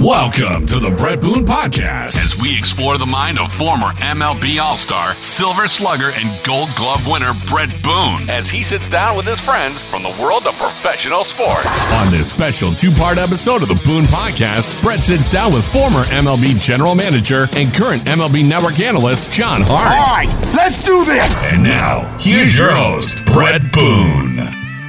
Welcome 0.00 0.64
to 0.68 0.80
the 0.80 0.88
Brett 0.88 1.20
Boone 1.20 1.44
Podcast 1.44 2.16
as 2.16 2.40
we 2.40 2.56
explore 2.56 2.96
the 2.96 3.04
mind 3.04 3.38
of 3.38 3.52
former 3.52 3.88
MLB 3.88 4.58
All 4.58 4.78
Star, 4.78 5.14
Silver 5.16 5.68
Slugger, 5.68 6.10
and 6.12 6.42
Gold 6.42 6.70
Glove 6.74 7.06
winner 7.06 7.32
Brett 7.50 7.68
Boone 7.82 8.30
as 8.30 8.48
he 8.48 8.62
sits 8.62 8.88
down 8.88 9.14
with 9.14 9.26
his 9.26 9.38
friends 9.38 9.82
from 9.82 10.02
the 10.02 10.16
world 10.18 10.46
of 10.46 10.56
professional 10.56 11.22
sports. 11.22 11.66
On 11.92 12.10
this 12.10 12.30
special 12.30 12.72
two 12.72 12.90
part 12.90 13.18
episode 13.18 13.60
of 13.62 13.68
the 13.68 13.78
Boone 13.84 14.04
Podcast, 14.04 14.82
Brett 14.82 15.00
sits 15.00 15.28
down 15.28 15.52
with 15.52 15.70
former 15.70 16.04
MLB 16.04 16.58
General 16.58 16.94
Manager 16.94 17.46
and 17.54 17.72
current 17.74 18.04
MLB 18.04 18.48
Network 18.48 18.80
analyst 18.80 19.30
John 19.30 19.60
Hart. 19.62 19.92
All 19.92 20.16
right, 20.16 20.54
let's 20.56 20.82
do 20.82 21.04
this. 21.04 21.36
And 21.36 21.62
now, 21.62 22.16
here's 22.16 22.56
your 22.58 22.74
host, 22.74 23.26
Brett 23.26 23.70
Boone. 23.70 24.36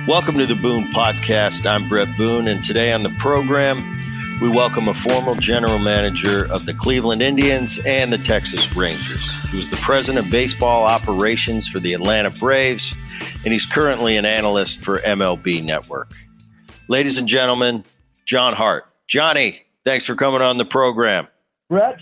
Welcome 0.08 0.38
to 0.38 0.46
the 0.46 0.56
Boone 0.56 0.90
Podcast. 0.92 1.66
I'm 1.70 1.88
Brett 1.90 2.16
Boone, 2.18 2.48
and 2.48 2.64
today 2.64 2.92
on 2.92 3.04
the 3.04 3.12
program, 3.12 4.01
we 4.42 4.50
welcome 4.50 4.88
a 4.88 4.94
former 4.94 5.40
general 5.40 5.78
manager 5.78 6.52
of 6.52 6.66
the 6.66 6.74
Cleveland 6.74 7.22
Indians 7.22 7.80
and 7.86 8.12
the 8.12 8.18
Texas 8.18 8.76
Rangers. 8.76 9.36
He 9.52 9.56
was 9.56 9.70
the 9.70 9.78
president 9.78 10.26
of 10.26 10.32
baseball 10.32 10.84
operations 10.84 11.68
for 11.68 11.80
the 11.80 11.94
Atlanta 11.94 12.32
Braves, 12.32 12.96
and 13.44 13.54
he's 13.54 13.68
currently 13.68 14.18
an 14.18 14.26
analyst 14.26 14.84
for 14.84 14.98
MLB 15.02 15.64
Network. 15.64 16.14
Ladies 16.88 17.20
and 17.20 17.28
gentlemen, 17.28 17.84
John 18.26 18.56
Hart. 18.56 18.86
Johnny, 19.08 19.60
thanks 19.86 20.08
for 20.08 20.16
coming 20.16 20.42
on 20.42 20.58
the 20.58 20.66
program. 20.66 21.28
Brett, 21.70 21.98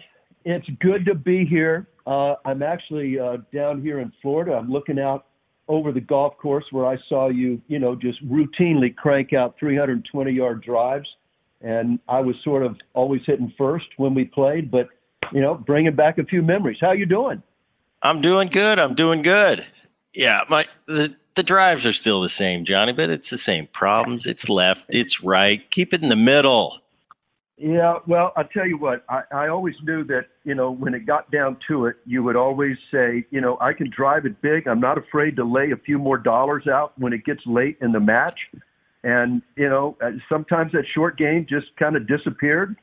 it's 0.46 0.68
good 0.80 1.04
to 1.08 1.16
be 1.16 1.46
here. 1.46 1.90
Uh, 2.08 2.36
I'm 2.46 2.64
actually 2.64 3.20
uh, 3.20 3.40
down 3.54 3.82
here 3.82 4.00
in 4.00 4.14
Florida. 4.22 4.54
I'm 4.54 4.72
looking 4.72 4.98
out 4.98 5.26
over 5.68 5.92
the 5.92 6.02
golf 6.02 6.38
course 6.38 6.66
where 6.72 6.86
I 6.86 6.98
saw 7.10 7.28
you, 7.28 7.62
you 7.68 7.80
know, 7.80 7.96
just 7.96 8.26
routinely 8.26 8.96
crank 8.96 9.34
out 9.34 9.56
320 9.60 10.32
yard 10.32 10.64
drives 10.64 11.08
and 11.62 12.00
I 12.08 12.20
was 12.22 12.36
sort 12.44 12.64
of 12.64 12.80
always 12.94 13.26
hitting 13.26 13.54
first 13.58 13.88
when 13.98 14.14
we 14.14 14.26
played, 14.26 14.72
but 14.72 14.90
you 15.32 15.42
know, 15.42 15.56
bringing 15.56 15.96
back 15.96 16.18
a 16.18 16.24
few 16.24 16.42
memories. 16.42 16.78
How 16.80 16.92
you 16.92 17.06
doing? 17.06 17.44
I'm 18.02 18.22
doing 18.22 18.48
good. 18.48 18.80
I'm 18.80 18.96
doing 18.96 19.22
good. 19.22 19.66
Yeah, 20.14 20.42
my 20.50 20.68
the 20.86 21.16
the 21.36 21.44
drives 21.44 21.86
are 21.86 21.94
still 21.94 22.22
the 22.22 22.30
same, 22.30 22.66
Johnny, 22.66 22.92
but 22.92 23.10
it's 23.10 23.30
the 23.30 23.38
same 23.38 23.68
problems. 23.68 24.26
It's 24.26 24.50
left, 24.50 24.88
it's 24.90 25.24
right. 25.24 25.70
Keep 25.72 25.94
it 25.94 26.02
in 26.04 26.10
the 26.10 26.16
middle. 26.16 26.80
Yeah, 27.58 28.00
well, 28.08 28.32
I'll 28.38 28.48
tell 28.48 28.66
you 28.66 28.78
what, 28.78 29.04
I, 29.10 29.24
I 29.32 29.48
always 29.50 29.76
knew 29.84 30.06
that, 30.06 30.28
you 30.46 30.56
know, 30.56 30.72
when 30.72 30.94
it 30.94 31.06
got 31.06 31.30
down 31.30 31.58
to 31.68 31.88
it, 31.88 31.98
you 32.06 32.24
would 32.24 32.38
always 32.38 32.78
say, 32.90 33.26
you 33.32 33.42
know, 33.42 33.58
I 33.60 33.74
can 33.74 33.90
drive 33.90 34.26
it 34.26 34.42
big. 34.42 34.66
I'm 34.66 34.80
not 34.80 34.98
afraid 34.98 35.36
to 35.36 35.44
lay 35.44 35.72
a 35.72 35.76
few 35.76 36.00
more 36.00 36.18
dollars 36.18 36.68
out 36.68 36.98
when 36.98 37.12
it 37.12 37.26
gets 37.26 37.46
late 37.46 37.78
in 37.82 37.92
the 37.92 38.00
match. 38.00 38.50
And, 39.04 39.42
you 39.56 39.70
know, 39.70 39.98
uh, 40.02 40.12
sometimes 40.28 40.72
that 40.74 40.86
short 40.86 41.18
game 41.18 41.46
just 41.48 41.76
kind 41.78 41.96
of 41.96 42.08
disappeared. 42.08 42.76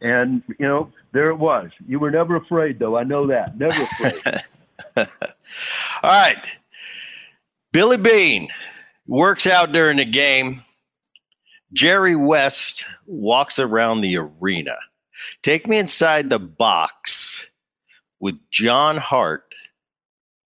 And, 0.00 0.42
you 0.58 0.66
know, 0.66 0.92
there 1.12 1.30
it 1.30 1.36
was. 1.36 1.70
You 1.86 1.98
were 1.98 2.10
never 2.10 2.36
afraid, 2.36 2.78
though. 2.78 2.96
I 2.96 3.04
know 3.04 3.26
that. 3.26 3.58
Never 3.58 3.82
afraid. 3.82 4.42
All 4.96 6.10
right. 6.10 6.46
Billy 7.72 7.96
Beane 7.96 8.48
works 9.06 9.46
out 9.46 9.72
during 9.72 9.96
the 9.96 10.04
game. 10.04 10.62
Jerry 11.72 12.14
West 12.14 12.86
walks 13.06 13.58
around 13.58 14.00
the 14.00 14.16
arena. 14.16 14.76
Take 15.42 15.66
me 15.66 15.78
inside 15.78 16.30
the 16.30 16.38
box 16.38 17.48
with 18.20 18.38
John 18.50 18.96
Hart 18.96 19.53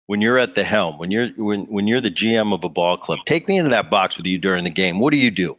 when 0.07 0.21
you're 0.21 0.39
at 0.39 0.55
the 0.55 0.65
helm, 0.65 0.99
when 0.99 1.11
you're 1.11 1.29
when 1.37 1.65
when 1.67 1.87
you're 1.87 2.01
the 2.01 2.11
GM 2.11 2.53
of 2.53 2.65
a 2.65 2.69
ball 2.69 2.97
club, 2.97 3.21
take 3.27 3.49
me 3.49 3.57
into 3.57 3.71
that 3.71 3.91
box 3.91 4.17
with 4.17 4.27
you 4.27 4.39
during 4.39 4.65
the 4.65 4.71
game. 4.71 4.99
What 4.99 5.13
do 5.13 5.17
you 5.17 5.31
do? 5.31 5.57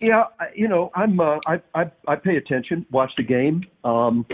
Yeah, 0.00 0.24
you 0.54 0.66
know, 0.66 0.90
I'm 0.94 1.20
uh, 1.20 1.38
I, 1.46 1.60
I 1.74 1.90
I 2.08 2.16
pay 2.16 2.36
attention, 2.36 2.86
watch 2.90 3.12
the 3.16 3.22
game. 3.22 3.64
Um, 3.84 4.26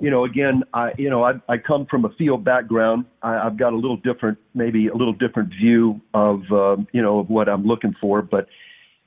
you 0.00 0.10
know, 0.10 0.24
again, 0.24 0.62
I 0.72 0.92
you 0.96 1.10
know 1.10 1.24
I 1.24 1.34
I 1.48 1.58
come 1.58 1.86
from 1.86 2.04
a 2.04 2.10
field 2.10 2.44
background. 2.44 3.06
I, 3.22 3.38
I've 3.38 3.56
got 3.56 3.72
a 3.72 3.76
little 3.76 3.96
different, 3.96 4.38
maybe 4.54 4.86
a 4.86 4.94
little 4.94 5.12
different 5.12 5.50
view 5.50 6.00
of 6.14 6.50
uh, 6.52 6.76
you 6.92 7.02
know 7.02 7.18
of 7.18 7.30
what 7.30 7.48
I'm 7.48 7.64
looking 7.64 7.94
for. 8.00 8.22
But 8.22 8.48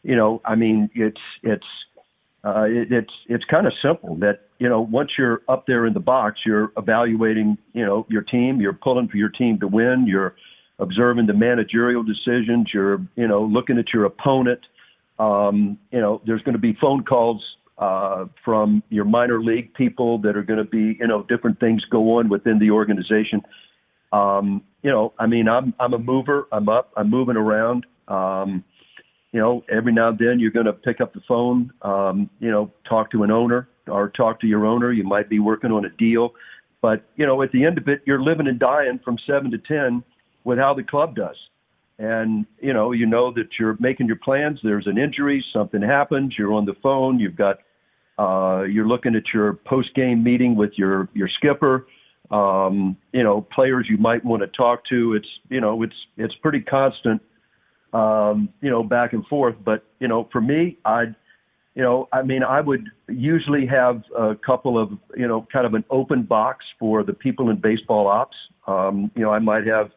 you 0.03 0.15
know, 0.15 0.41
I 0.43 0.55
mean, 0.55 0.89
it's 0.93 1.21
it's 1.43 1.65
uh, 2.45 2.63
it, 2.63 2.91
it's 2.91 3.13
it's 3.27 3.43
kind 3.45 3.65
of 3.67 3.73
simple 3.81 4.15
that 4.17 4.41
you 4.59 4.69
know, 4.69 4.81
once 4.81 5.11
you're 5.17 5.41
up 5.49 5.65
there 5.67 5.85
in 5.85 5.93
the 5.93 5.99
box, 5.99 6.39
you're 6.45 6.71
evaluating, 6.77 7.57
you 7.73 7.85
know, 7.85 8.05
your 8.09 8.21
team, 8.21 8.61
you're 8.61 8.73
pulling 8.73 9.07
for 9.07 9.17
your 9.17 9.29
team 9.29 9.59
to 9.59 9.67
win, 9.67 10.05
you're 10.07 10.35
observing 10.79 11.27
the 11.27 11.33
managerial 11.33 12.03
decisions, 12.03 12.69
you're, 12.73 12.99
you 13.15 13.27
know, 13.27 13.43
looking 13.43 13.77
at 13.77 13.93
your 13.93 14.05
opponent. 14.05 14.59
Um, 15.19 15.77
you 15.91 15.99
know, 15.99 16.21
there's 16.25 16.41
going 16.43 16.53
to 16.53 16.59
be 16.59 16.77
phone 16.79 17.03
calls 17.03 17.43
uh, 17.77 18.25
from 18.43 18.81
your 18.89 19.05
minor 19.05 19.41
league 19.41 19.73
people 19.73 20.19
that 20.19 20.37
are 20.37 20.43
going 20.43 20.59
to 20.59 20.69
be, 20.69 20.97
you 20.99 21.07
know, 21.07 21.23
different 21.23 21.59
things 21.59 21.83
go 21.85 22.17
on 22.17 22.29
within 22.29 22.59
the 22.59 22.71
organization. 22.71 23.41
Um, 24.13 24.63
you 24.81 24.91
know, 24.91 25.13
I 25.19 25.25
mean, 25.25 25.49
I'm 25.49 25.73
I'm 25.79 25.93
a 25.93 25.99
mover. 25.99 26.47
I'm 26.51 26.69
up. 26.69 26.91
I'm 26.95 27.09
moving 27.09 27.35
around. 27.35 27.85
Um, 28.07 28.63
you 29.35 29.41
know, 29.41 29.65
every 29.69 29.91
now 29.91 30.07
and 30.07 30.17
then 30.17 30.39
you're 30.39 30.49
going 30.49 30.65
to 30.65 30.71
pick 30.71 31.01
up 31.01 31.13
the 31.13 31.19
phone. 31.27 31.69
Um, 31.81 32.29
you 32.39 32.49
know, 32.49 32.71
talk 32.87 33.11
to 33.11 33.23
an 33.23 33.31
owner 33.31 33.67
or 33.85 34.07
talk 34.07 34.39
to 34.39 34.47
your 34.47 34.65
owner. 34.65 34.93
You 34.93 35.03
might 35.03 35.27
be 35.27 35.39
working 35.39 35.73
on 35.73 35.83
a 35.83 35.89
deal, 35.89 36.33
but 36.81 37.03
you 37.17 37.25
know, 37.25 37.41
at 37.41 37.51
the 37.51 37.65
end 37.65 37.77
of 37.77 37.89
it, 37.89 38.01
you're 38.05 38.21
living 38.21 38.47
and 38.47 38.57
dying 38.57 38.97
from 39.03 39.17
seven 39.27 39.51
to 39.51 39.57
ten 39.57 40.05
with 40.45 40.57
how 40.57 40.73
the 40.73 40.83
club 40.83 41.17
does. 41.17 41.35
And 41.99 42.45
you 42.61 42.71
know, 42.71 42.93
you 42.93 43.05
know 43.05 43.33
that 43.33 43.49
you're 43.59 43.75
making 43.77 44.07
your 44.07 44.15
plans. 44.15 44.57
There's 44.63 44.87
an 44.87 44.97
injury, 44.97 45.43
something 45.51 45.81
happens. 45.81 46.35
You're 46.37 46.53
on 46.53 46.63
the 46.63 46.75
phone. 46.81 47.19
You've 47.19 47.35
got, 47.35 47.57
uh, 48.17 48.63
you're 48.63 48.87
looking 48.87 49.15
at 49.15 49.33
your 49.33 49.55
post-game 49.65 50.23
meeting 50.23 50.55
with 50.55 50.71
your 50.77 51.09
your 51.13 51.27
skipper. 51.27 51.87
Um, 52.31 52.95
you 53.11 53.23
know, 53.23 53.41
players 53.53 53.87
you 53.89 53.97
might 53.97 54.23
want 54.23 54.43
to 54.43 54.47
talk 54.47 54.85
to. 54.91 55.13
It's 55.13 55.27
you 55.49 55.59
know, 55.59 55.83
it's 55.83 56.07
it's 56.15 56.35
pretty 56.35 56.61
constant. 56.61 57.21
Um, 57.93 58.49
you 58.61 58.69
know, 58.69 58.83
back 58.83 59.13
and 59.13 59.25
forth. 59.27 59.55
But 59.63 59.85
you 59.99 60.07
know, 60.07 60.27
for 60.31 60.41
me, 60.41 60.77
I'd 60.83 61.15
you 61.75 61.83
know, 61.83 62.07
I 62.13 62.21
mean, 62.21 62.41
I 62.41 62.61
would 62.61 62.89
usually 63.09 63.65
have 63.65 64.03
a 64.17 64.33
couple 64.33 64.79
of, 64.79 64.97
you 65.15 65.27
know, 65.27 65.45
kind 65.51 65.65
of 65.65 65.73
an 65.73 65.83
open 65.89 66.23
box 66.23 66.63
for 66.79 67.03
the 67.03 67.13
people 67.13 67.49
in 67.49 67.57
baseball 67.57 68.07
ops. 68.07 68.37
Um, 68.65 69.11
you 69.13 69.23
know, 69.23 69.31
I 69.31 69.39
might 69.39 69.67
have, 69.67 69.91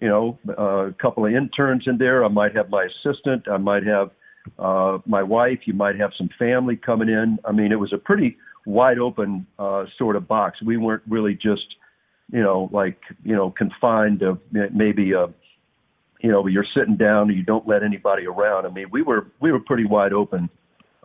you 0.00 0.08
know, 0.08 0.38
a 0.48 0.92
couple 0.98 1.24
of 1.24 1.32
interns 1.32 1.84
in 1.86 1.96
there. 1.96 2.24
I 2.26 2.28
might 2.28 2.54
have 2.54 2.68
my 2.68 2.84
assistant. 2.84 3.48
I 3.48 3.56
might 3.56 3.86
have 3.86 4.10
uh, 4.58 4.98
my 5.06 5.22
wife. 5.22 5.60
You 5.64 5.72
might 5.72 5.96
have 5.96 6.12
some 6.16 6.28
family 6.38 6.76
coming 6.76 7.08
in. 7.08 7.38
I 7.46 7.52
mean, 7.52 7.72
it 7.72 7.80
was 7.80 7.94
a 7.94 7.98
pretty 7.98 8.36
wide 8.66 8.98
open 8.98 9.46
uh, 9.58 9.86
sort 9.96 10.16
of 10.16 10.28
box. 10.28 10.60
We 10.60 10.76
weren't 10.76 11.04
really 11.08 11.34
just, 11.34 11.76
you 12.32 12.42
know, 12.42 12.68
like, 12.70 13.00
you 13.22 13.34
know, 13.34 13.50
confined 13.50 14.20
to 14.20 14.38
maybe 14.52 15.12
a, 15.12 15.30
you 16.24 16.30
know, 16.32 16.46
you're 16.46 16.66
sitting 16.76 16.96
down 16.96 17.28
and 17.28 17.36
you 17.36 17.44
don't 17.44 17.68
let 17.68 17.82
anybody 17.82 18.26
around. 18.26 18.66
I 18.66 18.70
mean, 18.70 18.86
we 18.90 19.02
were 19.02 19.28
we 19.40 19.52
were 19.52 19.60
pretty 19.60 19.84
wide 19.84 20.12
open 20.12 20.48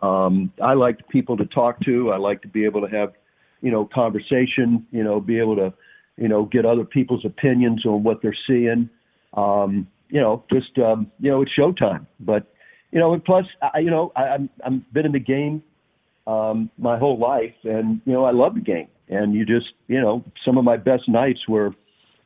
um, 0.02 0.52
I 0.62 0.74
like 0.74 1.08
people 1.08 1.36
to 1.36 1.46
talk 1.46 1.80
to. 1.84 2.10
I 2.10 2.16
like 2.16 2.42
to 2.42 2.48
be 2.48 2.64
able 2.64 2.80
to 2.86 2.96
have, 2.96 3.12
you 3.60 3.70
know, 3.70 3.88
conversation. 3.92 4.86
You 4.90 5.04
know, 5.04 5.20
be 5.20 5.38
able 5.38 5.56
to, 5.56 5.72
you 6.16 6.28
know, 6.28 6.44
get 6.44 6.64
other 6.64 6.84
people's 6.84 7.24
opinions 7.24 7.84
on 7.84 8.02
what 8.02 8.22
they're 8.22 8.36
seeing. 8.46 8.88
Um, 9.34 9.86
you 10.08 10.20
know, 10.20 10.44
just 10.50 10.78
um, 10.78 11.10
you 11.20 11.30
know, 11.30 11.42
it's 11.42 11.52
showtime. 11.56 12.06
But 12.18 12.52
you 12.92 12.98
know, 12.98 13.12
and 13.12 13.24
plus, 13.24 13.44
I, 13.62 13.78
you 13.80 13.90
know, 13.90 14.12
I, 14.16 14.22
I'm 14.22 14.50
I'm 14.64 14.86
been 14.92 15.06
in 15.06 15.12
the 15.12 15.20
game 15.20 15.62
um, 16.26 16.70
my 16.78 16.98
whole 16.98 17.18
life, 17.18 17.54
and 17.64 18.00
you 18.04 18.12
know, 18.12 18.24
I 18.24 18.32
love 18.32 18.54
the 18.54 18.60
game. 18.60 18.88
And 19.08 19.34
you 19.34 19.44
just, 19.44 19.66
you 19.88 20.00
know, 20.00 20.24
some 20.44 20.56
of 20.56 20.62
my 20.62 20.76
best 20.76 21.08
nights 21.08 21.40
were, 21.48 21.74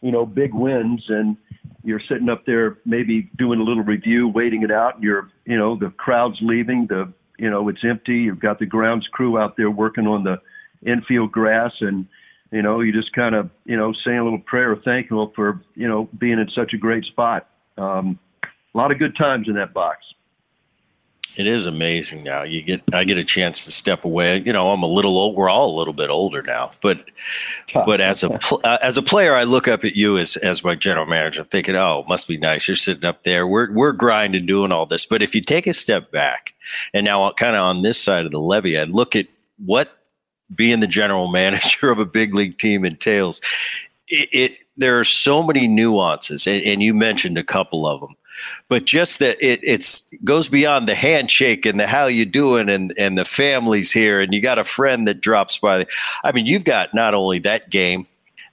you 0.02 0.12
know, 0.12 0.26
big 0.26 0.52
wins, 0.52 1.02
and 1.08 1.36
you're 1.84 2.00
sitting 2.08 2.28
up 2.28 2.46
there 2.46 2.78
maybe 2.84 3.30
doing 3.36 3.60
a 3.60 3.62
little 3.62 3.84
review, 3.84 4.28
waiting 4.28 4.62
it 4.62 4.70
out, 4.70 4.94
and 4.94 5.04
you're, 5.04 5.28
you 5.44 5.56
know, 5.56 5.78
the 5.78 5.90
crowd's 5.90 6.38
leaving, 6.40 6.86
the 6.88 7.12
you 7.38 7.50
know 7.50 7.68
it's 7.68 7.84
empty. 7.84 8.14
You've 8.14 8.40
got 8.40 8.58
the 8.58 8.66
grounds 8.66 9.06
crew 9.12 9.38
out 9.38 9.56
there 9.56 9.70
working 9.70 10.06
on 10.06 10.24
the 10.24 10.36
infield 10.88 11.32
grass, 11.32 11.72
and 11.80 12.06
you 12.50 12.62
know 12.62 12.80
you 12.80 12.92
just 12.92 13.12
kind 13.12 13.34
of 13.34 13.50
you 13.64 13.76
know 13.76 13.92
saying 14.04 14.18
a 14.18 14.24
little 14.24 14.40
prayer, 14.40 14.74
thankful 14.84 15.32
for 15.36 15.60
you 15.74 15.86
know 15.86 16.08
being 16.18 16.38
in 16.38 16.48
such 16.54 16.72
a 16.72 16.78
great 16.78 17.04
spot. 17.04 17.48
Um, 17.76 18.18
a 18.74 18.78
lot 18.78 18.90
of 18.90 18.98
good 18.98 19.16
times 19.16 19.46
in 19.48 19.54
that 19.54 19.74
box. 19.74 19.98
It 21.36 21.48
is 21.48 21.66
amazing 21.66 22.22
now. 22.22 22.44
You 22.44 22.62
get 22.62 22.82
I 22.92 23.02
get 23.02 23.18
a 23.18 23.24
chance 23.24 23.64
to 23.64 23.72
step 23.72 24.04
away. 24.04 24.38
You 24.38 24.52
know, 24.52 24.70
I'm 24.70 24.84
a 24.84 24.88
little 24.88 25.18
old. 25.18 25.34
We're 25.34 25.48
all 25.48 25.74
a 25.74 25.76
little 25.76 25.92
bit 25.92 26.08
older 26.08 26.42
now, 26.42 26.70
but 26.80 27.04
but 27.86 28.00
as 28.00 28.22
a 28.22 28.38
uh, 28.64 28.78
as 28.80 28.96
a 28.96 29.02
player, 29.02 29.34
I 29.34 29.42
look 29.42 29.66
up 29.66 29.84
at 29.84 29.96
you 29.96 30.16
as 30.16 30.36
as 30.36 30.62
my 30.62 30.76
general 30.76 31.06
manager. 31.06 31.42
I'm 31.42 31.48
thinking, 31.48 31.74
oh, 31.74 32.00
it 32.00 32.08
must 32.08 32.28
be 32.28 32.38
nice. 32.38 32.68
You're 32.68 32.76
sitting 32.76 33.04
up 33.04 33.24
there. 33.24 33.48
We're 33.48 33.72
we're 33.72 33.92
grinding, 33.92 34.46
doing 34.46 34.70
all 34.70 34.86
this. 34.86 35.06
But 35.06 35.22
if 35.22 35.34
you 35.34 35.40
take 35.40 35.66
a 35.66 35.74
step 35.74 36.12
back, 36.12 36.54
and 36.92 37.04
now 37.04 37.28
kind 37.32 37.56
of 37.56 37.62
on 37.62 37.82
this 37.82 38.00
side 38.00 38.26
of 38.26 38.30
the 38.30 38.40
levee, 38.40 38.78
I 38.78 38.84
look 38.84 39.16
at 39.16 39.26
what 39.64 39.90
being 40.54 40.78
the 40.78 40.86
general 40.86 41.28
manager 41.32 41.90
of 41.90 41.98
a 41.98 42.06
big 42.06 42.34
league 42.34 42.58
team 42.58 42.84
entails. 42.84 43.40
It, 44.06 44.28
it 44.32 44.58
there 44.76 45.00
are 45.00 45.04
so 45.04 45.42
many 45.42 45.66
nuances, 45.66 46.46
and, 46.46 46.62
and 46.62 46.80
you 46.80 46.94
mentioned 46.94 47.38
a 47.38 47.44
couple 47.44 47.88
of 47.88 48.00
them 48.00 48.14
but 48.68 48.84
just 48.84 49.18
that 49.18 49.36
it 49.40 49.60
it's 49.62 50.08
goes 50.24 50.48
beyond 50.48 50.88
the 50.88 50.94
handshake 50.94 51.66
and 51.66 51.78
the 51.78 51.86
how 51.86 52.06
you 52.06 52.24
doing 52.24 52.68
and 52.68 52.92
and 52.98 53.18
the 53.18 53.24
families 53.24 53.92
here 53.92 54.20
and 54.20 54.32
you 54.34 54.40
got 54.40 54.58
a 54.58 54.64
friend 54.64 55.06
that 55.08 55.20
drops 55.20 55.58
by. 55.58 55.86
I 56.22 56.32
mean, 56.32 56.46
you've 56.46 56.64
got 56.64 56.94
not 56.94 57.14
only 57.14 57.38
that 57.40 57.70
game, 57.70 58.06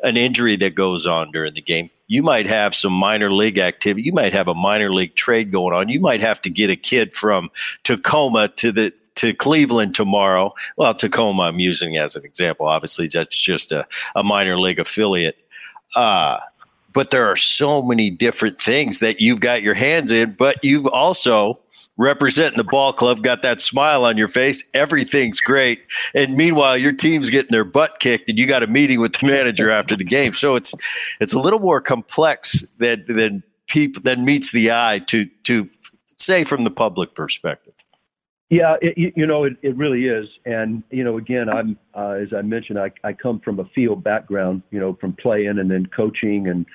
an 0.04 0.18
injury 0.18 0.56
that 0.58 0.76
goes 0.76 1.08
on 1.08 1.32
during 1.32 1.54
the 1.54 1.62
game. 1.62 1.90
You 2.08 2.24
might 2.24 2.48
have 2.48 2.76
some 2.76 2.92
minor 2.92 3.32
league 3.32 3.58
activity. 3.58 4.04
You 4.04 4.14
might 4.14 4.34
have 4.34 4.48
a 4.48 4.54
minor 4.54 4.94
league 4.94 5.16
trade 5.16 5.52
going 5.52 5.74
on. 5.74 5.88
You 5.88 6.02
might 6.02 6.22
have 6.22 6.42
to 6.42 6.50
get 6.50 6.70
a 6.70 6.76
kid 6.76 7.14
from 7.14 7.50
Tacoma 7.84 8.50
to 8.58 8.72
the 8.72 8.94
to 9.16 9.34
Cleveland 9.34 9.94
tomorrow. 9.94 10.54
Well, 10.78 10.94
Tacoma, 10.94 11.44
I'm 11.44 11.60
using 11.60 11.98
as 11.98 12.16
an 12.16 12.26
example. 12.26 12.66
Obviously, 12.66 13.08
that's 13.08 13.40
just 13.40 13.72
a, 13.72 13.88
a 14.16 14.24
minor 14.24 14.60
league 14.60 14.80
affiliate. 14.80 15.38
Uh, 15.96 16.40
but 16.94 17.12
there 17.12 17.28
are 17.28 17.36
so 17.36 17.82
many 17.82 18.10
different 18.10 18.60
things 18.60 19.00
that 19.00 19.22
you've 19.22 19.40
got 19.40 19.62
your 19.62 19.74
hands 19.74 20.12
in, 20.12 20.34
but 20.34 20.58
you've 20.64 20.88
also 20.88 21.60
representing 21.98 22.58
the 22.58 22.64
ball 22.64 22.94
club, 22.94 23.22
got 23.22 23.42
that 23.44 23.62
smile 23.62 24.06
on 24.06 24.18
your 24.18 24.28
face. 24.28 24.68
Everything's 24.74 25.40
great. 25.40 25.86
And 26.16 26.36
meanwhile, 26.36 26.78
your 26.78 26.94
team's 26.94 27.30
getting 27.30 27.52
their 27.52 27.64
butt 27.64 28.00
kicked 28.00 28.30
and 28.30 28.38
you 28.40 28.48
got 28.48 28.64
a 28.64 28.68
meeting 28.68 29.00
with 29.00 29.14
the 29.14 29.28
manager 29.28 29.70
after 29.70 29.96
the 29.96 30.04
game. 30.04 30.34
So 30.34 30.56
it's 30.56 30.74
it's 31.20 31.34
a 31.34 31.40
little 31.40 31.60
more 31.60 31.82
complex 31.82 32.66
than 32.78 33.06
than 33.08 33.44
people 33.68 34.02
than 34.02 34.26
meets 34.26 34.52
the 34.52 34.72
eye 34.72 35.00
to 35.08 35.26
to 35.44 35.70
say 36.18 36.44
from 36.44 36.64
the 36.64 36.72
public 36.72 37.14
perspective. 37.16 37.71
Yeah, 38.52 38.76
it, 38.82 39.14
you 39.16 39.26
know, 39.26 39.46
it, 39.46 39.54
it 39.62 39.78
really 39.78 40.08
is. 40.08 40.28
And, 40.46 40.84
you 40.92 41.06
know, 41.06 41.18
again, 41.18 41.48
I'm, 41.48 41.80
uh, 41.96 42.18
as 42.22 42.34
I 42.34 42.42
mentioned, 42.42 42.78
I, 42.78 42.92
I 43.02 43.14
come 43.14 43.40
from 43.40 43.62
a 43.62 43.66
field 43.66 44.04
background, 44.04 44.62
you 44.72 44.80
know, 44.80 44.94
from 45.00 45.14
playing 45.14 45.58
and 45.58 45.72
then 45.72 45.86
coaching 45.86 46.50
and, 46.50 46.66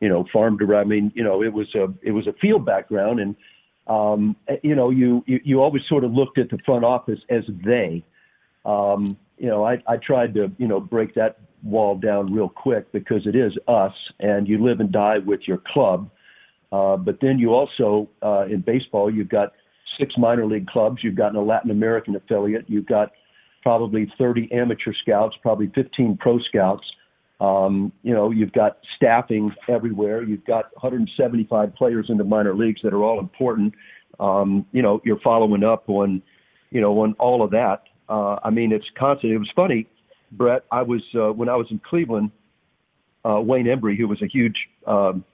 you 0.00 0.08
know, 0.08 0.26
farm 0.32 0.58
to, 0.58 0.74
I 0.74 0.82
mean, 0.82 1.12
you 1.14 1.22
know, 1.22 1.44
it 1.44 1.52
was 1.52 1.72
a, 1.76 1.94
it 2.02 2.10
was 2.10 2.26
a 2.26 2.32
field 2.32 2.66
background. 2.66 3.20
And, 3.20 3.36
um, 3.86 4.34
you 4.64 4.74
know, 4.74 4.90
you, 4.90 5.22
you, 5.28 5.40
you 5.44 5.62
always 5.62 5.84
sort 5.86 6.02
of 6.02 6.12
looked 6.12 6.38
at 6.38 6.50
the 6.50 6.58
front 6.66 6.84
office 6.84 7.20
as 7.28 7.44
they, 7.46 8.02
um, 8.64 9.16
you 9.38 9.46
know, 9.46 9.64
I, 9.64 9.80
I 9.86 9.98
tried 9.98 10.34
to, 10.34 10.50
you 10.58 10.66
know, 10.66 10.80
break 10.80 11.14
that 11.14 11.38
wall 11.62 11.94
down 11.94 12.34
real 12.34 12.48
quick 12.48 12.90
because 12.90 13.28
it 13.28 13.36
is 13.36 13.56
us 13.68 13.94
and 14.18 14.48
you 14.48 14.58
live 14.60 14.80
and 14.80 14.90
die 14.90 15.18
with 15.18 15.46
your 15.46 15.58
club. 15.58 16.10
Uh, 16.72 16.96
but 16.96 17.20
then 17.20 17.38
you 17.38 17.54
also, 17.54 18.08
uh, 18.22 18.44
in 18.50 18.60
baseball, 18.60 19.08
you've 19.08 19.28
got, 19.28 19.52
six 19.98 20.16
minor 20.16 20.46
league 20.46 20.66
clubs. 20.66 21.02
You've 21.02 21.14
got 21.14 21.34
a 21.34 21.40
Latin 21.40 21.70
American 21.70 22.16
affiliate. 22.16 22.68
You've 22.68 22.86
got 22.86 23.12
probably 23.62 24.12
30 24.18 24.52
amateur 24.52 24.92
scouts, 24.92 25.36
probably 25.40 25.68
15 25.74 26.16
pro 26.18 26.38
scouts. 26.40 26.84
Um, 27.40 27.92
you 28.02 28.14
know, 28.14 28.30
you've 28.30 28.52
got 28.52 28.78
staffing 28.96 29.52
everywhere. 29.68 30.22
You've 30.22 30.44
got 30.44 30.72
175 30.74 31.74
players 31.74 32.06
in 32.08 32.16
the 32.16 32.24
minor 32.24 32.54
leagues 32.54 32.82
that 32.82 32.92
are 32.92 33.02
all 33.02 33.18
important. 33.18 33.74
Um, 34.20 34.64
you 34.72 34.82
know, 34.82 35.00
you're 35.04 35.18
following 35.20 35.64
up 35.64 35.88
on, 35.88 36.22
you 36.70 36.80
know, 36.80 37.00
on 37.00 37.14
all 37.14 37.42
of 37.42 37.50
that. 37.50 37.84
Uh, 38.08 38.38
I 38.44 38.50
mean, 38.50 38.72
it's 38.72 38.86
constant. 38.96 39.32
It 39.32 39.38
was 39.38 39.50
funny, 39.56 39.86
Brett. 40.30 40.64
I 40.70 40.82
was 40.82 41.02
uh, 41.14 41.32
when 41.32 41.48
I 41.48 41.56
was 41.56 41.70
in 41.70 41.78
Cleveland. 41.78 42.30
Uh, 43.24 43.40
Wayne 43.40 43.66
Embry, 43.66 43.96
who 43.96 44.08
was 44.08 44.20
a 44.20 44.26
huge 44.26 44.68
um, 44.84 45.24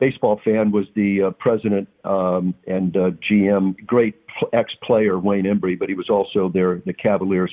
baseball 0.00 0.40
fan 0.44 0.70
was 0.70 0.86
the 0.94 1.22
uh, 1.22 1.30
president 1.32 1.88
um, 2.04 2.54
and 2.66 2.96
uh, 2.96 3.10
GM, 3.30 3.76
great 3.86 4.14
ex-player 4.52 5.18
Wayne 5.18 5.44
Embry, 5.44 5.78
but 5.78 5.88
he 5.88 5.94
was 5.94 6.08
also 6.08 6.48
their 6.48 6.80
the 6.86 6.92
Cavaliers 6.92 7.52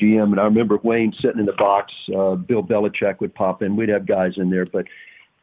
GM. 0.00 0.30
And 0.30 0.40
I 0.40 0.44
remember 0.44 0.78
Wayne 0.82 1.12
sitting 1.20 1.40
in 1.40 1.46
the 1.46 1.52
box. 1.52 1.92
Uh, 2.08 2.36
Bill 2.36 2.62
Belichick 2.62 3.20
would 3.20 3.34
pop 3.34 3.62
in. 3.62 3.76
We'd 3.76 3.88
have 3.88 4.06
guys 4.06 4.32
in 4.36 4.50
there, 4.50 4.66
but 4.66 4.86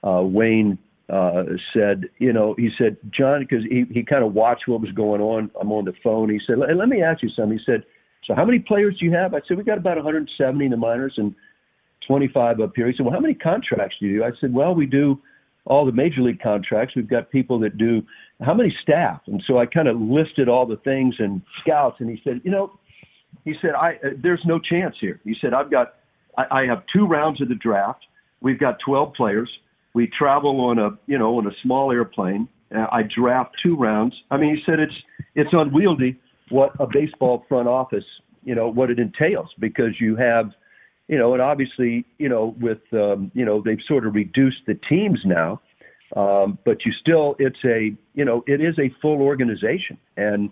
uh, 0.03 0.21
Wayne 0.21 0.77
uh, 1.09 1.43
said, 1.73 2.05
you 2.19 2.31
know, 2.31 2.55
he 2.57 2.69
said, 2.77 2.97
John, 3.09 3.41
because 3.41 3.63
he 3.69 3.85
he 3.91 4.03
kind 4.03 4.23
of 4.23 4.33
watched 4.33 4.67
what 4.67 4.81
was 4.81 4.91
going 4.91 5.21
on. 5.21 5.51
I'm 5.59 5.71
on 5.71 5.85
the 5.85 5.93
phone. 6.03 6.29
He 6.29 6.39
said, 6.45 6.57
let 6.59 6.89
me 6.89 7.01
ask 7.01 7.23
you 7.23 7.29
something. 7.29 7.57
He 7.57 7.63
said, 7.65 7.83
so 8.25 8.35
how 8.35 8.45
many 8.45 8.59
players 8.59 8.97
do 8.99 9.05
you 9.05 9.13
have? 9.13 9.33
I 9.33 9.39
said, 9.47 9.57
we 9.57 9.63
got 9.63 9.77
about 9.77 9.97
170 9.97 10.63
in 10.63 10.71
the 10.71 10.77
minors 10.77 11.13
and 11.17 11.33
25 12.07 12.59
up 12.59 12.71
here. 12.75 12.87
He 12.87 12.93
said, 12.95 13.05
well, 13.05 13.13
how 13.13 13.19
many 13.19 13.33
contracts 13.33 13.97
do 13.99 14.07
you 14.07 14.19
do? 14.19 14.23
I 14.23 14.31
said, 14.39 14.53
well, 14.53 14.75
we 14.75 14.85
do 14.85 15.19
all 15.65 15.85
the 15.85 15.91
major 15.91 16.21
league 16.21 16.41
contracts. 16.41 16.95
We've 16.95 17.09
got 17.09 17.29
people 17.31 17.59
that 17.59 17.77
do 17.77 18.01
how 18.41 18.53
many 18.53 18.75
staff, 18.81 19.21
and 19.27 19.43
so 19.45 19.59
I 19.59 19.65
kind 19.65 19.87
of 19.87 19.99
listed 19.99 20.47
all 20.49 20.65
the 20.65 20.77
things 20.77 21.15
and 21.19 21.41
scouts. 21.61 21.97
And 21.99 22.09
he 22.09 22.21
said, 22.23 22.41
you 22.43 22.51
know, 22.51 22.71
he 23.45 23.53
said, 23.61 23.71
I 23.71 23.93
uh, 23.95 24.09
there's 24.21 24.41
no 24.45 24.59
chance 24.59 24.95
here. 24.99 25.19
He 25.23 25.35
said, 25.41 25.53
I've 25.53 25.71
got 25.71 25.95
I, 26.37 26.61
I 26.61 26.65
have 26.65 26.83
two 26.93 27.05
rounds 27.05 27.41
of 27.41 27.49
the 27.49 27.55
draft. 27.55 28.05
We've 28.41 28.59
got 28.59 28.77
12 28.85 29.13
players. 29.13 29.49
We 29.93 30.07
travel 30.07 30.61
on 30.61 30.79
a 30.79 30.91
you 31.07 31.17
know 31.17 31.37
on 31.37 31.47
a 31.47 31.51
small 31.63 31.91
airplane. 31.91 32.47
Uh, 32.73 32.85
I 32.91 33.03
draft 33.03 33.55
two 33.63 33.75
rounds. 33.75 34.13
I 34.31 34.37
mean, 34.37 34.55
he 34.55 34.61
said 34.65 34.79
it's 34.79 34.93
it's 35.35 35.49
unwieldy 35.51 36.17
what 36.49 36.71
a 36.79 36.87
baseball 36.91 37.45
front 37.47 37.67
office 37.67 38.03
you 38.43 38.55
know 38.55 38.67
what 38.67 38.89
it 38.89 38.99
entails 38.99 39.49
because 39.59 39.99
you 39.99 40.15
have 40.15 40.51
you 41.09 41.17
know, 41.17 41.33
and 41.33 41.41
obviously, 41.41 42.05
you 42.19 42.29
know, 42.29 42.55
with 42.61 42.81
um, 42.93 43.31
you 43.33 43.43
know, 43.43 43.61
they've 43.65 43.81
sort 43.87 44.05
of 44.05 44.13
reduced 44.13 44.61
the 44.67 44.75
teams 44.87 45.19
now, 45.25 45.59
um, 46.15 46.59
but 46.63 46.85
you 46.85 46.93
still, 46.93 47.35
it's 47.39 47.57
a, 47.65 47.91
you 48.13 48.23
know, 48.23 48.43
it 48.45 48.61
is 48.61 48.77
a 48.77 48.93
full 49.01 49.21
organization, 49.23 49.97
and 50.15 50.51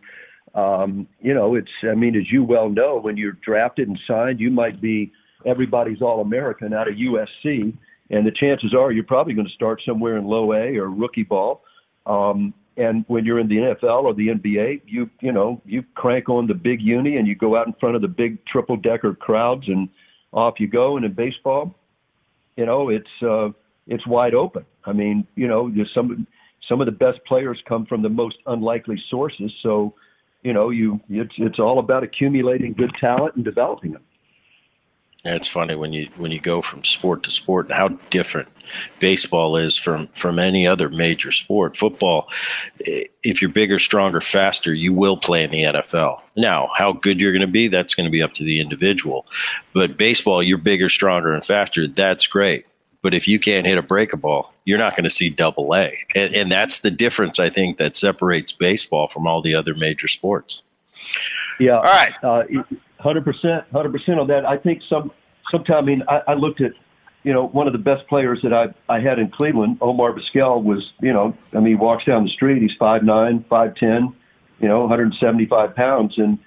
um, 0.55 1.07
you 1.21 1.33
know, 1.35 1.53
it's, 1.53 1.69
I 1.83 1.93
mean, 1.93 2.15
as 2.15 2.31
you 2.31 2.43
well 2.43 2.69
know, 2.69 2.97
when 2.99 3.17
you're 3.17 3.37
drafted 3.45 3.87
and 3.87 3.99
signed, 4.07 4.39
you 4.39 4.49
might 4.49 4.81
be 4.81 5.11
everybody's 5.45 6.01
All 6.01 6.21
American 6.21 6.73
out 6.73 6.87
of 6.87 6.95
USC, 6.95 7.77
and 8.09 8.25
the 8.25 8.31
chances 8.31 8.73
are 8.73 8.91
you're 8.91 9.03
probably 9.03 9.35
going 9.35 9.47
to 9.47 9.53
start 9.53 9.83
somewhere 9.85 10.17
in 10.17 10.25
low 10.25 10.53
A 10.53 10.75
or 10.77 10.89
rookie 10.89 11.23
ball. 11.23 11.61
Um, 12.07 12.55
and 12.77 13.05
when 13.07 13.25
you're 13.25 13.39
in 13.39 13.47
the 13.47 13.57
NFL 13.57 14.03
or 14.05 14.15
the 14.15 14.29
NBA, 14.29 14.81
you 14.87 15.07
you 15.19 15.31
know 15.31 15.61
you 15.65 15.83
crank 15.93 16.29
on 16.29 16.47
the 16.47 16.55
big 16.55 16.81
uni 16.81 17.17
and 17.17 17.27
you 17.27 17.35
go 17.35 17.55
out 17.55 17.67
in 17.67 17.73
front 17.73 17.95
of 17.95 18.01
the 18.01 18.07
big 18.07 18.43
triple 18.45 18.77
decker 18.77 19.13
crowds 19.13 19.67
and 19.67 19.89
off 20.31 20.55
you 20.59 20.67
go. 20.67 20.97
And 20.97 21.05
in 21.05 21.13
baseball, 21.13 21.75
you 22.55 22.65
know, 22.65 22.89
it's 22.89 23.07
uh, 23.21 23.49
it's 23.87 24.05
wide 24.07 24.33
open. 24.33 24.65
I 24.85 24.93
mean, 24.93 25.25
you 25.35 25.47
know, 25.47 25.71
there's 25.73 25.91
some 25.93 26.27
some 26.67 26.81
of 26.81 26.85
the 26.85 26.91
best 26.91 27.19
players 27.25 27.61
come 27.67 27.85
from 27.85 28.01
the 28.01 28.09
most 28.09 28.37
unlikely 28.45 29.01
sources. 29.09 29.51
So, 29.63 29.93
you 30.43 30.53
know, 30.53 30.69
you 30.69 30.99
it's 31.09 31.33
it's 31.37 31.59
all 31.59 31.79
about 31.79 32.03
accumulating 32.03 32.73
good 32.73 32.91
talent 32.99 33.35
and 33.35 33.45
developing 33.45 33.91
them. 33.93 34.03
It's 35.35 35.47
funny 35.47 35.75
when 35.75 35.93
you 35.93 36.09
when 36.17 36.31
you 36.31 36.39
go 36.39 36.61
from 36.61 36.83
sport 36.83 37.23
to 37.23 37.31
sport 37.31 37.67
and 37.67 37.75
how 37.75 37.89
different 38.09 38.49
baseball 38.99 39.57
is 39.57 39.77
from 39.77 40.07
from 40.07 40.39
any 40.39 40.67
other 40.67 40.89
major 40.89 41.31
sport. 41.31 41.75
Football, 41.75 42.29
if 42.79 43.41
you're 43.41 43.51
bigger, 43.51 43.79
stronger, 43.79 44.21
faster, 44.21 44.73
you 44.73 44.93
will 44.93 45.17
play 45.17 45.43
in 45.43 45.51
the 45.51 45.63
NFL. 45.63 46.21
Now, 46.35 46.69
how 46.75 46.93
good 46.93 47.19
you're 47.19 47.31
going 47.31 47.41
to 47.41 47.47
be, 47.47 47.67
that's 47.67 47.95
going 47.95 48.05
to 48.05 48.11
be 48.11 48.21
up 48.21 48.33
to 48.33 48.43
the 48.43 48.59
individual. 48.59 49.25
But 49.73 49.97
baseball, 49.97 50.43
you're 50.43 50.57
bigger, 50.57 50.89
stronger, 50.89 51.31
and 51.31 51.45
faster. 51.45 51.87
That's 51.87 52.27
great. 52.27 52.65
But 53.01 53.13
if 53.13 53.27
you 53.27 53.39
can't 53.39 53.65
hit 53.65 53.77
a 53.77 53.83
breaker 53.83 54.17
ball, 54.17 54.53
you're 54.65 54.77
not 54.77 54.93
going 54.93 55.03
to 55.03 55.09
see 55.09 55.29
double 55.29 55.73
A. 55.75 55.97
And, 56.15 56.35
and 56.35 56.51
that's 56.51 56.79
the 56.79 56.91
difference, 56.91 57.39
I 57.39 57.49
think, 57.49 57.77
that 57.77 57.95
separates 57.95 58.51
baseball 58.51 59.07
from 59.07 59.27
all 59.27 59.41
the 59.41 59.55
other 59.55 59.75
major 59.75 60.07
sports. 60.07 60.61
Yeah. 61.59 61.77
All 61.77 61.83
right. 61.83 62.13
Uh, 62.23 62.43
Hundred 62.99 63.25
percent, 63.25 63.65
hundred 63.71 63.91
percent 63.91 64.19
on 64.19 64.27
that. 64.27 64.45
I 64.45 64.57
think 64.57 64.81
some, 64.89 65.11
sometime. 65.51 65.77
I 65.77 65.81
mean, 65.81 66.03
I, 66.07 66.21
I 66.29 66.33
looked 66.33 66.61
at, 66.61 66.73
you 67.23 67.31
know, 67.31 67.47
one 67.47 67.67
of 67.67 67.73
the 67.73 67.79
best 67.79 68.07
players 68.07 68.41
that 68.41 68.53
I 68.53 68.73
I 68.89 68.99
had 68.99 69.19
in 69.19 69.29
Cleveland, 69.29 69.77
Omar 69.81 70.13
Vizquel, 70.13 70.63
was, 70.63 70.91
you 71.01 71.13
know, 71.13 71.37
I 71.53 71.57
mean, 71.57 71.67
he 71.67 71.75
walks 71.75 72.05
down 72.05 72.23
the 72.23 72.29
street, 72.29 72.61
he's 72.61 72.75
five 72.79 73.03
nine, 73.03 73.43
five 73.43 73.75
ten, 73.75 74.15
you 74.59 74.67
know, 74.67 74.81
175 74.81 75.75
pounds, 75.75 76.17
and 76.17 76.39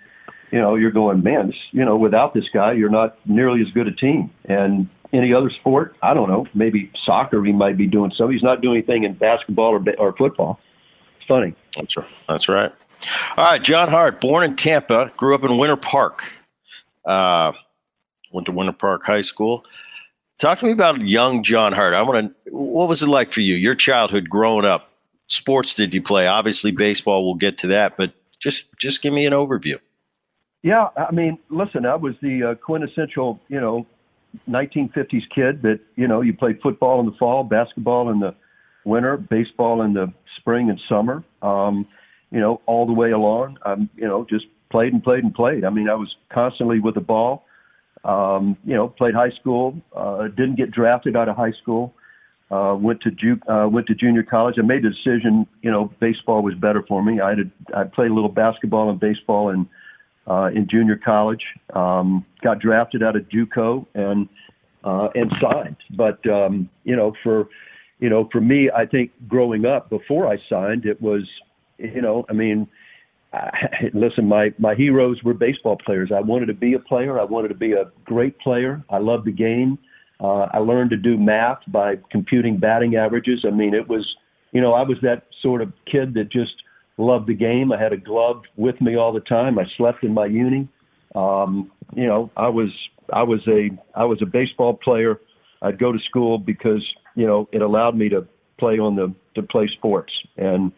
you 0.50 0.58
know, 0.58 0.74
you're 0.74 0.90
going, 0.90 1.22
man, 1.22 1.48
this, 1.48 1.56
you 1.70 1.84
know, 1.84 1.96
without 1.96 2.34
this 2.34 2.48
guy, 2.52 2.72
you're 2.72 2.90
not 2.90 3.16
nearly 3.26 3.62
as 3.62 3.70
good 3.70 3.86
a 3.86 3.92
team. 3.92 4.30
And 4.46 4.88
any 5.12 5.32
other 5.32 5.50
sport, 5.50 5.96
I 6.02 6.14
don't 6.14 6.28
know, 6.28 6.46
maybe 6.54 6.90
soccer, 7.04 7.42
he 7.44 7.52
might 7.52 7.76
be 7.76 7.86
doing 7.86 8.12
some. 8.16 8.30
He's 8.30 8.42
not 8.42 8.60
doing 8.60 8.78
anything 8.78 9.04
in 9.04 9.14
basketball 9.14 9.72
or 9.72 9.84
or 9.98 10.12
football. 10.12 10.60
It's 11.18 11.26
funny. 11.26 11.54
That's 11.76 11.96
right. 11.96 12.06
That's 12.28 12.48
right. 12.48 12.72
All 13.36 13.44
right, 13.44 13.62
John 13.62 13.88
Hart, 13.88 14.20
born 14.20 14.44
in 14.44 14.56
Tampa, 14.56 15.12
grew 15.16 15.34
up 15.34 15.44
in 15.44 15.56
Winter 15.56 15.76
Park. 15.76 16.39
Uh, 17.04 17.52
went 18.32 18.46
to 18.46 18.52
Winter 18.52 18.72
Park 18.72 19.04
High 19.04 19.22
School. 19.22 19.64
Talk 20.38 20.58
to 20.60 20.66
me 20.66 20.72
about 20.72 21.00
young 21.00 21.42
John 21.42 21.72
Hart. 21.72 21.94
I 21.94 22.02
want 22.02 22.34
to. 22.46 22.52
What 22.54 22.88
was 22.88 23.02
it 23.02 23.08
like 23.08 23.32
for 23.32 23.40
you? 23.40 23.56
Your 23.56 23.74
childhood, 23.74 24.28
growing 24.28 24.64
up. 24.64 24.88
Sports 25.28 25.74
did 25.74 25.94
you 25.94 26.02
play? 26.02 26.26
Obviously, 26.26 26.72
baseball. 26.72 27.24
We'll 27.24 27.34
get 27.34 27.58
to 27.58 27.66
that, 27.68 27.96
but 27.96 28.12
just 28.38 28.68
just 28.78 29.02
give 29.02 29.12
me 29.12 29.26
an 29.26 29.32
overview. 29.32 29.78
Yeah, 30.62 30.88
I 30.96 31.10
mean, 31.10 31.38
listen, 31.48 31.86
I 31.86 31.94
was 31.94 32.14
the 32.20 32.42
uh, 32.42 32.54
quintessential, 32.54 33.40
you 33.48 33.60
know, 33.60 33.86
1950s 34.48 35.28
kid 35.30 35.62
that 35.62 35.80
you 35.96 36.06
know 36.06 36.20
you 36.20 36.34
played 36.34 36.60
football 36.60 37.00
in 37.00 37.06
the 37.06 37.12
fall, 37.12 37.44
basketball 37.44 38.10
in 38.10 38.20
the 38.20 38.34
winter, 38.84 39.16
baseball 39.16 39.82
in 39.82 39.94
the 39.94 40.12
spring 40.36 40.70
and 40.70 40.80
summer. 40.88 41.22
Um, 41.42 41.86
you 42.30 42.40
know, 42.40 42.60
all 42.66 42.86
the 42.86 42.92
way 42.92 43.10
along. 43.10 43.58
I'm, 43.62 43.90
you 43.96 44.06
know, 44.06 44.24
just 44.24 44.46
played 44.70 44.92
and 44.92 45.02
played 45.02 45.24
and 45.24 45.34
played. 45.34 45.64
I 45.64 45.70
mean, 45.70 45.88
I 45.88 45.94
was 45.94 46.14
constantly 46.28 46.80
with 46.80 46.94
the 46.94 47.00
ball. 47.00 47.44
Um, 48.02 48.56
you 48.64 48.74
know, 48.74 48.88
played 48.88 49.14
high 49.14 49.30
school, 49.30 49.80
uh, 49.94 50.28
didn't 50.28 50.54
get 50.54 50.70
drafted 50.70 51.16
out 51.16 51.28
of 51.28 51.36
high 51.36 51.52
school. 51.52 51.94
Uh, 52.50 52.74
went 52.74 53.00
to 53.02 53.10
ju- 53.10 53.40
uh, 53.46 53.68
went 53.70 53.86
to 53.88 53.94
junior 53.94 54.22
college. 54.22 54.58
I 54.58 54.62
made 54.62 54.82
the 54.82 54.90
decision. 54.90 55.46
You 55.62 55.70
know, 55.70 55.92
baseball 56.00 56.42
was 56.42 56.54
better 56.54 56.82
for 56.82 57.02
me. 57.02 57.20
I 57.20 57.30
had 57.36 57.50
I 57.74 57.84
played 57.84 58.10
a 58.10 58.14
little 58.14 58.30
basketball 58.30 58.90
and 58.90 58.98
baseball 58.98 59.50
in 59.50 59.68
uh, 60.26 60.50
in 60.52 60.66
junior 60.66 60.96
college. 60.96 61.44
Um, 61.74 62.24
got 62.42 62.58
drafted 62.58 63.02
out 63.02 63.16
of 63.16 63.28
JUCO 63.28 63.86
and 63.94 64.28
uh, 64.82 65.10
and 65.14 65.32
signed. 65.40 65.76
But 65.90 66.26
um, 66.26 66.70
you 66.82 66.96
know, 66.96 67.12
for 67.12 67.48
you 68.00 68.08
know, 68.08 68.24
for 68.32 68.40
me, 68.40 68.70
I 68.70 68.86
think 68.86 69.12
growing 69.28 69.66
up 69.66 69.90
before 69.90 70.26
I 70.26 70.38
signed, 70.48 70.86
it 70.86 71.00
was 71.02 71.28
you 71.78 72.00
know, 72.00 72.24
I 72.28 72.32
mean. 72.32 72.66
I, 73.32 73.90
listen, 73.94 74.26
my 74.26 74.52
my 74.58 74.74
heroes 74.74 75.22
were 75.22 75.34
baseball 75.34 75.76
players. 75.76 76.10
I 76.12 76.20
wanted 76.20 76.46
to 76.46 76.54
be 76.54 76.74
a 76.74 76.78
player. 76.78 77.18
I 77.20 77.24
wanted 77.24 77.48
to 77.48 77.54
be 77.54 77.72
a 77.72 77.90
great 78.04 78.38
player. 78.38 78.82
I 78.90 78.98
loved 78.98 79.24
the 79.24 79.32
game. 79.32 79.78
Uh, 80.20 80.48
I 80.52 80.58
learned 80.58 80.90
to 80.90 80.96
do 80.96 81.16
math 81.16 81.60
by 81.66 81.98
computing 82.10 82.58
batting 82.58 82.96
averages. 82.96 83.44
I 83.46 83.50
mean, 83.50 83.72
it 83.72 83.88
was, 83.88 84.16
you 84.52 84.60
know, 84.60 84.74
I 84.74 84.82
was 84.82 84.98
that 85.00 85.24
sort 85.40 85.62
of 85.62 85.72
kid 85.86 86.12
that 86.14 86.28
just 86.28 86.62
loved 86.98 87.26
the 87.26 87.34
game. 87.34 87.72
I 87.72 87.78
had 87.78 87.94
a 87.94 87.96
glove 87.96 88.44
with 88.56 88.80
me 88.82 88.96
all 88.96 89.12
the 89.12 89.20
time. 89.20 89.58
I 89.58 89.66
slept 89.76 90.04
in 90.04 90.12
my 90.12 90.26
uni. 90.26 90.68
Um, 91.14 91.70
you 91.94 92.06
know, 92.06 92.30
I 92.36 92.48
was 92.48 92.70
I 93.12 93.22
was 93.22 93.46
a 93.48 93.70
I 93.94 94.04
was 94.04 94.22
a 94.22 94.26
baseball 94.26 94.74
player. 94.74 95.20
I'd 95.62 95.78
go 95.78 95.92
to 95.92 95.98
school 95.98 96.38
because 96.38 96.86
you 97.14 97.26
know 97.26 97.48
it 97.52 97.62
allowed 97.62 97.96
me 97.96 98.08
to 98.10 98.26
play 98.58 98.78
on 98.78 98.96
the 98.96 99.14
to 99.34 99.42
play 99.42 99.68
sports, 99.68 100.12
and 100.36 100.72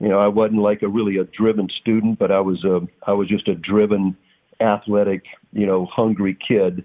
you 0.00 0.08
know 0.08 0.18
I 0.18 0.28
wasn't 0.28 0.60
like 0.60 0.82
a 0.82 0.88
really 0.88 1.16
a 1.16 1.24
driven 1.24 1.68
student, 1.68 2.18
but 2.18 2.30
I 2.30 2.40
was 2.40 2.64
a 2.64 2.86
I 3.06 3.12
was 3.12 3.28
just 3.28 3.48
a 3.48 3.54
driven, 3.54 4.16
athletic, 4.60 5.24
you 5.52 5.66
know, 5.66 5.86
hungry 5.86 6.34
kid 6.34 6.84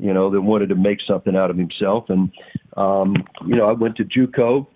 you 0.00 0.14
know, 0.14 0.30
that 0.30 0.40
wanted 0.40 0.70
to 0.70 0.74
make 0.74 1.00
something 1.02 1.36
out 1.36 1.50
of 1.50 1.58
himself. 1.58 2.08
And, 2.08 2.32
um, 2.76 3.16
you 3.46 3.54
know, 3.54 3.68
I 3.68 3.72
went 3.72 3.96
to 3.96 4.04
JUCO 4.04 4.66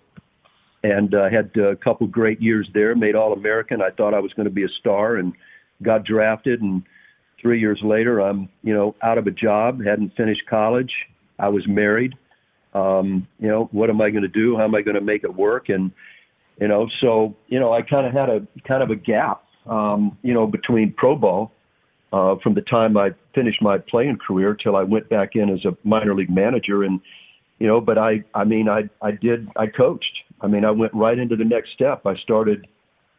and 0.83 1.15
uh, 1.15 1.29
had 1.29 1.57
a 1.57 1.75
couple 1.75 2.05
great 2.05 2.41
years 2.41 2.69
there, 2.73 2.93
made 2.95 3.15
All 3.15 3.33
American. 3.33 3.81
I 3.81 3.89
thought 3.89 4.13
I 4.13 4.19
was 4.19 4.33
going 4.33 4.45
to 4.45 4.53
be 4.53 4.63
a 4.63 4.69
star 4.69 5.15
and 5.15 5.33
got 5.81 6.03
drafted. 6.03 6.61
And 6.61 6.83
three 7.41 7.59
years 7.59 7.81
later, 7.81 8.21
I'm, 8.21 8.49
you 8.63 8.75
know, 8.75 8.95
out 9.01 9.17
of 9.17 9.25
a 9.25 9.31
job, 9.31 9.83
hadn't 9.83 10.15
finished 10.15 10.45
college. 10.45 11.07
I 11.39 11.49
was 11.49 11.67
married. 11.67 12.13
Um, 12.75 13.27
you 13.39 13.47
know, 13.47 13.67
what 13.71 13.89
am 13.89 14.01
I 14.01 14.11
going 14.11 14.23
to 14.23 14.27
do? 14.27 14.57
How 14.57 14.65
am 14.65 14.75
I 14.75 14.83
going 14.83 14.95
to 14.95 15.01
make 15.01 15.23
it 15.23 15.33
work? 15.33 15.69
And, 15.69 15.91
you 16.59 16.67
know, 16.67 16.89
so, 17.01 17.35
you 17.47 17.59
know, 17.59 17.73
I 17.73 17.81
kind 17.81 18.05
of 18.05 18.13
had 18.13 18.29
a 18.29 18.47
kind 18.67 18.81
of 18.81 18.89
a 18.89 18.95
gap, 18.95 19.43
um, 19.65 20.17
you 20.21 20.33
know, 20.33 20.47
between 20.47 20.93
pro 20.93 21.15
ball 21.15 21.51
uh, 22.13 22.35
from 22.37 22.53
the 22.53 22.61
time 22.61 22.95
I 22.97 23.11
finished 23.33 23.61
my 23.61 23.77
playing 23.77 24.17
career 24.17 24.53
till 24.55 24.75
I 24.75 24.83
went 24.83 25.09
back 25.09 25.35
in 25.35 25.49
as 25.49 25.65
a 25.65 25.75
minor 25.83 26.15
league 26.15 26.29
manager. 26.29 26.83
And, 26.83 27.01
you 27.59 27.67
know, 27.67 27.81
but 27.81 27.97
I, 27.97 28.23
I 28.33 28.45
mean, 28.45 28.69
I, 28.69 28.89
I 29.01 29.11
did, 29.11 29.49
I 29.57 29.67
coached. 29.67 30.23
I 30.41 30.47
mean, 30.47 30.63
I 30.63 30.71
went 30.71 30.93
right 30.93 31.17
into 31.17 31.35
the 31.35 31.45
next 31.45 31.71
step. 31.73 32.05
I 32.05 32.15
started 32.15 32.67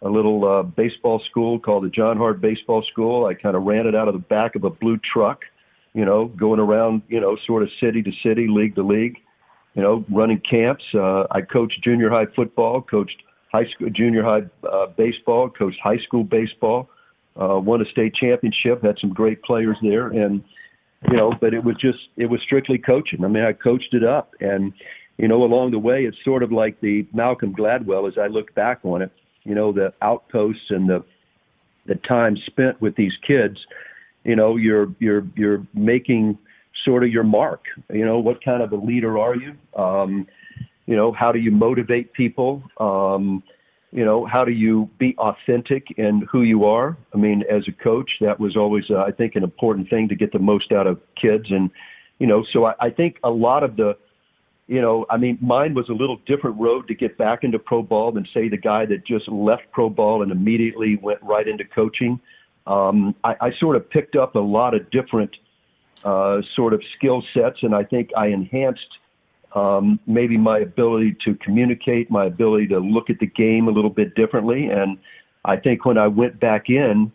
a 0.02 0.08
little 0.08 0.44
uh, 0.44 0.62
baseball 0.62 1.20
school 1.28 1.58
called 1.58 1.84
the 1.84 1.90
John 1.90 2.16
Hart 2.16 2.40
Baseball 2.40 2.82
School. 2.82 3.26
I 3.26 3.34
kind 3.34 3.56
of 3.56 3.64
ran 3.64 3.86
it 3.86 3.94
out 3.94 4.08
of 4.08 4.14
the 4.14 4.20
back 4.20 4.54
of 4.54 4.64
a 4.64 4.70
blue 4.70 4.98
truck, 4.98 5.44
you 5.94 6.04
know, 6.04 6.26
going 6.26 6.60
around, 6.60 7.02
you 7.08 7.20
know, 7.20 7.36
sort 7.46 7.62
of 7.62 7.70
city 7.80 8.02
to 8.02 8.12
city, 8.22 8.46
league 8.48 8.74
to 8.76 8.82
league, 8.82 9.18
you 9.74 9.82
know, 9.82 10.04
running 10.10 10.40
camps. 10.40 10.84
Uh, 10.94 11.26
I 11.30 11.40
coached 11.40 11.82
junior 11.82 12.10
high 12.10 12.26
football, 12.26 12.82
coached 12.82 13.22
high 13.56 13.70
school, 13.70 13.90
junior 13.90 14.22
high 14.22 14.42
uh, 14.68 14.86
baseball, 14.86 15.48
coached 15.48 15.80
high 15.82 15.98
school 16.06 16.24
baseball 16.24 16.88
uh, 17.40 17.58
won 17.58 17.82
a 17.82 17.84
state 17.86 18.14
championship, 18.14 18.82
had 18.82 18.98
some 18.98 19.12
great 19.12 19.42
players 19.42 19.76
there, 19.82 20.08
and 20.08 20.42
you 21.10 21.16
know, 21.16 21.32
but 21.40 21.54
it 21.54 21.62
was 21.62 21.76
just 21.76 21.98
it 22.16 22.26
was 22.26 22.40
strictly 22.40 22.78
coaching. 22.78 23.24
I 23.24 23.28
mean, 23.28 23.44
I 23.44 23.52
coached 23.52 23.92
it 23.92 24.04
up, 24.04 24.34
and 24.40 24.72
you 25.18 25.28
know, 25.28 25.44
along 25.44 25.70
the 25.70 25.78
way, 25.78 26.04
it's 26.04 26.16
sort 26.24 26.42
of 26.42 26.50
like 26.50 26.80
the 26.80 27.06
Malcolm 27.12 27.54
Gladwell. 27.54 28.08
As 28.08 28.18
I 28.18 28.26
look 28.28 28.54
back 28.54 28.80
on 28.84 29.02
it, 29.02 29.12
you 29.44 29.54
know, 29.54 29.72
the 29.72 29.92
outposts 30.00 30.70
and 30.70 30.88
the 30.88 31.04
the 31.84 31.96
time 31.96 32.36
spent 32.46 32.80
with 32.80 32.96
these 32.96 33.14
kids. 33.26 33.58
You 34.24 34.36
know, 34.36 34.56
you're 34.56 34.88
you're 34.98 35.26
you're 35.36 35.66
making 35.74 36.38
sort 36.84 37.04
of 37.04 37.10
your 37.10 37.24
mark. 37.24 37.64
You 37.92 38.04
know, 38.04 38.18
what 38.18 38.42
kind 38.42 38.62
of 38.62 38.72
a 38.72 38.76
leader 38.76 39.18
are 39.18 39.36
you? 39.36 39.56
Um, 39.76 40.26
you 40.86 40.96
know, 40.96 41.12
how 41.12 41.32
do 41.32 41.38
you 41.38 41.50
motivate 41.50 42.12
people? 42.12 42.62
Um, 42.78 43.42
you 43.92 44.04
know, 44.04 44.26
how 44.26 44.44
do 44.44 44.52
you 44.52 44.90
be 44.98 45.16
authentic 45.18 45.92
in 45.96 46.26
who 46.30 46.42
you 46.42 46.64
are? 46.64 46.96
I 47.14 47.16
mean, 47.16 47.44
as 47.50 47.62
a 47.68 47.72
coach, 47.72 48.10
that 48.20 48.38
was 48.38 48.56
always, 48.56 48.84
uh, 48.90 48.98
I 48.98 49.10
think, 49.10 49.36
an 49.36 49.42
important 49.42 49.88
thing 49.88 50.08
to 50.08 50.14
get 50.14 50.32
the 50.32 50.38
most 50.38 50.72
out 50.72 50.86
of 50.86 51.00
kids. 51.20 51.46
And, 51.50 51.70
you 52.18 52.26
know, 52.26 52.44
so 52.52 52.66
I, 52.66 52.74
I 52.80 52.90
think 52.90 53.16
a 53.24 53.30
lot 53.30 53.62
of 53.62 53.76
the, 53.76 53.96
you 54.66 54.80
know, 54.80 55.06
I 55.08 55.16
mean, 55.16 55.38
mine 55.40 55.74
was 55.74 55.88
a 55.88 55.92
little 55.92 56.18
different 56.26 56.58
road 56.58 56.88
to 56.88 56.94
get 56.94 57.16
back 57.16 57.44
into 57.44 57.58
pro 57.58 57.82
ball 57.82 58.12
than, 58.12 58.26
say, 58.34 58.48
the 58.48 58.56
guy 58.56 58.84
that 58.86 59.06
just 59.06 59.28
left 59.28 59.62
pro 59.72 59.88
ball 59.88 60.22
and 60.22 60.32
immediately 60.32 60.98
went 61.00 61.22
right 61.22 61.46
into 61.46 61.64
coaching. 61.64 62.20
Um, 62.66 63.14
I, 63.22 63.36
I 63.40 63.50
sort 63.60 63.76
of 63.76 63.88
picked 63.88 64.16
up 64.16 64.34
a 64.34 64.40
lot 64.40 64.74
of 64.74 64.90
different 64.90 65.30
uh, 66.04 66.42
sort 66.54 66.74
of 66.74 66.82
skill 66.96 67.22
sets, 67.32 67.58
and 67.62 67.74
I 67.74 67.84
think 67.84 68.10
I 68.16 68.26
enhanced 68.26 68.98
um, 69.56 69.98
maybe 70.06 70.36
my 70.36 70.58
ability 70.58 71.16
to 71.24 71.34
communicate, 71.36 72.10
my 72.10 72.26
ability 72.26 72.68
to 72.68 72.78
look 72.78 73.08
at 73.08 73.18
the 73.18 73.26
game 73.26 73.68
a 73.68 73.70
little 73.70 73.90
bit 73.90 74.14
differently. 74.14 74.66
And 74.66 74.98
I 75.46 75.56
think 75.56 75.86
when 75.86 75.96
I 75.96 76.08
went 76.08 76.38
back 76.38 76.68
in, 76.68 77.10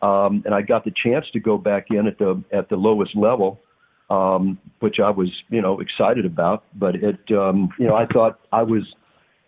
um, 0.00 0.42
and 0.46 0.54
I 0.54 0.62
got 0.62 0.84
the 0.84 0.92
chance 0.92 1.26
to 1.32 1.40
go 1.40 1.58
back 1.58 1.86
in 1.90 2.06
at 2.06 2.18
the 2.18 2.42
at 2.52 2.68
the 2.70 2.76
lowest 2.76 3.14
level, 3.16 3.60
um, 4.08 4.58
which 4.78 4.96
I 5.02 5.10
was 5.10 5.28
you 5.50 5.60
know 5.60 5.80
excited 5.80 6.24
about. 6.24 6.64
But 6.74 6.94
it 6.94 7.18
um, 7.32 7.70
you 7.78 7.86
know 7.86 7.96
I 7.96 8.06
thought 8.06 8.38
I 8.52 8.62
was 8.62 8.84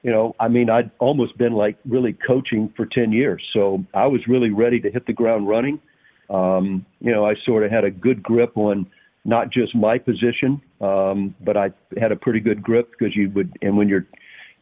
you 0.03 0.11
know 0.11 0.35
I 0.41 0.49
mean 0.49 0.69
I'd 0.69 0.91
almost 0.99 1.39
been 1.39 1.53
like 1.53 1.79
really 1.87 2.13
coaching 2.13 2.71
for 2.77 2.85
ten 2.85 3.13
years, 3.13 3.43
so 3.55 3.83
I 3.95 4.07
was 4.07 4.21
really 4.27 4.51
ready 4.51 4.79
to 4.81 4.91
hit 4.91 5.07
the 5.07 5.15
ground 5.15 5.49
running. 5.49 5.81
Um, 6.29 6.85
you 7.01 7.13
know 7.13 7.25
I 7.25 7.35
sort 7.47 7.65
of 7.65 7.71
had 7.71 7.85
a 7.85 7.91
good 7.91 8.23
grip 8.23 8.55
on 8.57 8.87
not 9.25 9.51
just 9.51 9.75
my 9.75 9.97
position, 9.97 10.61
um, 10.83 11.35
but 11.41 11.57
I 11.57 11.71
had 11.99 12.13
a 12.13 12.17
pretty 12.17 12.41
good 12.41 12.63
grip 12.63 12.91
because 12.91 13.15
you 13.15 13.31
would, 13.31 13.57
and 13.63 13.77
when 13.77 13.89
you're 13.89 14.07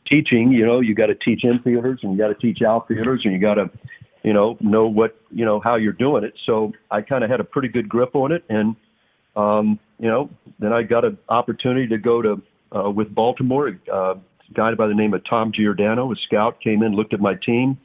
teaching, 0.07 0.53
you 0.53 0.67
know, 0.67 0.81
you 0.81 0.95
got 0.95 1.07
to 1.07 1.15
teach 1.15 1.43
infielders 1.43 1.99
and 2.03 2.13
you 2.13 2.19
got 2.19 2.29
to 2.29 2.35
teach 2.35 2.63
outfielders 2.63 3.23
and 3.25 3.33
you 3.33 3.41
got 3.41 3.55
to, 3.55 3.71
you 4.23 4.33
know, 4.33 4.59
know 4.61 4.87
what, 4.87 5.17
you 5.31 5.45
know, 5.45 5.61
how 5.61 5.77
you're 5.77 5.95
doing 5.95 6.25
it. 6.25 6.35
So 6.45 6.73
I 6.91 7.01
kind 7.01 7.25
of 7.25 7.31
had 7.31 7.41
a 7.41 7.45
pretty 7.45 7.69
good 7.69 7.89
grip 7.89 8.15
on 8.15 8.33
it. 8.33 8.45
And, 8.51 8.77
um, 9.35 9.79
you 9.99 10.09
know, 10.09 10.31
then 10.59 10.73
I 10.73 10.83
got 10.83 11.05
an 11.05 11.17
opportunity 11.29 11.87
to 11.89 11.99
go 11.99 12.21
to, 12.21 12.43
uh, 12.77 12.91
with 12.91 13.15
Baltimore, 13.15 13.79
uh, 13.91 14.15
a 14.15 14.21
guy 14.53 14.75
by 14.75 14.89
the 14.89 14.95
name 14.95 15.15
of 15.15 15.23
Tom 15.29 15.53
Giordano, 15.53 16.13
a 16.13 16.17
scout, 16.27 16.61
came 16.61 16.83
in, 16.83 16.93
looked 16.93 17.15
at 17.15 17.21
my 17.21 17.35
team, 17.35 17.79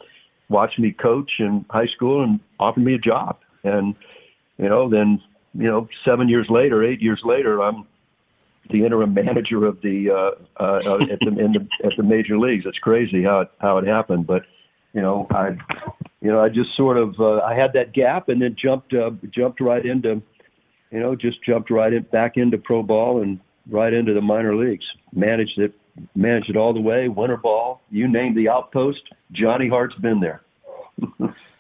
watched 0.50 0.78
me 0.78 0.92
coach 0.92 1.32
in 1.40 1.66
high 1.70 1.88
school 1.88 2.24
and 2.24 2.40
offered 2.60 2.84
me 2.84 2.96
a 2.96 3.00
job. 3.00 3.38
And, 3.64 3.96
you 4.58 4.68
know, 4.68 4.90
then 4.90 5.22
you 5.58 5.68
know, 5.68 5.88
seven 6.04 6.28
years 6.28 6.48
later, 6.50 6.84
eight 6.84 7.02
years 7.02 7.22
later, 7.24 7.62
I'm 7.62 7.88
the 8.70 8.86
interim 8.86 9.14
manager 9.14 9.66
of 9.66 9.82
the 9.82 10.10
uh, 10.10 10.32
uh, 10.62 10.82
uh, 10.86 11.04
at 11.10 11.20
the, 11.20 11.36
in 11.38 11.54
the 11.54 11.68
at 11.84 11.94
the 11.98 12.04
major 12.04 12.38
leagues. 12.38 12.66
It's 12.66 12.78
crazy 12.80 13.24
how 13.24 13.42
it 13.42 13.52
how 13.60 13.78
it 13.78 13.88
happened, 13.88 14.28
but 14.28 14.44
you 14.94 15.02
know, 15.02 15.28
I 15.32 15.58
you 16.22 16.32
know 16.32 16.40
I 16.40 16.50
just 16.50 16.76
sort 16.76 16.98
of 16.98 17.20
uh, 17.20 17.40
I 17.40 17.56
had 17.56 17.74
that 17.74 17.94
gap 17.94 18.30
and 18.30 18.42
then 18.42 18.56
jumped 18.62 18.94
uh, 18.94 19.12
jumped 19.34 19.62
right 19.62 19.86
into 19.86 20.22
you 20.92 21.00
know 21.00 21.16
just 21.16 21.44
jumped 21.44 21.70
right 21.70 21.94
in, 21.94 22.04
back 22.04 22.38
into 22.38 22.58
pro 22.58 22.84
ball 22.84 23.22
and 23.22 23.40
right 23.70 23.94
into 23.94 24.14
the 24.14 24.22
minor 24.22 24.56
leagues. 24.56 24.86
Managed 25.14 25.60
it 25.60 25.74
managed 26.16 26.50
it 26.50 26.58
all 26.58 26.74
the 26.74 26.82
way. 26.82 27.08
Winter 27.08 27.38
ball, 27.38 27.82
you 27.90 28.08
name 28.08 28.36
the 28.36 28.50
outpost. 28.50 29.02
Johnny 29.32 29.70
Hart's 29.70 29.96
been 29.96 30.20
there. 30.20 30.42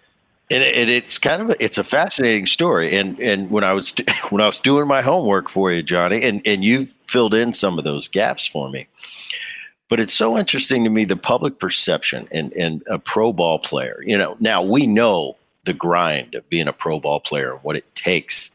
And, 0.51 0.61
it, 0.61 0.89
it's 0.89 1.17
kind 1.17 1.41
of 1.41 1.49
a, 1.51 1.63
it's 1.63 1.77
a 1.77 1.83
fascinating 1.83 2.45
story. 2.45 2.95
And 2.95 3.19
and 3.19 3.49
when 3.49 3.63
I 3.63 3.73
was 3.73 3.93
when 4.29 4.41
I 4.41 4.47
was 4.47 4.59
doing 4.59 4.87
my 4.87 5.01
homework 5.01 5.49
for 5.49 5.71
you, 5.71 5.81
Johnny, 5.81 6.23
and 6.23 6.41
and 6.45 6.63
you 6.63 6.85
filled 6.85 7.33
in 7.33 7.53
some 7.53 7.77
of 7.77 7.83
those 7.83 8.07
gaps 8.07 8.45
for 8.45 8.69
me. 8.69 8.87
But 9.87 9.99
it's 9.99 10.13
so 10.13 10.37
interesting 10.37 10.83
to 10.83 10.89
me 10.89 11.05
the 11.05 11.15
public 11.15 11.59
perception 11.59 12.27
and 12.31 12.53
and 12.53 12.83
a 12.87 12.99
pro 12.99 13.33
ball 13.33 13.59
player. 13.59 14.01
You 14.05 14.17
know, 14.17 14.37
now 14.39 14.61
we 14.61 14.87
know 14.87 15.35
the 15.65 15.73
grind 15.73 16.35
of 16.35 16.47
being 16.49 16.67
a 16.67 16.73
pro 16.73 16.99
ball 16.99 17.19
player 17.19 17.53
and 17.53 17.61
what 17.61 17.75
it 17.75 17.95
takes. 17.95 18.51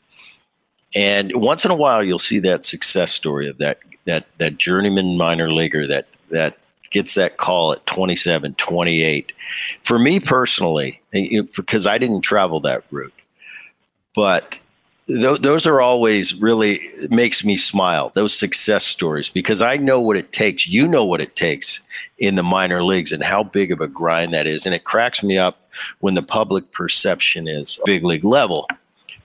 And 0.95 1.33
once 1.35 1.65
in 1.65 1.71
a 1.71 1.77
while, 1.77 2.03
you'll 2.03 2.19
see 2.19 2.39
that 2.41 2.65
success 2.65 3.13
story 3.13 3.49
of 3.49 3.59
that 3.59 3.79
that 4.05 4.27
that 4.39 4.59
journeyman 4.59 5.17
minor 5.17 5.51
leaguer 5.51 5.87
that 5.87 6.07
that 6.31 6.57
gets 6.91 7.15
that 7.15 7.37
call 7.37 7.73
at 7.73 7.85
27, 7.87 8.55
28. 8.55 9.33
For 9.83 9.99
me 9.99 10.21
personally, 10.21 11.01
because 11.13 11.87
I 11.87 11.99
didn't 11.99 12.23
travel 12.23 12.61
that 12.61 12.85
route, 12.91 13.15
but 14.15 14.61
th- 15.07 15.41
those 15.41 15.67
are 15.67 15.81
always 15.81 16.35
really 16.35 16.81
makes 17.11 17.45
me 17.45 17.57
smile. 17.57 18.11
Those 18.15 18.37
success 18.37 18.85
stories 18.85 19.29
because 19.29 19.63
I 19.63 19.77
know 19.77 20.01
what 20.01 20.17
it 20.17 20.33
takes. 20.33 20.69
You 20.69 20.87
know 20.87 21.05
what 21.05 21.21
it 21.21 21.37
takes 21.37 21.81
in 22.19 22.35
the 22.35 22.43
minor 22.43 22.83
leagues 22.83 23.13
and 23.13 23.23
how 23.23 23.43
big 23.43 23.73
of 23.73 23.81
a 23.81 23.89
grind 23.89 24.35
that 24.35 24.47
is, 24.47 24.67
and 24.67 24.75
it 24.75 24.85
cracks 24.85 25.23
me 25.23 25.39
up 25.39 25.69
when 26.01 26.15
the 26.15 26.23
public 26.23 26.73
perception 26.73 27.49
is 27.49 27.81
big 27.85 28.05
league 28.05 28.25
level 28.25 28.67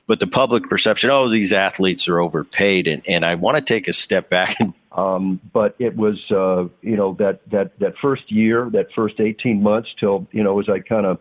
but 0.08 0.20
the 0.20 0.28
public 0.28 0.70
perception, 0.70 1.10
oh, 1.10 1.28
these 1.30 1.52
athletes 1.52 2.08
are 2.08 2.20
overpaid. 2.20 2.88
And, 2.88 3.02
and 3.08 3.26
I 3.26 3.36
want 3.36 3.58
to 3.58 3.64
take 3.64 3.88
a 3.88 3.94
step 3.94 4.30
back 4.30 4.60
and 4.60 4.74
Um, 4.96 5.42
but 5.54 5.76
it 5.78 5.96
was, 5.98 6.18
uh, 6.32 6.72
you 6.82 6.96
know, 6.96 7.16
that, 7.20 7.42
that, 7.52 7.78
that 7.80 7.94
first 8.02 8.32
year, 8.32 8.70
that 8.72 8.88
first 8.96 9.20
18 9.20 9.62
months 9.62 9.90
till, 10.00 10.26
you 10.32 10.42
know, 10.42 10.60
as 10.60 10.68
I 10.70 10.80
kind 10.80 11.06
of, 11.06 11.20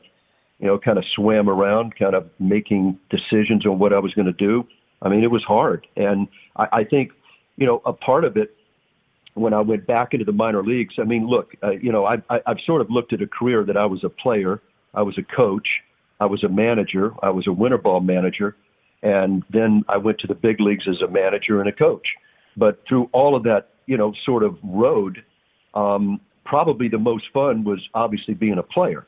you 0.60 0.68
know, 0.68 0.78
kind 0.78 0.96
of 0.96 1.04
swam 1.14 1.48
around, 1.48 1.96
kind 1.98 2.14
of 2.14 2.30
making 2.38 2.98
decisions 3.10 3.66
on 3.66 3.80
what 3.80 3.92
I 3.92 3.98
was 3.98 4.14
going 4.14 4.26
to 4.26 4.32
do. 4.32 4.64
I 5.02 5.08
mean, 5.08 5.24
it 5.24 5.30
was 5.30 5.42
hard. 5.42 5.86
And 5.96 6.28
I, 6.56 6.66
I 6.72 6.84
think, 6.84 7.10
you 7.56 7.66
know, 7.66 7.82
a 7.84 7.92
part 7.92 8.24
of 8.24 8.36
it 8.36 8.54
when 9.34 9.52
I 9.52 9.60
went 9.60 9.86
back 9.86 10.12
into 10.12 10.24
the 10.24 10.32
minor 10.32 10.62
leagues, 10.62 10.94
I 10.98 11.04
mean, 11.04 11.26
look, 11.26 11.54
uh, 11.62 11.72
you 11.72 11.90
know, 11.90 12.04
I, 12.04 12.16
I, 12.30 12.40
I've 12.46 12.60
sort 12.64 12.80
of 12.80 12.90
looked 12.90 13.12
at 13.12 13.20
a 13.20 13.26
career 13.26 13.64
that 13.64 13.76
I 13.76 13.86
was 13.86 14.04
a 14.04 14.08
player, 14.08 14.60
I 14.94 15.02
was 15.02 15.18
a 15.18 15.36
coach, 15.36 15.66
I 16.20 16.26
was 16.26 16.44
a 16.44 16.48
manager, 16.48 17.12
I 17.22 17.30
was 17.30 17.46
a 17.48 17.52
winter 17.52 17.78
ball 17.78 18.00
manager, 18.00 18.56
and 19.02 19.42
then 19.50 19.82
I 19.88 19.96
went 19.96 20.20
to 20.20 20.28
the 20.28 20.34
big 20.34 20.60
leagues 20.60 20.84
as 20.88 21.02
a 21.02 21.10
manager 21.10 21.60
and 21.60 21.68
a 21.68 21.72
coach. 21.72 22.06
But 22.56 22.82
through 22.88 23.08
all 23.12 23.36
of 23.36 23.42
that, 23.44 23.70
you 23.86 23.96
know, 23.96 24.12
sort 24.24 24.42
of 24.42 24.56
road, 24.62 25.22
um, 25.74 26.20
probably 26.44 26.88
the 26.88 26.98
most 26.98 27.24
fun 27.32 27.64
was 27.64 27.80
obviously 27.94 28.34
being 28.34 28.58
a 28.58 28.62
player. 28.62 29.06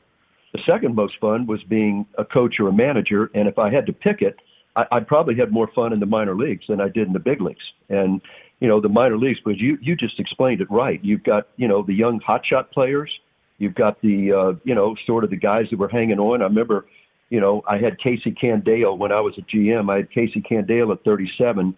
The 0.53 0.59
second 0.65 0.95
most 0.95 1.13
fun 1.19 1.45
was 1.45 1.61
being 1.63 2.05
a 2.17 2.25
coach 2.25 2.55
or 2.59 2.69
a 2.69 2.73
manager. 2.73 3.29
And 3.33 3.47
if 3.47 3.59
I 3.59 3.71
had 3.71 3.85
to 3.87 3.93
pick 3.93 4.21
it, 4.21 4.37
I, 4.75 4.85
I 4.91 4.99
probably 5.01 5.35
had 5.35 5.51
more 5.51 5.69
fun 5.75 5.93
in 5.93 5.99
the 5.99 6.05
minor 6.05 6.35
leagues 6.35 6.65
than 6.67 6.81
I 6.81 6.89
did 6.89 7.07
in 7.07 7.13
the 7.13 7.19
big 7.19 7.41
leagues. 7.41 7.63
And, 7.89 8.21
you 8.59 8.67
know, 8.67 8.81
the 8.81 8.89
minor 8.89 9.17
leagues, 9.17 9.39
because 9.43 9.61
you, 9.61 9.77
you 9.81 9.95
just 9.95 10.19
explained 10.19 10.61
it 10.61 10.71
right. 10.71 11.03
You've 11.03 11.23
got, 11.23 11.47
you 11.57 11.67
know, 11.67 11.83
the 11.83 11.93
young 11.93 12.19
hotshot 12.19 12.71
players. 12.71 13.11
You've 13.59 13.75
got 13.75 14.01
the, 14.01 14.31
uh, 14.31 14.59
you 14.63 14.75
know, 14.75 14.95
sort 15.05 15.23
of 15.23 15.29
the 15.29 15.37
guys 15.37 15.65
that 15.71 15.79
were 15.79 15.89
hanging 15.89 16.19
on. 16.19 16.41
I 16.41 16.45
remember, 16.45 16.85
you 17.29 17.39
know, 17.39 17.63
I 17.67 17.77
had 17.77 17.99
Casey 17.99 18.31
Candaele 18.31 18.97
when 18.97 19.11
I 19.11 19.19
was 19.19 19.33
a 19.37 19.41
GM. 19.41 19.91
I 19.91 19.97
had 19.97 20.11
Casey 20.11 20.41
Candaele 20.41 20.91
at 20.93 21.03
37 21.03 21.75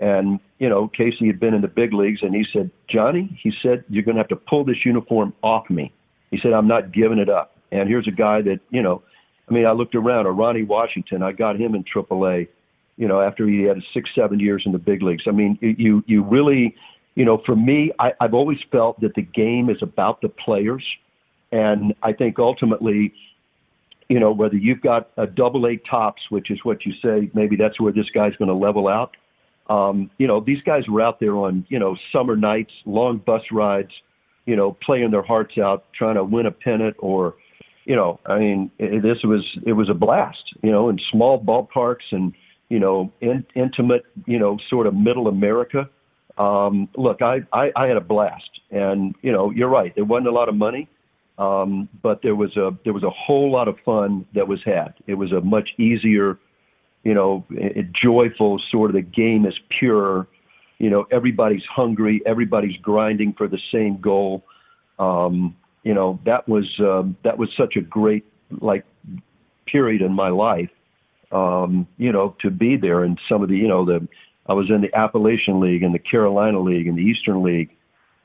and, 0.00 0.40
you 0.58 0.68
know, 0.68 0.88
Casey 0.88 1.26
had 1.26 1.38
been 1.38 1.52
in 1.52 1.60
the 1.60 1.68
big 1.68 1.92
leagues 1.92 2.20
and 2.22 2.34
he 2.34 2.44
said, 2.52 2.70
Johnny, 2.88 3.38
he 3.42 3.52
said, 3.62 3.84
you're 3.88 4.02
going 4.02 4.16
to 4.16 4.20
have 4.20 4.28
to 4.28 4.36
pull 4.36 4.64
this 4.64 4.84
uniform 4.84 5.34
off 5.42 5.68
me. 5.68 5.92
He 6.30 6.38
said, 6.42 6.52
I'm 6.54 6.66
not 6.66 6.92
giving 6.92 7.18
it 7.18 7.28
up. 7.28 7.56
And 7.70 7.88
here's 7.88 8.08
a 8.08 8.12
guy 8.12 8.40
that, 8.42 8.60
you 8.70 8.82
know, 8.82 9.02
I 9.48 9.52
mean, 9.52 9.66
I 9.66 9.72
looked 9.72 9.94
around, 9.94 10.26
or 10.26 10.32
Ronnie 10.32 10.62
Washington, 10.62 11.22
I 11.22 11.32
got 11.32 11.60
him 11.60 11.74
in 11.74 11.84
AAA, 11.84 12.48
you 12.96 13.08
know, 13.08 13.20
after 13.20 13.46
he 13.46 13.62
had 13.62 13.78
six, 13.92 14.08
seven 14.14 14.40
years 14.40 14.62
in 14.64 14.72
the 14.72 14.78
big 14.78 15.02
leagues. 15.02 15.24
I 15.26 15.32
mean, 15.32 15.58
you, 15.60 16.02
you 16.06 16.22
really, 16.22 16.74
you 17.14 17.24
know, 17.24 17.42
for 17.44 17.54
me, 17.54 17.92
I, 17.98 18.12
I've 18.20 18.34
always 18.34 18.58
felt 18.72 19.00
that 19.00 19.14
the 19.14 19.22
game 19.22 19.68
is 19.68 19.78
about 19.82 20.22
the 20.22 20.28
players. 20.28 20.84
And 21.52 21.94
I 22.02 22.12
think 22.12 22.38
ultimately, 22.38 23.12
you 24.08 24.20
know, 24.20 24.32
whether 24.32 24.56
you've 24.56 24.80
got 24.80 25.10
a 25.16 25.26
double 25.26 25.66
A 25.66 25.76
tops, 25.76 26.22
which 26.30 26.50
is 26.50 26.60
what 26.62 26.86
you 26.86 26.92
say, 27.02 27.30
maybe 27.34 27.56
that's 27.56 27.80
where 27.80 27.92
this 27.92 28.08
guy's 28.14 28.36
going 28.36 28.48
to 28.48 28.54
level 28.54 28.88
out 28.88 29.16
um, 29.70 30.10
you 30.18 30.26
know, 30.26 30.42
these 30.44 30.60
guys 30.66 30.82
were 30.88 31.00
out 31.00 31.20
there 31.20 31.36
on, 31.36 31.64
you 31.68 31.78
know, 31.78 31.96
summer 32.12 32.34
nights, 32.34 32.72
long 32.84 33.18
bus 33.24 33.42
rides, 33.52 33.92
you 34.44 34.56
know, 34.56 34.76
playing 34.84 35.12
their 35.12 35.22
hearts 35.22 35.56
out, 35.58 35.84
trying 35.96 36.16
to 36.16 36.24
win 36.24 36.46
a 36.46 36.50
pennant 36.50 36.96
or, 36.98 37.36
you 37.84 37.94
know, 37.94 38.18
I 38.26 38.38
mean, 38.38 38.70
it, 38.78 39.02
this 39.02 39.18
was, 39.22 39.46
it 39.64 39.74
was 39.74 39.88
a 39.88 39.94
blast, 39.94 40.42
you 40.62 40.72
know, 40.72 40.88
in 40.88 40.98
small 41.12 41.42
ballparks 41.42 42.10
and, 42.10 42.34
you 42.68 42.80
know, 42.80 43.12
in, 43.20 43.46
intimate, 43.54 44.02
you 44.26 44.40
know, 44.40 44.58
sort 44.68 44.88
of 44.88 44.94
middle 44.94 45.28
America. 45.28 45.88
Um, 46.36 46.88
look, 46.96 47.22
I, 47.22 47.38
I, 47.52 47.70
I 47.76 47.86
had 47.86 47.96
a 47.96 48.00
blast 48.00 48.50
and, 48.72 49.14
you 49.22 49.30
know, 49.30 49.50
you're 49.50 49.68
right. 49.68 49.94
There 49.94 50.04
wasn't 50.04 50.28
a 50.28 50.32
lot 50.32 50.48
of 50.48 50.56
money. 50.56 50.88
Um, 51.38 51.88
but 52.02 52.20
there 52.22 52.34
was 52.34 52.54
a, 52.56 52.72
there 52.84 52.92
was 52.92 53.02
a 53.02 53.08
whole 53.10 53.50
lot 53.50 53.66
of 53.66 53.76
fun 53.84 54.26
that 54.34 54.46
was 54.46 54.60
had. 54.64 54.94
It 55.06 55.14
was 55.14 55.32
a 55.32 55.40
much 55.40 55.70
easier, 55.78 56.38
you 57.02 57.14
know, 57.14 57.44
joyful 58.02 58.60
sort 58.70 58.90
of 58.90 58.94
the 58.94 59.02
game 59.02 59.46
is 59.46 59.54
pure. 59.78 60.26
You 60.78 60.90
know, 60.90 61.06
everybody's 61.10 61.64
hungry, 61.64 62.22
everybody's 62.26 62.76
grinding 62.78 63.34
for 63.34 63.48
the 63.48 63.58
same 63.72 64.00
goal. 64.00 64.44
Um, 64.98 65.56
you 65.82 65.94
know, 65.94 66.20
that 66.26 66.48
was 66.48 66.66
um, 66.80 67.16
that 67.24 67.38
was 67.38 67.48
such 67.56 67.76
a 67.76 67.80
great 67.80 68.24
like 68.60 68.84
period 69.66 70.02
in 70.02 70.12
my 70.12 70.28
life. 70.28 70.70
Um, 71.32 71.86
you 71.96 72.12
know, 72.12 72.36
to 72.40 72.50
be 72.50 72.76
there 72.76 73.04
and 73.04 73.18
some 73.28 73.42
of 73.42 73.48
the, 73.48 73.56
you 73.56 73.68
know, 73.68 73.84
the 73.84 74.06
I 74.46 74.52
was 74.52 74.68
in 74.68 74.80
the 74.80 74.94
Appalachian 74.94 75.60
League 75.60 75.82
and 75.82 75.94
the 75.94 75.98
Carolina 75.98 76.60
League 76.60 76.88
and 76.88 76.98
the 76.98 77.02
Eastern 77.02 77.42
League, 77.42 77.70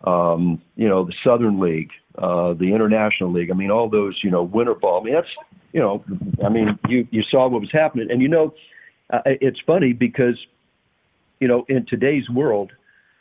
um, 0.06 0.62
you 0.76 0.88
know, 0.88 1.06
the 1.06 1.14
Southern 1.24 1.60
League, 1.60 1.90
uh, 2.18 2.54
the 2.54 2.74
International 2.74 3.32
League. 3.32 3.52
I 3.52 3.54
mean, 3.54 3.72
all 3.72 3.90
those, 3.90 4.20
you 4.24 4.32
know, 4.32 4.44
winter 4.44 4.76
ball. 4.76 5.02
I 5.02 5.04
mean, 5.04 5.14
that's 5.14 5.28
you 5.74 5.82
know, 5.82 6.04
I 6.44 6.50
mean, 6.50 6.80
you 6.88 7.08
you 7.12 7.22
saw 7.30 7.48
what 7.50 7.60
was 7.60 7.72
happening, 7.72 8.10
and 8.10 8.22
you 8.22 8.30
know, 8.30 8.54
uh, 9.12 9.20
it's 9.26 9.60
funny 9.68 9.94
because, 9.94 10.38
you 11.40 11.48
know, 11.48 11.66
in 11.68 11.86
today's 11.86 12.30
world, 12.30 12.72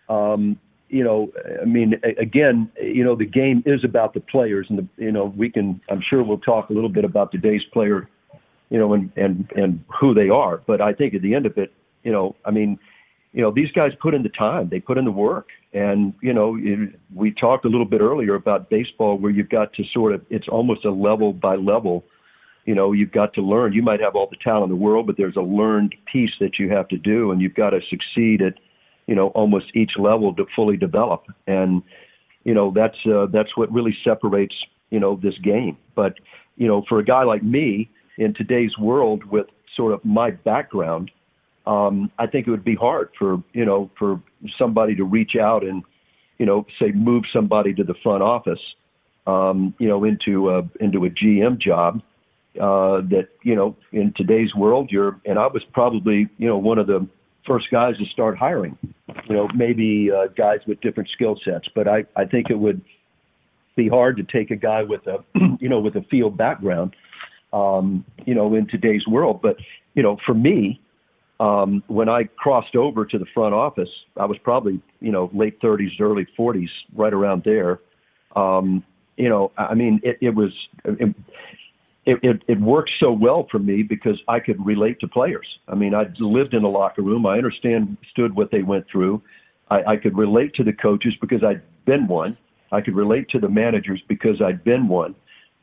um, 0.08 0.58
you 0.88 1.02
know, 1.02 1.32
I 1.60 1.64
mean, 1.64 1.94
again, 2.18 2.70
you 2.80 3.02
know, 3.02 3.16
the 3.16 3.24
game 3.24 3.62
is 3.66 3.82
about 3.82 4.14
the 4.14 4.20
players, 4.20 4.66
and 4.68 4.78
the, 4.78 4.88
you 5.04 5.10
know, 5.10 5.32
we 5.36 5.50
can. 5.50 5.80
I'm 5.90 6.02
sure 6.08 6.22
we'll 6.22 6.38
talk 6.38 6.70
a 6.70 6.72
little 6.72 6.88
bit 6.88 7.04
about 7.04 7.32
today's 7.32 7.62
player, 7.72 8.08
you 8.70 8.78
know, 8.78 8.92
and 8.92 9.10
and 9.16 9.50
and 9.56 9.84
who 10.00 10.14
they 10.14 10.28
are. 10.28 10.58
But 10.66 10.80
I 10.80 10.92
think 10.92 11.14
at 11.14 11.22
the 11.22 11.34
end 11.34 11.46
of 11.46 11.58
it, 11.58 11.72
you 12.04 12.12
know, 12.12 12.36
I 12.44 12.52
mean, 12.52 12.78
you 13.34 13.42
know, 13.42 13.50
these 13.50 13.70
guys 13.72 13.90
put 14.00 14.14
in 14.14 14.22
the 14.22 14.28
time, 14.28 14.68
they 14.70 14.78
put 14.78 14.96
in 14.96 15.04
the 15.04 15.10
work, 15.10 15.48
and 15.72 16.14
you 16.22 16.32
know, 16.32 16.56
it, 16.56 16.90
we 17.12 17.32
talked 17.32 17.64
a 17.64 17.68
little 17.68 17.84
bit 17.84 18.00
earlier 18.00 18.36
about 18.36 18.70
baseball, 18.70 19.18
where 19.18 19.32
you've 19.32 19.48
got 19.48 19.72
to 19.74 19.82
sort 19.92 20.14
of, 20.14 20.24
it's 20.30 20.46
almost 20.46 20.84
a 20.84 20.90
level 20.90 21.32
by 21.32 21.56
level. 21.56 22.04
You 22.64 22.74
know 22.74 22.92
you've 22.92 23.12
got 23.12 23.34
to 23.34 23.42
learn. 23.42 23.74
You 23.74 23.82
might 23.82 24.00
have 24.00 24.14
all 24.14 24.28
the 24.30 24.38
talent 24.42 24.64
in 24.64 24.78
the 24.78 24.82
world 24.82 25.06
but 25.06 25.18
there's 25.18 25.36
a 25.36 25.42
learned 25.42 25.94
piece 26.10 26.30
that 26.40 26.58
you 26.58 26.70
have 26.70 26.88
to 26.88 26.96
do 26.96 27.30
and 27.30 27.42
you've 27.42 27.54
got 27.54 27.70
to 27.70 27.80
succeed 27.90 28.40
at 28.40 28.54
you 29.06 29.14
know 29.14 29.28
almost 29.28 29.66
each 29.74 29.92
level 29.98 30.34
to 30.36 30.46
fully 30.56 30.78
develop. 30.78 31.24
And 31.46 31.82
you 32.44 32.54
know 32.54 32.72
that's 32.74 32.96
uh, 33.04 33.26
that's 33.30 33.54
what 33.54 33.70
really 33.70 33.94
separates 34.02 34.54
you 34.88 34.98
know 34.98 35.20
this 35.22 35.36
game. 35.42 35.76
But 35.94 36.14
you 36.56 36.66
know 36.66 36.84
for 36.88 37.00
a 37.00 37.04
guy 37.04 37.24
like 37.24 37.42
me 37.42 37.90
in 38.16 38.32
today's 38.32 38.78
world 38.78 39.24
with 39.24 39.46
sort 39.76 39.92
of 39.92 40.02
my 40.02 40.30
background 40.30 41.10
um, 41.66 42.10
I 42.18 42.26
think 42.26 42.46
it 42.46 42.50
would 42.50 42.64
be 42.64 42.74
hard 42.74 43.10
for 43.18 43.42
you 43.52 43.64
know 43.64 43.90
for 43.98 44.20
somebody 44.58 44.94
to 44.96 45.04
reach 45.04 45.36
out 45.40 45.64
and 45.64 45.82
you 46.38 46.46
know 46.46 46.66
say 46.78 46.92
move 46.92 47.24
somebody 47.32 47.72
to 47.74 47.84
the 47.84 47.94
front 48.02 48.22
office 48.22 48.60
um, 49.26 49.74
you 49.78 49.88
know 49.88 50.04
into 50.04 50.50
a 50.50 50.62
into 50.80 51.04
a 51.04 51.10
GM 51.10 51.58
job 51.60 52.02
uh, 52.60 53.00
that 53.08 53.28
you 53.42 53.54
know 53.54 53.76
in 53.92 54.12
today's 54.16 54.54
world 54.54 54.90
you're 54.90 55.20
and 55.24 55.38
I 55.38 55.46
was 55.46 55.62
probably 55.72 56.28
you 56.38 56.46
know 56.46 56.58
one 56.58 56.78
of 56.78 56.86
the 56.86 57.06
first 57.46 57.66
guys 57.70 57.96
to 57.98 58.04
start 58.06 58.36
hiring 58.38 58.76
you 59.28 59.34
know 59.34 59.48
maybe 59.54 60.10
uh, 60.10 60.26
guys 60.36 60.60
with 60.66 60.80
different 60.80 61.08
skill 61.10 61.38
sets. 61.44 61.66
But 61.74 61.88
I 61.88 62.04
I 62.16 62.26
think 62.26 62.50
it 62.50 62.58
would 62.58 62.82
be 63.76 63.88
hard 63.88 64.16
to 64.18 64.22
take 64.22 64.50
a 64.50 64.56
guy 64.56 64.82
with 64.82 65.06
a 65.06 65.24
you 65.60 65.68
know 65.68 65.80
with 65.80 65.96
a 65.96 66.02
field 66.10 66.36
background 66.36 66.94
um, 67.54 68.04
you 68.26 68.34
know 68.34 68.54
in 68.54 68.68
today's 68.68 69.06
world. 69.06 69.40
But 69.40 69.56
you 69.94 70.02
know 70.02 70.18
for 70.26 70.34
me 70.34 70.80
um, 71.40 71.82
when 71.88 72.08
I 72.08 72.24
crossed 72.24 72.76
over 72.76 73.04
to 73.04 73.18
the 73.18 73.26
front 73.26 73.54
office 73.54 73.90
I 74.16 74.26
was 74.26 74.38
probably 74.38 74.80
you 75.00 75.12
know 75.12 75.30
late 75.32 75.60
30s 75.60 76.00
early 76.00 76.26
40s 76.38 76.70
right 76.94 77.12
around 77.12 77.44
there 77.44 77.80
um, 78.36 78.84
you 79.16 79.28
know 79.28 79.52
I 79.56 79.74
mean 79.74 80.00
it, 80.02 80.18
it 80.20 80.34
was 80.34 80.52
it, 82.06 82.18
it, 82.22 82.42
it, 82.46 82.60
worked 82.60 82.92
so 82.98 83.10
well 83.12 83.46
for 83.50 83.58
me 83.58 83.82
because 83.82 84.20
I 84.28 84.40
could 84.40 84.64
relate 84.64 85.00
to 85.00 85.08
players. 85.08 85.58
I 85.68 85.74
mean, 85.74 85.94
I 85.94 86.10
lived 86.20 86.52
in 86.52 86.62
a 86.62 86.68
locker 86.68 87.02
room. 87.02 87.24
I 87.24 87.38
understand, 87.38 87.96
stood 88.10 88.36
what 88.36 88.50
they 88.50 88.62
went 88.62 88.86
through. 88.88 89.22
I, 89.70 89.92
I 89.92 89.96
could 89.96 90.16
relate 90.16 90.54
to 90.54 90.64
the 90.64 90.72
coaches 90.72 91.14
because 91.20 91.42
I'd 91.42 91.62
been 91.86 92.06
one. 92.06 92.36
I 92.72 92.80
could 92.80 92.94
relate 92.94 93.28
to 93.30 93.38
the 93.38 93.48
managers 93.48 94.02
because 94.06 94.42
I'd 94.42 94.64
been 94.64 94.88
one. 94.88 95.14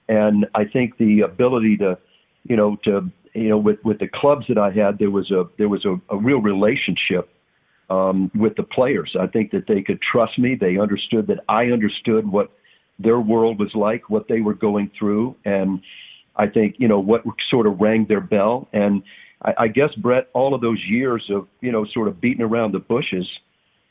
And 0.07 0.47
I 0.55 0.65
think 0.65 0.97
the 0.97 1.21
ability 1.21 1.77
to, 1.77 1.97
you 2.47 2.55
know, 2.55 2.75
to, 2.83 3.11
you 3.33 3.49
know, 3.49 3.57
with, 3.57 3.79
with 3.83 3.99
the 3.99 4.07
clubs 4.07 4.45
that 4.49 4.57
I 4.57 4.71
had, 4.71 4.99
there 4.99 5.11
was 5.11 5.31
a, 5.31 5.43
there 5.57 5.69
was 5.69 5.85
a, 5.85 5.99
a 6.09 6.17
real 6.17 6.41
relationship 6.41 7.29
um, 7.89 8.31
with 8.35 8.55
the 8.55 8.63
players. 8.63 9.15
I 9.19 9.27
think 9.27 9.51
that 9.51 9.67
they 9.67 9.81
could 9.81 9.99
trust 10.01 10.39
me. 10.39 10.55
They 10.55 10.77
understood 10.77 11.27
that 11.27 11.39
I 11.49 11.65
understood 11.65 12.27
what 12.27 12.51
their 12.99 13.19
world 13.19 13.59
was 13.59 13.73
like, 13.73 14.09
what 14.09 14.27
they 14.27 14.41
were 14.41 14.53
going 14.53 14.91
through. 14.97 15.35
And, 15.45 15.81
I 16.37 16.47
think, 16.47 16.75
you 16.77 16.87
know, 16.87 16.99
what 16.99 17.23
sort 17.49 17.67
of 17.67 17.81
rang 17.81 18.05
their 18.07 18.21
bell. 18.21 18.69
And 18.71 19.03
I, 19.41 19.53
I 19.57 19.67
guess, 19.67 19.93
Brett, 19.97 20.29
all 20.33 20.55
of 20.55 20.61
those 20.61 20.79
years 20.87 21.29
of, 21.29 21.45
you 21.59 21.73
know, 21.73 21.85
sort 21.93 22.07
of 22.07 22.21
beating 22.21 22.41
around 22.41 22.71
the 22.73 22.79
bushes, 22.79 23.27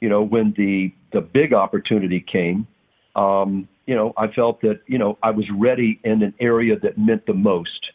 you 0.00 0.08
know, 0.08 0.22
when 0.22 0.54
the, 0.56 0.90
the 1.12 1.20
big 1.20 1.52
opportunity 1.52 2.18
came, 2.20 2.66
um, 3.14 3.68
you 3.86 3.94
know, 3.94 4.14
I 4.16 4.28
felt 4.28 4.62
that, 4.62 4.80
you 4.86 4.96
know, 4.96 5.18
I 5.22 5.30
was 5.30 5.44
ready 5.54 6.00
in 6.02 6.22
an 6.22 6.32
area 6.40 6.78
that 6.78 6.96
meant 6.96 7.26
the 7.26 7.34
most, 7.34 7.89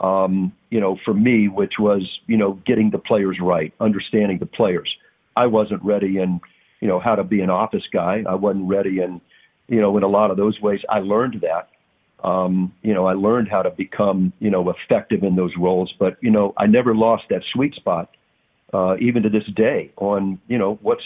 um, 0.00 0.52
you 0.70 0.80
know, 0.80 0.98
for 1.04 1.14
me, 1.14 1.48
which 1.48 1.74
was, 1.78 2.02
you 2.26 2.36
know, 2.36 2.52
getting 2.66 2.90
the 2.90 2.98
players 2.98 3.38
right, 3.40 3.72
understanding 3.80 4.38
the 4.38 4.46
players. 4.46 4.94
I 5.36 5.46
wasn't 5.46 5.82
ready 5.82 6.18
in, 6.18 6.40
you 6.80 6.88
know, 6.88 7.00
how 7.00 7.14
to 7.14 7.24
be 7.24 7.40
an 7.40 7.50
office 7.50 7.86
guy. 7.92 8.22
I 8.28 8.34
wasn't 8.34 8.68
ready 8.68 9.00
in, 9.00 9.20
you 9.68 9.80
know, 9.80 9.96
in 9.96 10.02
a 10.02 10.08
lot 10.08 10.30
of 10.30 10.36
those 10.36 10.60
ways. 10.60 10.80
I 10.88 11.00
learned 11.00 11.40
that 11.42 11.70
um, 12.24 12.74
you 12.82 12.94
know, 12.94 13.06
I 13.06 13.12
learned 13.12 13.48
how 13.48 13.62
to 13.62 13.70
become, 13.70 14.32
you 14.40 14.50
know, 14.50 14.68
effective 14.70 15.22
in 15.22 15.36
those 15.36 15.52
roles. 15.56 15.94
But, 15.98 16.16
you 16.20 16.30
know, 16.30 16.52
I 16.56 16.66
never 16.66 16.92
lost 16.92 17.24
that 17.30 17.42
sweet 17.52 17.74
spot, 17.76 18.10
uh, 18.72 18.96
even 19.00 19.22
to 19.22 19.28
this 19.28 19.46
day 19.54 19.92
on, 19.96 20.40
you 20.48 20.58
know, 20.58 20.78
what's, 20.82 21.04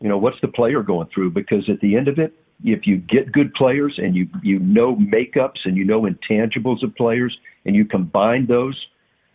You 0.00 0.08
know, 0.08 0.18
what's 0.18 0.40
the 0.40 0.48
player 0.48 0.82
going 0.82 1.08
through? 1.12 1.32
Because 1.32 1.68
at 1.68 1.80
the 1.80 1.96
end 1.96 2.06
of 2.08 2.18
it, 2.18 2.32
if 2.64 2.86
you 2.86 2.96
get 2.96 3.32
good 3.32 3.54
players 3.54 3.94
and 3.98 4.16
you 4.16 4.28
you 4.42 4.58
know 4.58 4.96
makeups 4.96 5.64
and 5.64 5.76
you 5.76 5.84
know 5.84 6.02
intangibles 6.02 6.82
of 6.82 6.94
players 6.96 7.36
and 7.64 7.76
you 7.76 7.84
combine 7.84 8.46
those, 8.46 8.76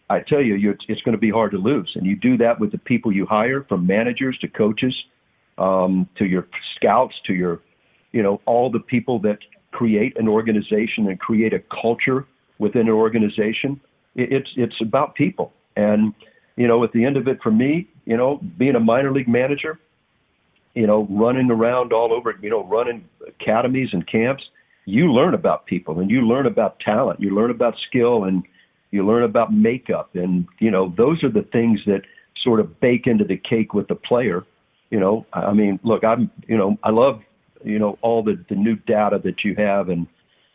I 0.10 0.20
tell 0.20 0.42
you, 0.42 0.56
you 0.56 0.76
it's 0.88 1.02
going 1.02 1.14
to 1.14 1.22
be 1.22 1.32
hard 1.32 1.52
to 1.52 1.58
lose. 1.58 1.92
And 1.96 2.06
you 2.06 2.16
do 2.16 2.38
that 2.38 2.60
with 2.60 2.72
the 2.72 2.78
people 2.78 3.12
you 3.12 3.26
hire, 3.26 3.64
from 3.64 3.88
managers 3.88 4.38
to 4.40 4.48
coaches, 4.48 4.96
um, 5.58 6.08
to 6.18 6.26
your 6.26 6.48
scouts, 6.76 7.16
to 7.28 7.34
your, 7.34 7.62
you 8.12 8.22
know, 8.22 8.42
all 8.46 8.70
the 8.70 8.80
people 8.80 9.20
that 9.20 9.40
create 9.72 10.18
an 10.18 10.28
organization 10.28 11.08
and 11.08 11.20
create 11.20 11.54
a 11.54 11.64
culture 11.82 12.28
within 12.60 12.84
an 12.84 12.94
organization. 12.94 13.80
It's 14.16 14.50
it's 14.56 14.80
about 14.82 15.16
people, 15.16 15.54
and 15.76 16.14
you 16.56 16.68
know, 16.68 16.84
at 16.84 16.92
the 16.92 17.04
end 17.04 17.18
of 17.18 17.28
it, 17.28 17.40
for 17.42 17.52
me, 17.52 17.88
you 18.06 18.16
know, 18.16 18.40
being 18.58 18.76
a 18.76 18.80
minor 18.80 19.12
league 19.12 19.28
manager, 19.28 19.80
you 20.74 20.88
know, 20.88 21.08
running 21.10 21.52
around 21.52 21.94
all 21.94 22.12
over, 22.14 22.36
you 22.42 22.50
know, 22.50 22.64
running 22.64 23.08
academies 23.28 23.90
and 23.94 24.08
camps, 24.08 24.44
you 24.86 25.12
learn 25.12 25.34
about 25.34 25.66
people 25.66 26.00
and 26.00 26.10
you 26.10 26.22
learn 26.22 26.46
about 26.46 26.80
talent, 26.80 27.20
you 27.20 27.34
learn 27.34 27.52
about 27.52 27.78
skill 27.88 28.24
and 28.24 28.44
you 28.92 29.06
learn 29.06 29.24
about 29.24 29.54
makeup. 29.54 30.16
And, 30.16 30.48
you 30.60 30.72
know, 30.72 30.94
those 30.96 31.24
are 31.24 31.30
the 31.30 31.44
things 31.44 31.82
that 31.86 32.02
sort 32.36 32.60
of 32.60 32.80
bake 32.80 33.08
into 33.08 33.24
the 33.24 33.38
cake 33.38 33.74
with 33.74 33.88
the 33.88 33.96
player. 33.96 34.46
You 34.90 35.00
know, 35.00 35.26
I 35.34 35.54
mean, 35.54 35.80
look, 35.84 36.04
I'm, 36.04 36.30
you 36.48 36.58
know, 36.58 36.78
I 36.84 36.92
love, 36.92 37.24
you 37.64 37.80
know, 37.80 37.98
all 38.02 38.22
the, 38.22 38.44
the 38.48 38.56
new 38.56 38.76
data 38.76 39.20
that 39.20 39.44
you 39.44 39.56
have. 39.56 39.90
And, 39.90 40.06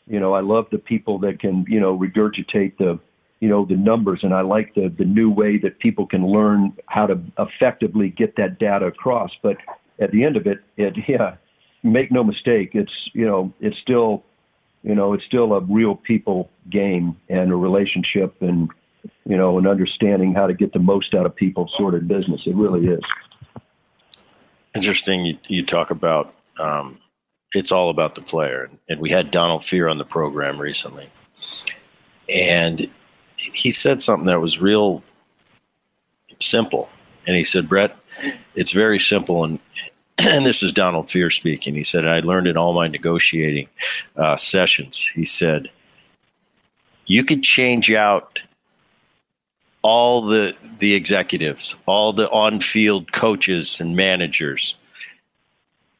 you 0.06 0.20
know, 0.20 0.34
I 0.34 0.40
love 0.40 0.68
the 0.70 0.78
people 0.78 1.18
that 1.20 1.40
can, 1.40 1.64
you 1.68 1.80
know, 1.80 1.96
regurgitate 1.96 2.76
the, 2.76 2.98
you 3.40 3.48
know, 3.48 3.64
the 3.64 3.76
numbers. 3.76 4.20
And 4.22 4.34
I 4.34 4.42
like 4.42 4.74
the, 4.74 4.88
the 4.88 5.04
new 5.04 5.30
way 5.30 5.58
that 5.58 5.78
people 5.78 6.06
can 6.06 6.26
learn 6.26 6.76
how 6.86 7.06
to 7.06 7.18
effectively 7.38 8.10
get 8.10 8.36
that 8.36 8.58
data 8.58 8.86
across. 8.86 9.30
But 9.42 9.56
at 10.00 10.10
the 10.10 10.24
end 10.24 10.36
of 10.36 10.46
it, 10.46 10.58
it 10.76 10.94
yeah, 11.08 11.36
make 11.82 12.10
no 12.10 12.24
mistake, 12.24 12.70
it's 12.74 12.92
you 13.12 13.26
know 13.26 13.52
it's 13.60 13.76
still 13.78 14.24
you 14.82 14.94
know 14.94 15.12
it's 15.12 15.24
still 15.24 15.52
a 15.54 15.60
real 15.60 15.94
people 15.94 16.50
game 16.70 17.16
and 17.28 17.50
a 17.50 17.56
relationship 17.56 18.36
and 18.40 18.70
you 19.24 19.36
know 19.36 19.58
an 19.58 19.66
understanding 19.66 20.34
how 20.34 20.46
to 20.46 20.54
get 20.54 20.72
the 20.72 20.78
most 20.78 21.14
out 21.14 21.26
of 21.26 21.34
people 21.34 21.70
sort 21.76 21.94
of 21.94 22.06
business. 22.08 22.40
It 22.46 22.54
really 22.54 22.86
is. 22.86 23.00
Interesting. 24.74 25.24
You, 25.24 25.38
you 25.48 25.64
talk 25.64 25.90
about 25.90 26.34
um, 26.58 26.98
it's 27.54 27.72
all 27.72 27.90
about 27.90 28.14
the 28.14 28.20
player, 28.20 28.70
and 28.88 29.00
we 29.00 29.10
had 29.10 29.30
Donald 29.30 29.62
Fehr 29.62 29.90
on 29.90 29.98
the 29.98 30.04
program 30.04 30.60
recently, 30.60 31.08
and 32.32 32.90
he 33.36 33.70
said 33.70 34.02
something 34.02 34.26
that 34.26 34.40
was 34.40 34.60
real 34.60 35.02
simple. 36.40 36.90
And 37.26 37.36
he 37.36 37.44
said, 37.44 37.68
Brett, 37.68 37.96
it's 38.54 38.72
very 38.72 38.98
simple, 38.98 39.44
and 39.44 39.58
and 40.18 40.44
this 40.44 40.62
is 40.62 40.72
Donald 40.72 41.06
Fehr 41.06 41.32
speaking. 41.32 41.74
He 41.74 41.84
said, 41.84 42.06
I 42.06 42.20
learned 42.20 42.46
in 42.46 42.56
all 42.56 42.72
my 42.72 42.88
negotiating 42.88 43.68
uh, 44.16 44.36
sessions. 44.36 45.06
He 45.14 45.24
said, 45.24 45.70
you 47.06 47.24
could 47.24 47.42
change 47.42 47.90
out 47.90 48.38
all 49.82 50.22
the 50.22 50.56
the 50.78 50.94
executives, 50.94 51.76
all 51.86 52.12
the 52.12 52.30
on-field 52.30 53.12
coaches 53.12 53.80
and 53.80 53.96
managers, 53.96 54.76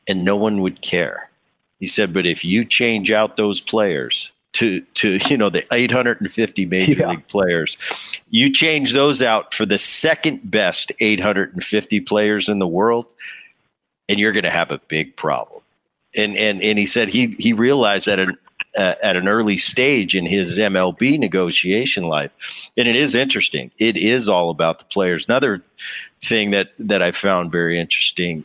and 0.07 0.24
no 0.24 0.37
one 0.37 0.61
would 0.61 0.83
care. 0.83 1.31
He 1.78 1.87
said, 1.87 2.12
but 2.12 2.26
if 2.26 2.44
you 2.44 2.64
change 2.64 3.11
out 3.11 3.37
those 3.37 3.61
players, 3.61 4.33
to 4.59 4.81
to 4.94 5.18
you 5.29 5.37
know 5.37 5.49
the 5.49 5.64
850 5.73 6.66
major 6.66 7.01
yeah. 7.01 7.11
league 7.11 7.27
players 7.29 7.77
you 8.31 8.53
change 8.53 8.92
those 8.92 9.23
out 9.23 9.55
for 9.55 9.64
the 9.64 9.79
second 9.79 10.51
best 10.51 10.90
850 11.01 12.01
players 12.01 12.49
in 12.49 12.59
the 12.59 12.66
world 12.66 13.14
and 14.09 14.18
you're 14.18 14.33
going 14.33 14.42
to 14.42 14.51
have 14.51 14.73
a 14.73 14.79
big 14.88 15.14
problem 15.16 15.62
and 16.16 16.37
and 16.37 16.61
and 16.61 16.79
he 16.79 16.87
said 16.87 17.09
he 17.09 17.29
he 17.38 17.53
realized 17.53 18.07
that 18.07 18.18
an 18.18 18.37
uh, 18.77 18.94
at 19.03 19.16
an 19.16 19.29
early 19.29 19.57
stage 19.57 20.14
in 20.14 20.27
his 20.27 20.59
MLB 20.59 21.18
negotiation 21.18 22.05
life. 22.05 22.71
And 22.77 22.87
it 22.87 22.97
is 22.97 23.14
interesting. 23.14 23.71
It 23.79 23.97
is 23.97 24.29
all 24.29 24.51
about 24.51 24.79
the 24.79 24.85
players. 24.85 25.25
Another 25.27 25.62
thing 26.21 26.51
that 26.51 26.73
that 26.79 27.01
I 27.01 27.12
found 27.12 27.51
very 27.51 27.79
interesting 27.79 28.44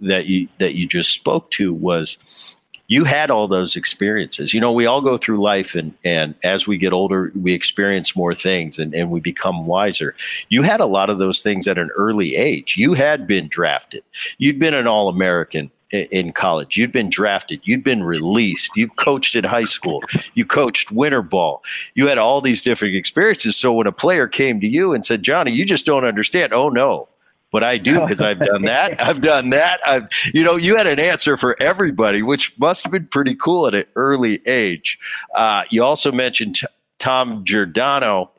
that 0.00 0.26
you 0.26 0.48
that 0.58 0.74
you 0.74 0.88
just 0.88 1.10
spoke 1.10 1.50
to 1.52 1.72
was 1.72 2.56
you 2.88 3.04
had 3.04 3.30
all 3.30 3.48
those 3.48 3.76
experiences. 3.76 4.52
You 4.52 4.60
know, 4.60 4.72
we 4.72 4.86
all 4.86 5.00
go 5.00 5.16
through 5.16 5.40
life 5.40 5.74
and 5.74 5.94
and 6.04 6.34
as 6.44 6.66
we 6.66 6.78
get 6.78 6.92
older, 6.92 7.32
we 7.34 7.52
experience 7.52 8.16
more 8.16 8.34
things 8.34 8.78
and, 8.78 8.94
and 8.94 9.10
we 9.10 9.20
become 9.20 9.66
wiser. 9.66 10.14
You 10.48 10.62
had 10.62 10.80
a 10.80 10.86
lot 10.86 11.10
of 11.10 11.18
those 11.18 11.42
things 11.42 11.66
at 11.68 11.78
an 11.78 11.90
early 11.96 12.36
age. 12.36 12.76
You 12.76 12.94
had 12.94 13.26
been 13.26 13.48
drafted. 13.48 14.02
You'd 14.38 14.58
been 14.58 14.74
an 14.74 14.86
all 14.86 15.08
American 15.08 15.70
in 15.92 16.32
college. 16.32 16.76
You'd 16.76 16.92
been 16.92 17.10
drafted. 17.10 17.60
You'd 17.64 17.84
been 17.84 18.02
released. 18.02 18.72
You've 18.76 18.96
coached 18.96 19.36
at 19.36 19.44
high 19.44 19.64
school. 19.64 20.02
You 20.34 20.46
coached 20.46 20.90
winter 20.90 21.22
ball. 21.22 21.62
You 21.94 22.08
had 22.08 22.18
all 22.18 22.40
these 22.40 22.62
different 22.62 22.94
experiences. 22.94 23.56
So 23.56 23.74
when 23.74 23.86
a 23.86 23.92
player 23.92 24.26
came 24.26 24.60
to 24.60 24.66
you 24.66 24.94
and 24.94 25.04
said, 25.04 25.22
Johnny, 25.22 25.52
you 25.52 25.66
just 25.66 25.84
don't 25.84 26.04
understand. 26.04 26.54
Oh, 26.54 26.70
no 26.70 27.08
but 27.52 27.62
I 27.62 27.76
do 27.76 28.00
because 28.00 28.22
I've 28.22 28.40
done 28.40 28.62
that. 28.62 29.00
I've 29.06 29.20
done 29.20 29.50
that. 29.50 29.80
I've, 29.86 30.08
you 30.34 30.42
know, 30.42 30.56
you 30.56 30.76
had 30.76 30.86
an 30.86 30.98
answer 30.98 31.36
for 31.36 31.54
everybody, 31.62 32.22
which 32.22 32.58
must 32.58 32.82
have 32.82 32.90
been 32.90 33.06
pretty 33.06 33.34
cool 33.34 33.66
at 33.66 33.74
an 33.74 33.84
early 33.94 34.40
age. 34.46 34.98
Uh, 35.34 35.64
you 35.70 35.84
also 35.84 36.10
mentioned 36.10 36.56
t- 36.56 36.66
Tom 36.98 37.44
Giordano, 37.44 38.30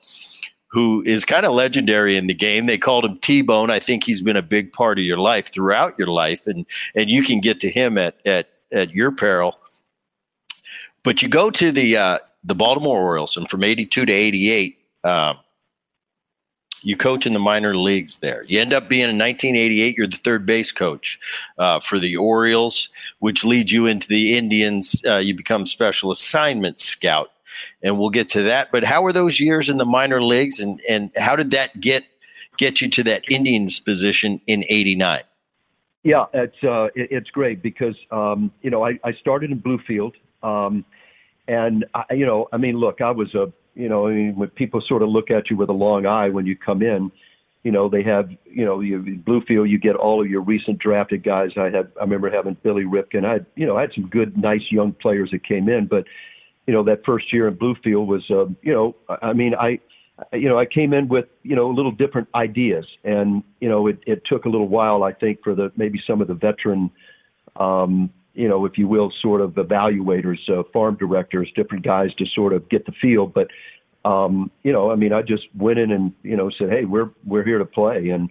who 0.68 1.04
is 1.06 1.24
kind 1.24 1.46
of 1.46 1.54
legendary 1.54 2.18
in 2.18 2.26
the 2.26 2.34
game. 2.34 2.66
They 2.66 2.80
called 2.80 3.06
him 3.06 3.20
T 3.20 3.44
Bone. 3.44 3.70
I 3.70 3.80
think 3.80 4.04
he's 4.04 4.24
been 4.24 4.36
a 4.36 4.42
big 4.42 4.74
part 4.74 4.98
of 4.98 5.06
your 5.06 5.20
life 5.20 5.54
throughout 5.54 5.98
your 5.98 6.08
life, 6.08 6.48
and 6.48 6.66
and 6.96 7.10
you 7.10 7.24
can 7.24 7.40
get 7.40 7.60
to 7.62 7.70
him 7.70 7.98
at 8.00 8.16
at 8.26 8.50
at 8.72 8.92
your 8.92 9.12
peril. 9.12 9.60
But 11.04 11.22
you 11.22 11.30
go 11.30 11.52
to 11.52 11.72
the 11.72 11.98
uh, 11.98 12.20
the 12.44 12.56
Baltimore 12.56 13.00
Orioles, 13.00 13.38
and 13.38 13.48
from 13.48 13.64
eighty 13.64 13.86
two 13.86 14.06
to 14.06 14.12
eighty 14.12 14.50
eight. 14.50 14.80
Uh, 15.04 15.36
you 16.84 16.98
coach 16.98 17.26
in 17.26 17.34
the 17.34 17.40
minor 17.40 17.76
leagues 17.76 18.20
there. 18.20 18.44
You 18.44 18.60
end 18.60 18.74
up 18.74 18.90
being 18.90 19.10
in 19.10 19.18
1988. 19.18 19.98
You're 19.98 20.08
the 20.08 20.18
third 20.18 20.46
base 20.46 20.72
coach 20.72 21.20
uh, 21.58 21.80
for 21.80 21.98
the 21.98 22.18
Orioles, 22.18 22.90
which 23.20 23.46
leads 23.46 23.72
you 23.72 23.86
into 23.86 24.08
the 24.08 24.38
Indians. 24.38 25.04
Uh, 25.08 25.18
you 25.18 25.34
become 25.36 25.66
special 25.66 26.12
assignment 26.12 26.80
scout, 26.80 27.32
and 27.82 27.98
we'll 27.98 28.10
get 28.10 28.30
to 28.30 28.44
that. 28.44 28.72
But 28.72 28.84
how 28.84 29.02
were 29.02 29.14
those 29.14 29.40
years 29.40 29.70
in 29.70 29.78
the 29.78 29.86
minor 29.86 30.22
leagues, 30.22 30.60
and 30.60 30.80
and 30.90 31.12
how 31.18 31.36
did 31.36 31.52
that 31.52 31.80
get 31.80 32.04
get 32.58 32.82
you 32.82 32.90
to 32.90 33.04
that 33.04 33.24
Indians 33.32 33.80
position 33.80 34.42
in 34.46 34.64
'89? 34.70 35.22
Yeah, 36.04 36.26
it's 36.34 36.62
uh, 36.64 36.90
it's 36.96 37.30
great 37.30 37.62
because 37.62 37.96
um, 38.12 38.52
you 38.62 38.70
know 38.70 38.86
I, 38.86 39.00
I 39.04 39.14
started 39.14 39.52
in 39.52 39.62
Bluefield, 39.62 40.14
um, 40.44 40.84
and 41.48 41.86
I, 41.94 42.04
you 42.12 42.26
know 42.26 42.50
I 42.52 42.58
mean 42.58 42.76
look 42.76 43.00
I 43.00 43.12
was 43.12 43.34
a 43.36 43.54
you 43.76 43.90
know, 43.90 44.08
I 44.08 44.14
mean, 44.14 44.36
when 44.36 44.50
people 44.50 44.82
sort 44.82 45.02
of 45.02 45.10
look 45.10 45.32
at 45.32 45.50
you 45.50 45.58
with 45.58 45.70
a 45.70 45.74
long 45.74 46.06
eye 46.06 46.30
when 46.30 46.46
you 46.46 46.56
come 46.56 46.82
in, 46.82 47.12
you 47.64 47.72
know, 47.72 47.88
they 47.88 48.04
have, 48.04 48.30
you 48.46 48.66
know, 48.66 48.82
you, 48.82 49.00
Bluefield, 49.00 49.70
you 49.70 49.80
get 49.80 49.96
all 49.96 50.22
of 50.22 50.30
your 50.30 50.42
recent 50.42 50.80
drafted 50.80 51.24
guys. 51.24 51.52
I 51.56 51.66
had, 51.66 51.92
I 51.98 52.02
remember 52.02 52.30
having 52.30 52.58
Billy 52.62 52.84
Ripken. 52.84 53.26
I 53.26 53.34
had, 53.34 53.46
you 53.56 53.66
know, 53.66 53.78
I 53.78 53.82
had 53.82 53.94
some 53.94 54.08
good, 54.08 54.38
nice 54.38 54.70
young 54.70 54.92
players 54.92 55.32
that 55.32 55.46
came 55.48 55.70
in, 55.70 55.88
but, 55.88 56.06
you 56.68 56.74
know, 56.74 56.84
that 56.84 57.06
first 57.06 57.32
year 57.32 57.48
in 57.48 57.56
Bluefield 57.56 58.06
was, 58.06 58.30
uh, 58.30 58.46
you 58.62 58.74
know, 58.74 58.96
I 59.22 59.34
mean, 59.34 59.56
I, 59.56 59.80
you 60.34 60.50
know, 60.50 60.60
I 60.60 60.66
came 60.66 60.94
in 60.94 61.08
with, 61.08 61.26
you 61.44 61.56
know, 61.56 61.72
a 61.72 61.74
little 61.74 61.92
different 61.92 62.28
ideas 62.36 62.86
and, 63.04 63.44
you 63.60 63.70
know, 63.70 63.88
it, 63.88 64.00
it 64.06 64.24
took 64.26 64.46
a 64.46 64.50
little 64.50 64.68
while, 64.68 65.04
I 65.04 65.14
think, 65.14 65.42
for 65.44 65.56
the, 65.56 65.72
maybe 65.78 66.02
some 66.06 66.22
of 66.22 66.28
the 66.28 66.34
veteran, 66.36 66.92
um, 67.56 68.12
you 68.34 68.48
know, 68.48 68.66
if 68.66 68.78
you 68.78 68.88
will, 68.88 69.12
sort 69.22 69.42
of 69.42 69.52
evaluators, 69.52 70.38
uh, 70.50 70.64
farm 70.72 70.96
directors, 70.96 71.52
different 71.56 71.86
guys 71.86 72.14
to 72.16 72.26
sort 72.26 72.54
of 72.54 72.68
get 72.70 72.86
the 72.86 72.92
feel. 73.02 73.28
But 73.28 73.48
um, 74.06 74.52
you 74.64 74.74
know, 74.74 74.92
I 74.92 74.96
mean, 74.96 75.14
I 75.14 75.22
just 75.22 75.44
went 75.56 75.80
in 75.80 75.92
and 75.92 76.14
you 76.24 76.36
know 76.36 76.50
said, 76.58 76.70
hey, 76.70 76.86
we're 76.86 77.12
we're 77.26 77.44
here 77.44 77.60
to 77.60 77.66
play, 77.66 78.10
and 78.10 78.30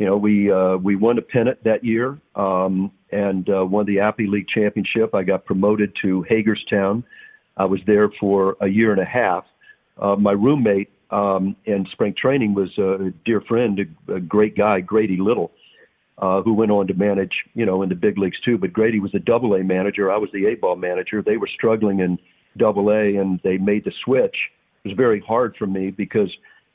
you 0.00 0.06
know, 0.06 0.16
we 0.16 0.50
uh, 0.50 0.76
we 0.76 0.96
won 0.96 1.18
a 1.18 1.22
pennant 1.22 1.62
that 1.64 1.84
year 1.84 2.18
um, 2.34 2.90
and 3.12 3.48
uh, 3.50 3.66
won 3.66 3.84
the 3.84 4.00
Appy 4.00 4.26
League 4.26 4.48
championship. 4.48 5.14
I 5.14 5.22
got 5.22 5.44
promoted 5.44 5.92
to 6.00 6.22
Hagerstown. 6.22 7.04
I 7.58 7.66
was 7.66 7.80
there 7.86 8.10
for 8.18 8.56
a 8.62 8.66
year 8.66 8.92
and 8.92 9.00
a 9.00 9.04
half. 9.04 9.44
Uh, 9.98 10.16
my 10.16 10.32
roommate 10.32 10.90
um, 11.10 11.54
in 11.66 11.86
spring 11.92 12.14
training 12.16 12.54
was 12.54 12.70
a 12.78 13.12
dear 13.26 13.42
friend, 13.42 13.78
a, 14.08 14.14
a 14.14 14.20
great 14.20 14.56
guy, 14.56 14.80
Grady 14.80 15.18
Little 15.18 15.52
uh, 16.20 16.42
who 16.42 16.52
went 16.52 16.70
on 16.70 16.86
to 16.86 16.94
manage, 16.94 17.32
you 17.54 17.64
know, 17.64 17.82
in 17.82 17.88
the 17.88 17.94
big 17.94 18.18
leagues 18.18 18.38
too. 18.44 18.58
But 18.58 18.72
Grady 18.72 19.00
was 19.00 19.14
a 19.14 19.18
double 19.18 19.54
A 19.54 19.64
manager. 19.64 20.12
I 20.12 20.18
was 20.18 20.30
the 20.32 20.46
A 20.46 20.54
ball 20.54 20.76
manager. 20.76 21.22
They 21.22 21.38
were 21.38 21.48
struggling 21.48 22.00
in 22.00 22.18
double 22.56 22.90
A 22.90 23.16
and 23.16 23.40
they 23.42 23.56
made 23.56 23.84
the 23.84 23.92
switch. 24.04 24.36
It 24.84 24.88
was 24.88 24.96
very 24.96 25.20
hard 25.20 25.56
for 25.58 25.66
me 25.66 25.90
because, 25.90 26.30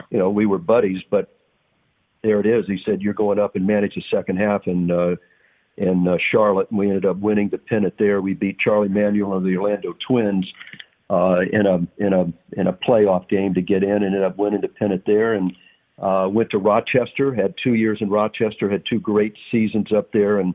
you 0.10 0.17
know, 0.17 0.29
we 0.29 0.45
were 0.45 0.58
buddies, 0.58 1.01
but 1.12 1.38
there 2.23 2.39
it 2.39 2.47
is. 2.47 2.65
He 2.65 2.79
said, 2.86 3.01
you're 3.01 3.13
going 3.13 3.39
up 3.39 3.55
and 3.55 3.67
manage 3.67 3.93
the 3.95 4.03
second 4.12 4.38
half 4.38 4.65
in, 4.65 4.89
uh, 4.89 5.15
in 5.77 6.08
uh, 6.08 6.17
Charlotte. 6.31 6.69
And 6.71 6.79
we 6.79 6.88
ended 6.88 7.05
up 7.05 7.17
winning 7.17 7.49
the 7.49 7.60
pennant 7.60 7.93
there. 7.99 8.21
We 8.21 8.34
beat 8.34 8.58
Charlie 8.60 8.89
Manuel 8.89 9.38
and 9.38 9.45
the 9.45 9.58
Orlando 9.58 9.95
Twins 10.08 10.51
uh, 11.12 11.41
in 11.51 11.67
a, 11.67 11.75
in 12.03 12.13
a, 12.13 12.23
in 12.60 12.67
a 12.67 12.73
playoff 12.73 13.29
game 13.29 13.53
to 13.53 13.62
get 13.62 13.84
in 13.84 13.91
and 13.91 14.05
ended 14.05 14.23
up 14.23 14.38
winning 14.38 14.62
the 14.62 14.69
pennant 14.69 15.03
there. 15.05 15.34
And, 15.34 15.53
Uh, 15.97 16.27
went 16.29 16.49
to 16.49 16.58
Rochester, 16.58 17.34
had 17.34 17.53
two 17.63 17.73
years 17.73 17.99
in 18.01 18.10
Rochester, 18.10 18.69
had 18.69 18.84
two 18.86 18.99
great 18.99 19.36
seasons 19.49 19.93
up 19.93 20.12
there, 20.12 20.39
and 20.39 20.53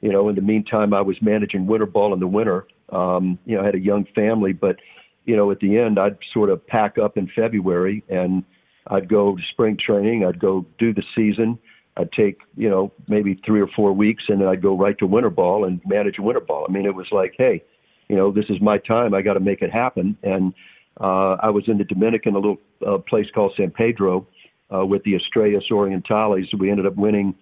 you 0.00 0.12
know, 0.12 0.28
in 0.28 0.36
the 0.36 0.42
meantime, 0.42 0.94
I 0.94 1.00
was 1.00 1.16
managing 1.20 1.66
winter 1.66 1.86
ball 1.86 2.12
in 2.12 2.20
the 2.20 2.26
winter. 2.26 2.66
Um, 2.90 3.38
you 3.44 3.56
know, 3.56 3.62
I 3.62 3.66
had 3.66 3.74
a 3.74 3.80
young 3.80 4.04
family, 4.14 4.52
but 4.52 4.76
you 5.24 5.36
know, 5.36 5.50
at 5.50 5.60
the 5.60 5.78
end, 5.78 5.98
I'd 5.98 6.18
sort 6.32 6.50
of 6.50 6.66
pack 6.66 6.98
up 6.98 7.16
in 7.16 7.28
February 7.28 8.04
and 8.08 8.44
I'd 8.86 9.08
go 9.08 9.36
to 9.36 9.42
spring 9.50 9.76
training. 9.76 10.24
I'd 10.24 10.38
go 10.38 10.64
do 10.78 10.94
the 10.94 11.02
season. 11.14 11.58
I'd 11.96 12.12
take, 12.12 12.40
you 12.56 12.70
know, 12.70 12.92
maybe 13.08 13.40
three 13.44 13.60
or 13.60 13.66
four 13.66 13.92
weeks 13.92 14.24
and 14.28 14.40
then 14.40 14.48
I'd 14.48 14.62
go 14.62 14.76
right 14.76 14.96
to 14.98 15.06
winter 15.06 15.30
ball 15.30 15.64
and 15.64 15.80
manage 15.84 16.18
winter 16.18 16.40
ball. 16.40 16.66
I 16.68 16.72
mean, 16.72 16.86
it 16.86 16.94
was 16.94 17.10
like, 17.10 17.34
hey, 17.36 17.64
you 18.08 18.14
know, 18.14 18.30
this 18.30 18.44
is 18.48 18.60
my 18.60 18.78
time. 18.78 19.14
I 19.14 19.22
got 19.22 19.34
to 19.34 19.40
make 19.40 19.62
it 19.62 19.72
happen. 19.72 20.16
And 20.22 20.54
uh, 21.00 21.36
I 21.40 21.50
was 21.50 21.64
in 21.66 21.78
the 21.78 21.84
Dominican, 21.84 22.34
a 22.34 22.38
little 22.38 22.60
uh, 22.86 22.98
place 22.98 23.26
called 23.34 23.54
San 23.56 23.70
Pedro, 23.70 24.26
uh, 24.74 24.84
with 24.84 25.02
the 25.04 25.14
Estrellas 25.14 25.64
Orientales. 25.70 26.46
We 26.58 26.70
ended 26.70 26.86
up 26.86 26.96
winning 26.96 27.34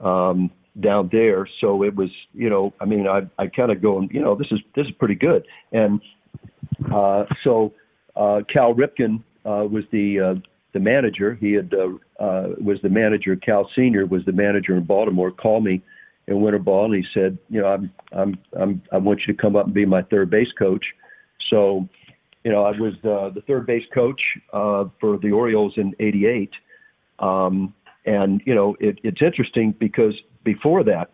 um, 0.00 0.50
down 0.80 1.08
there. 1.10 1.48
So 1.60 1.82
it 1.82 1.94
was, 1.94 2.10
you 2.32 2.48
know, 2.48 2.72
I 2.80 2.84
mean, 2.84 3.06
I 3.06 3.22
I 3.38 3.46
kind 3.48 3.70
of 3.70 3.82
going, 3.82 4.10
you 4.12 4.20
know, 4.20 4.34
this 4.34 4.48
is 4.50 4.60
this 4.74 4.86
is 4.86 4.92
pretty 4.92 5.14
good. 5.14 5.46
And 5.72 6.00
uh, 6.92 7.24
so 7.44 7.72
uh, 8.16 8.42
Cal 8.52 8.74
Ripken 8.74 9.22
uh, 9.44 9.66
was 9.70 9.84
the 9.90 10.20
uh, 10.20 10.34
the 10.72 10.80
manager. 10.80 11.34
He 11.34 11.52
had 11.52 11.72
uh, 11.74 11.98
was 12.60 12.78
the 12.82 12.88
manager. 12.88 13.36
Cal 13.36 13.68
Senior 13.74 14.06
was 14.06 14.24
the 14.24 14.32
manager 14.32 14.76
in 14.76 14.84
Baltimore. 14.84 15.30
Called 15.30 15.64
me 15.64 15.82
in 16.26 16.40
winter 16.40 16.58
ball, 16.58 16.92
and 16.92 16.94
he 16.94 17.04
said, 17.14 17.38
you 17.48 17.60
know, 17.60 17.68
I'm 17.68 17.92
I'm 18.12 18.38
I'm 18.58 18.82
I 18.92 18.98
want 18.98 19.20
you 19.26 19.34
to 19.34 19.40
come 19.40 19.56
up 19.56 19.66
and 19.66 19.74
be 19.74 19.86
my 19.86 20.02
third 20.02 20.30
base 20.30 20.52
coach. 20.58 20.84
So, 21.50 21.88
you 22.44 22.52
know, 22.52 22.64
I 22.64 22.72
was 22.72 22.94
uh, 23.04 23.30
the 23.34 23.42
third 23.46 23.66
base 23.66 23.86
coach 23.94 24.20
for 24.52 25.18
the 25.22 25.32
Orioles 25.32 25.74
in 25.76 25.94
'88. 25.98 26.50
Um, 27.18 27.74
and 28.04 28.40
you 28.44 28.54
know, 28.54 28.76
it, 28.80 28.98
it's 29.02 29.22
interesting 29.22 29.74
because 29.78 30.14
before 30.44 30.84
that, 30.84 31.10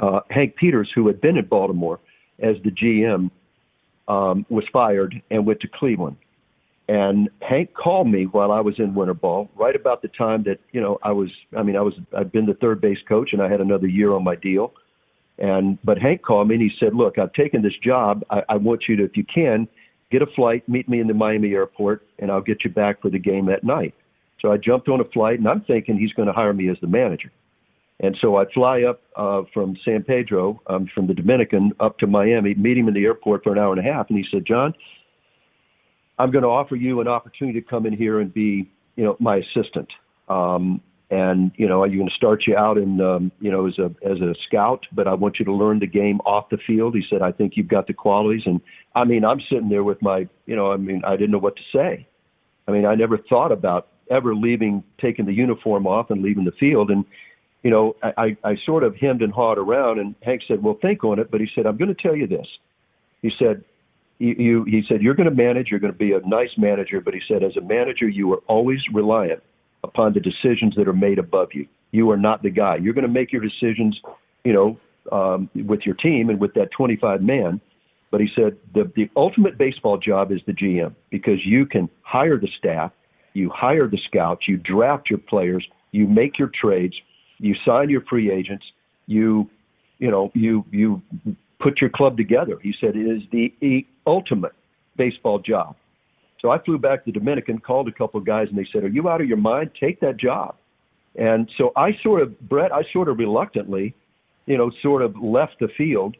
uh, 0.00 0.20
Hank 0.30 0.56
Peters, 0.56 0.90
who 0.94 1.06
had 1.06 1.20
been 1.20 1.36
in 1.36 1.46
Baltimore 1.46 2.00
as 2.40 2.56
the 2.64 2.70
GM, 2.70 3.30
um, 4.08 4.46
was 4.48 4.64
fired 4.72 5.14
and 5.30 5.46
went 5.46 5.60
to 5.60 5.68
Cleveland. 5.68 6.16
And 6.88 7.28
Hank 7.40 7.74
called 7.74 8.06
me 8.08 8.26
while 8.26 8.52
I 8.52 8.60
was 8.60 8.74
in 8.78 8.94
winter 8.94 9.14
ball, 9.14 9.50
right 9.56 9.74
about 9.74 10.02
the 10.02 10.08
time 10.08 10.44
that 10.44 10.58
you 10.70 10.80
know 10.80 10.98
I 11.02 11.12
was. 11.12 11.30
I 11.56 11.62
mean, 11.62 11.76
I 11.76 11.80
was. 11.80 11.94
I'd 12.16 12.30
been 12.30 12.46
the 12.46 12.54
third 12.54 12.80
base 12.80 12.98
coach, 13.08 13.30
and 13.32 13.42
I 13.42 13.50
had 13.50 13.60
another 13.60 13.88
year 13.88 14.12
on 14.12 14.22
my 14.22 14.36
deal. 14.36 14.72
And 15.38 15.78
but 15.82 15.98
Hank 15.98 16.22
called 16.22 16.48
me 16.48 16.54
and 16.54 16.62
he 16.62 16.70
said, 16.78 16.94
"Look, 16.94 17.18
I've 17.18 17.32
taken 17.32 17.62
this 17.62 17.76
job. 17.82 18.24
I, 18.30 18.42
I 18.50 18.56
want 18.56 18.84
you 18.88 18.94
to, 18.96 19.04
if 19.04 19.16
you 19.16 19.24
can, 19.24 19.66
get 20.12 20.22
a 20.22 20.26
flight, 20.26 20.68
meet 20.68 20.88
me 20.88 21.00
in 21.00 21.08
the 21.08 21.14
Miami 21.14 21.52
airport, 21.54 22.06
and 22.20 22.30
I'll 22.30 22.40
get 22.40 22.62
you 22.64 22.70
back 22.70 23.02
for 23.02 23.10
the 23.10 23.18
game 23.18 23.46
that 23.46 23.64
night." 23.64 23.94
So 24.40 24.52
I 24.52 24.56
jumped 24.56 24.88
on 24.88 25.00
a 25.00 25.04
flight, 25.04 25.38
and 25.38 25.48
I'm 25.48 25.62
thinking 25.62 25.98
he's 25.98 26.12
going 26.12 26.28
to 26.28 26.32
hire 26.32 26.52
me 26.52 26.68
as 26.68 26.76
the 26.80 26.86
manager. 26.86 27.30
And 28.00 28.16
so 28.20 28.36
I 28.36 28.44
fly 28.52 28.82
up 28.82 29.00
uh, 29.16 29.42
from 29.54 29.76
San 29.84 30.02
Pedro, 30.02 30.60
um, 30.66 30.86
from 30.94 31.06
the 31.06 31.14
Dominican, 31.14 31.72
up 31.80 31.98
to 31.98 32.06
Miami, 32.06 32.54
meet 32.54 32.76
him 32.76 32.88
in 32.88 32.94
the 32.94 33.04
airport 33.04 33.42
for 33.42 33.52
an 33.52 33.58
hour 33.58 33.72
and 33.72 33.80
a 33.80 33.90
half. 33.90 34.10
And 34.10 34.18
he 34.18 34.24
said, 34.30 34.44
John, 34.46 34.74
I'm 36.18 36.30
going 36.30 36.42
to 36.42 36.48
offer 36.48 36.76
you 36.76 37.00
an 37.00 37.08
opportunity 37.08 37.60
to 37.60 37.66
come 37.66 37.86
in 37.86 37.94
here 37.94 38.20
and 38.20 38.32
be, 38.32 38.70
you 38.96 39.04
know, 39.04 39.16
my 39.18 39.36
assistant. 39.36 39.88
Um, 40.28 40.82
and 41.10 41.52
you 41.56 41.68
know, 41.68 41.84
I'm 41.84 41.94
going 41.94 42.08
to 42.08 42.14
start 42.14 42.44
you 42.46 42.56
out 42.56 42.78
in, 42.78 43.00
um, 43.00 43.30
you 43.40 43.50
know, 43.50 43.66
as 43.68 43.78
a 43.78 43.94
as 44.04 44.20
a 44.20 44.34
scout, 44.46 44.86
but 44.92 45.06
I 45.06 45.14
want 45.14 45.38
you 45.38 45.44
to 45.44 45.52
learn 45.52 45.78
the 45.78 45.86
game 45.86 46.18
off 46.26 46.48
the 46.50 46.58
field. 46.66 46.96
He 46.96 47.04
said, 47.08 47.22
I 47.22 47.30
think 47.30 47.52
you've 47.56 47.68
got 47.68 47.86
the 47.86 47.94
qualities. 47.94 48.42
And 48.44 48.60
I 48.96 49.04
mean, 49.04 49.24
I'm 49.24 49.40
sitting 49.48 49.68
there 49.68 49.84
with 49.84 50.02
my, 50.02 50.28
you 50.46 50.56
know, 50.56 50.72
I 50.72 50.76
mean, 50.76 51.02
I 51.06 51.12
didn't 51.12 51.30
know 51.30 51.38
what 51.38 51.54
to 51.56 51.62
say. 51.72 52.08
I 52.66 52.72
mean, 52.72 52.84
I 52.84 52.96
never 52.96 53.18
thought 53.18 53.52
about 53.52 53.88
ever 54.10 54.34
leaving, 54.34 54.84
taking 55.00 55.26
the 55.26 55.32
uniform 55.32 55.86
off 55.86 56.10
and 56.10 56.22
leaving 56.22 56.44
the 56.44 56.52
field. 56.52 56.90
And 56.90 57.04
you 57.62 57.70
know, 57.70 57.96
I, 58.02 58.36
I 58.44 58.56
sort 58.64 58.84
of 58.84 58.94
hemmed 58.96 59.22
and 59.22 59.32
hawed 59.32 59.58
around, 59.58 59.98
and 59.98 60.14
Hank 60.22 60.42
said, 60.46 60.62
"Well, 60.62 60.74
think 60.74 61.02
on 61.04 61.18
it." 61.18 61.30
But 61.30 61.40
he 61.40 61.48
said, 61.54 61.66
"I'm 61.66 61.76
going 61.76 61.94
to 61.94 62.00
tell 62.00 62.14
you 62.14 62.26
this." 62.26 62.46
He 63.22 63.32
said, 63.38 63.64
you, 64.18 64.34
you, 64.34 64.64
he 64.64 64.84
said, 64.88 65.02
you're 65.02 65.14
going 65.14 65.28
to 65.28 65.34
manage, 65.34 65.68
you're 65.70 65.80
going 65.80 65.92
to 65.92 65.98
be 65.98 66.12
a 66.12 66.20
nice 66.20 66.56
manager, 66.56 67.00
but 67.00 67.14
he 67.14 67.20
said, 67.26 67.42
as 67.42 67.56
a 67.56 67.60
manager, 67.60 68.08
you 68.08 68.32
are 68.32 68.42
always 68.46 68.80
reliant 68.92 69.42
upon 69.84 70.12
the 70.14 70.20
decisions 70.20 70.74
that 70.76 70.88
are 70.88 70.92
made 70.92 71.18
above 71.18 71.52
you. 71.52 71.66
You 71.90 72.10
are 72.10 72.16
not 72.16 72.42
the 72.42 72.50
guy. 72.50 72.76
You're 72.76 72.94
going 72.94 73.06
to 73.06 73.12
make 73.12 73.32
your 73.32 73.42
decisions, 73.42 74.00
you 74.44 74.52
know, 74.52 74.78
um, 75.12 75.50
with 75.54 75.86
your 75.86 75.94
team 75.94 76.30
and 76.30 76.40
with 76.40 76.54
that 76.54 76.70
25 76.72 77.22
man. 77.22 77.60
But 78.10 78.20
he 78.20 78.30
said, 78.34 78.56
the, 78.72 78.90
the 78.94 79.10
ultimate 79.16 79.58
baseball 79.58 79.98
job 79.98 80.32
is 80.32 80.40
the 80.46 80.52
GM 80.52 80.94
because 81.10 81.44
you 81.44 81.66
can 81.66 81.90
hire 82.02 82.38
the 82.38 82.48
staff, 82.58 82.92
you 83.36 83.50
hire 83.50 83.86
the 83.86 83.98
scouts, 84.06 84.48
you 84.48 84.56
draft 84.56 85.10
your 85.10 85.18
players, 85.18 85.66
you 85.92 86.06
make 86.06 86.38
your 86.38 86.50
trades, 86.60 86.94
you 87.38 87.54
sign 87.64 87.90
your 87.90 88.00
free 88.02 88.30
agents, 88.30 88.64
you, 89.06 89.48
you 89.98 90.10
know, 90.10 90.30
you, 90.34 90.64
you 90.70 91.02
put 91.60 91.80
your 91.80 91.90
club 91.90 92.16
together. 92.16 92.58
He 92.62 92.74
said 92.80 92.96
it 92.96 93.06
is 93.06 93.22
the, 93.30 93.86
ultimate 94.06 94.52
baseball 94.96 95.40
job. 95.40 95.74
So 96.40 96.50
I 96.50 96.62
flew 96.62 96.78
back 96.78 97.04
to 97.04 97.10
Dominican, 97.12 97.58
called 97.58 97.88
a 97.88 97.92
couple 97.92 98.20
of 98.20 98.26
guys, 98.26 98.46
and 98.48 98.56
they 98.56 98.68
said, 98.72 98.84
"Are 98.84 98.88
you 98.88 99.08
out 99.08 99.20
of 99.20 99.26
your 99.26 99.36
mind? 99.36 99.72
Take 99.80 99.98
that 100.00 100.16
job." 100.16 100.54
And 101.16 101.50
so 101.58 101.72
I 101.74 101.90
sort 102.04 102.22
of, 102.22 102.38
Brett, 102.40 102.72
I 102.72 102.82
sort 102.92 103.08
of 103.08 103.18
reluctantly, 103.18 103.94
you 104.46 104.56
know, 104.56 104.70
sort 104.80 105.02
of 105.02 105.16
left 105.16 105.56
the 105.58 105.68
field, 105.76 106.16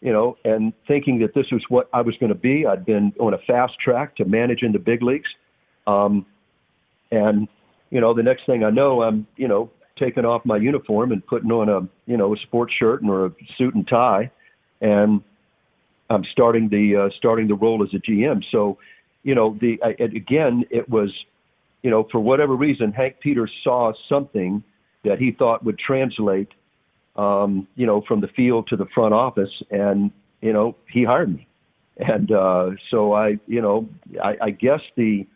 you 0.00 0.12
know, 0.12 0.36
and 0.44 0.72
thinking 0.86 1.18
that 1.20 1.34
this 1.34 1.46
was 1.50 1.62
what 1.68 1.88
I 1.92 2.02
was 2.02 2.14
going 2.18 2.28
to 2.28 2.38
be. 2.38 2.64
I'd 2.64 2.86
been 2.86 3.12
on 3.18 3.34
a 3.34 3.38
fast 3.38 3.74
track 3.82 4.14
to 4.16 4.24
managing 4.24 4.72
the 4.72 4.78
big 4.78 5.02
leagues, 5.02 5.30
um, 5.86 6.26
and 7.10 7.48
you 7.90 8.00
know, 8.00 8.14
the 8.14 8.22
next 8.22 8.46
thing 8.46 8.64
I 8.64 8.70
know, 8.70 9.02
I'm, 9.02 9.26
you 9.36 9.48
know, 9.48 9.70
taking 9.96 10.24
off 10.24 10.44
my 10.44 10.56
uniform 10.56 11.12
and 11.12 11.26
putting 11.26 11.50
on 11.50 11.68
a, 11.68 11.88
you 12.10 12.16
know, 12.16 12.34
a 12.34 12.38
sports 12.38 12.74
shirt 12.74 13.02
and 13.02 13.10
or 13.10 13.26
a 13.26 13.32
suit 13.56 13.74
and 13.74 13.86
tie, 13.86 14.30
and 14.80 15.22
I'm 16.10 16.24
starting 16.24 16.68
the 16.68 16.96
uh, 16.96 17.10
starting 17.16 17.48
the 17.48 17.54
role 17.54 17.82
as 17.82 17.94
a 17.94 17.98
GM. 17.98 18.44
So, 18.50 18.78
you 19.22 19.34
know, 19.34 19.56
the 19.60 19.80
I, 19.82 19.90
again, 19.98 20.64
it 20.70 20.88
was, 20.88 21.12
you 21.82 21.90
know, 21.90 22.04
for 22.10 22.20
whatever 22.20 22.54
reason, 22.54 22.92
Hank 22.92 23.20
Peters 23.20 23.52
saw 23.62 23.92
something 24.08 24.62
that 25.04 25.18
he 25.18 25.32
thought 25.32 25.64
would 25.64 25.78
translate, 25.78 26.50
um, 27.16 27.66
you 27.76 27.86
know, 27.86 28.02
from 28.02 28.20
the 28.20 28.28
field 28.28 28.68
to 28.68 28.76
the 28.76 28.86
front 28.86 29.14
office, 29.14 29.62
and 29.70 30.10
you 30.40 30.52
know, 30.52 30.76
he 30.90 31.04
hired 31.04 31.34
me, 31.34 31.46
and 31.96 32.30
uh, 32.30 32.70
so 32.90 33.12
I, 33.14 33.38
you 33.46 33.62
know, 33.62 33.88
I, 34.22 34.36
I 34.42 34.50
guess 34.50 34.80
the, 34.96 35.26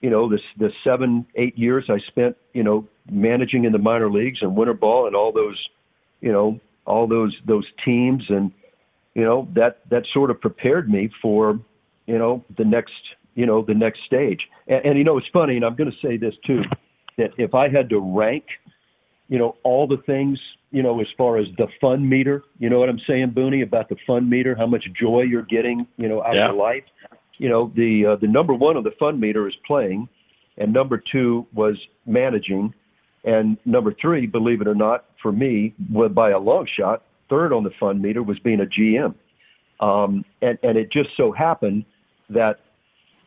you 0.00 0.10
know, 0.10 0.28
the 0.28 0.38
the 0.58 0.70
seven 0.84 1.26
eight 1.34 1.58
years 1.58 1.86
I 1.88 1.98
spent, 2.06 2.36
you 2.52 2.62
know, 2.62 2.86
managing 3.10 3.64
in 3.64 3.72
the 3.72 3.78
minor 3.78 4.10
leagues 4.10 4.38
and 4.42 4.56
winter 4.56 4.74
ball 4.74 5.06
and 5.06 5.16
all 5.16 5.32
those, 5.32 5.58
you 6.20 6.32
know, 6.32 6.60
all 6.88 7.06
those 7.06 7.36
those 7.46 7.66
teams 7.84 8.24
and 8.28 8.50
you 9.14 9.22
know 9.22 9.46
that 9.54 9.80
that 9.90 10.04
sort 10.12 10.30
of 10.30 10.40
prepared 10.40 10.88
me 10.88 11.10
for 11.20 11.60
you 12.06 12.18
know 12.18 12.44
the 12.56 12.64
next 12.64 12.92
you 13.34 13.46
know 13.46 13.62
the 13.62 13.74
next 13.74 14.00
stage 14.06 14.40
and, 14.66 14.84
and 14.84 14.98
you 14.98 15.04
know 15.04 15.18
it's 15.18 15.26
funny 15.32 15.56
and 15.56 15.64
i'm 15.64 15.76
going 15.76 15.90
to 15.90 16.06
say 16.06 16.16
this 16.16 16.34
too 16.46 16.62
that 17.18 17.30
if 17.36 17.54
i 17.54 17.68
had 17.68 17.88
to 17.90 18.00
rank 18.00 18.44
you 19.28 19.38
know 19.38 19.56
all 19.64 19.86
the 19.86 19.98
things 20.06 20.38
you 20.70 20.82
know 20.82 21.00
as 21.00 21.06
far 21.16 21.36
as 21.36 21.46
the 21.58 21.66
fun 21.80 22.08
meter 22.08 22.42
you 22.58 22.70
know 22.70 22.78
what 22.78 22.88
i'm 22.88 23.00
saying 23.06 23.30
booney 23.30 23.62
about 23.62 23.88
the 23.88 23.96
fun 24.06 24.28
meter 24.28 24.54
how 24.54 24.66
much 24.66 24.84
joy 24.98 25.20
you're 25.20 25.42
getting 25.42 25.86
you 25.96 26.08
know 26.08 26.22
out 26.22 26.34
yeah. 26.34 26.48
of 26.48 26.54
your 26.54 26.64
life 26.64 26.84
you 27.38 27.48
know 27.48 27.70
the 27.74 28.06
uh, 28.06 28.16
the 28.16 28.26
number 28.26 28.54
one 28.54 28.76
on 28.76 28.84
the 28.84 28.90
fun 28.92 29.18
meter 29.18 29.48
is 29.48 29.56
playing 29.66 30.08
and 30.56 30.72
number 30.72 30.98
two 30.98 31.46
was 31.52 31.78
managing 32.06 32.74
and 33.24 33.58
number 33.64 33.92
three 33.92 34.26
believe 34.26 34.60
it 34.60 34.68
or 34.68 34.74
not 34.74 35.04
for 35.22 35.32
me 35.32 35.74
by 36.14 36.30
a 36.30 36.38
long 36.38 36.66
shot 36.66 37.02
third 37.28 37.52
on 37.52 37.64
the 37.64 37.70
fund 37.70 38.00
meter 38.00 38.22
was 38.22 38.38
being 38.38 38.60
a 38.60 38.66
GM. 38.66 39.14
Um, 39.80 40.24
and, 40.42 40.58
and 40.62 40.76
it 40.76 40.90
just 40.90 41.16
so 41.16 41.32
happened 41.32 41.84
that, 42.30 42.60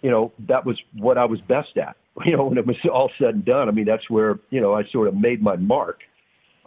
you 0.01 0.09
know, 0.09 0.33
that 0.39 0.65
was 0.65 0.79
what 0.93 1.17
I 1.17 1.25
was 1.25 1.41
best 1.41 1.77
at. 1.77 1.95
You 2.25 2.35
know, 2.35 2.47
when 2.47 2.57
it 2.57 2.67
was 2.67 2.75
all 2.91 3.09
said 3.17 3.35
and 3.35 3.45
done, 3.45 3.69
I 3.69 3.71
mean, 3.71 3.85
that's 3.85 4.09
where, 4.09 4.37
you 4.49 4.59
know, 4.59 4.73
I 4.73 4.83
sort 4.83 5.07
of 5.07 5.15
made 5.15 5.41
my 5.41 5.55
mark 5.55 6.01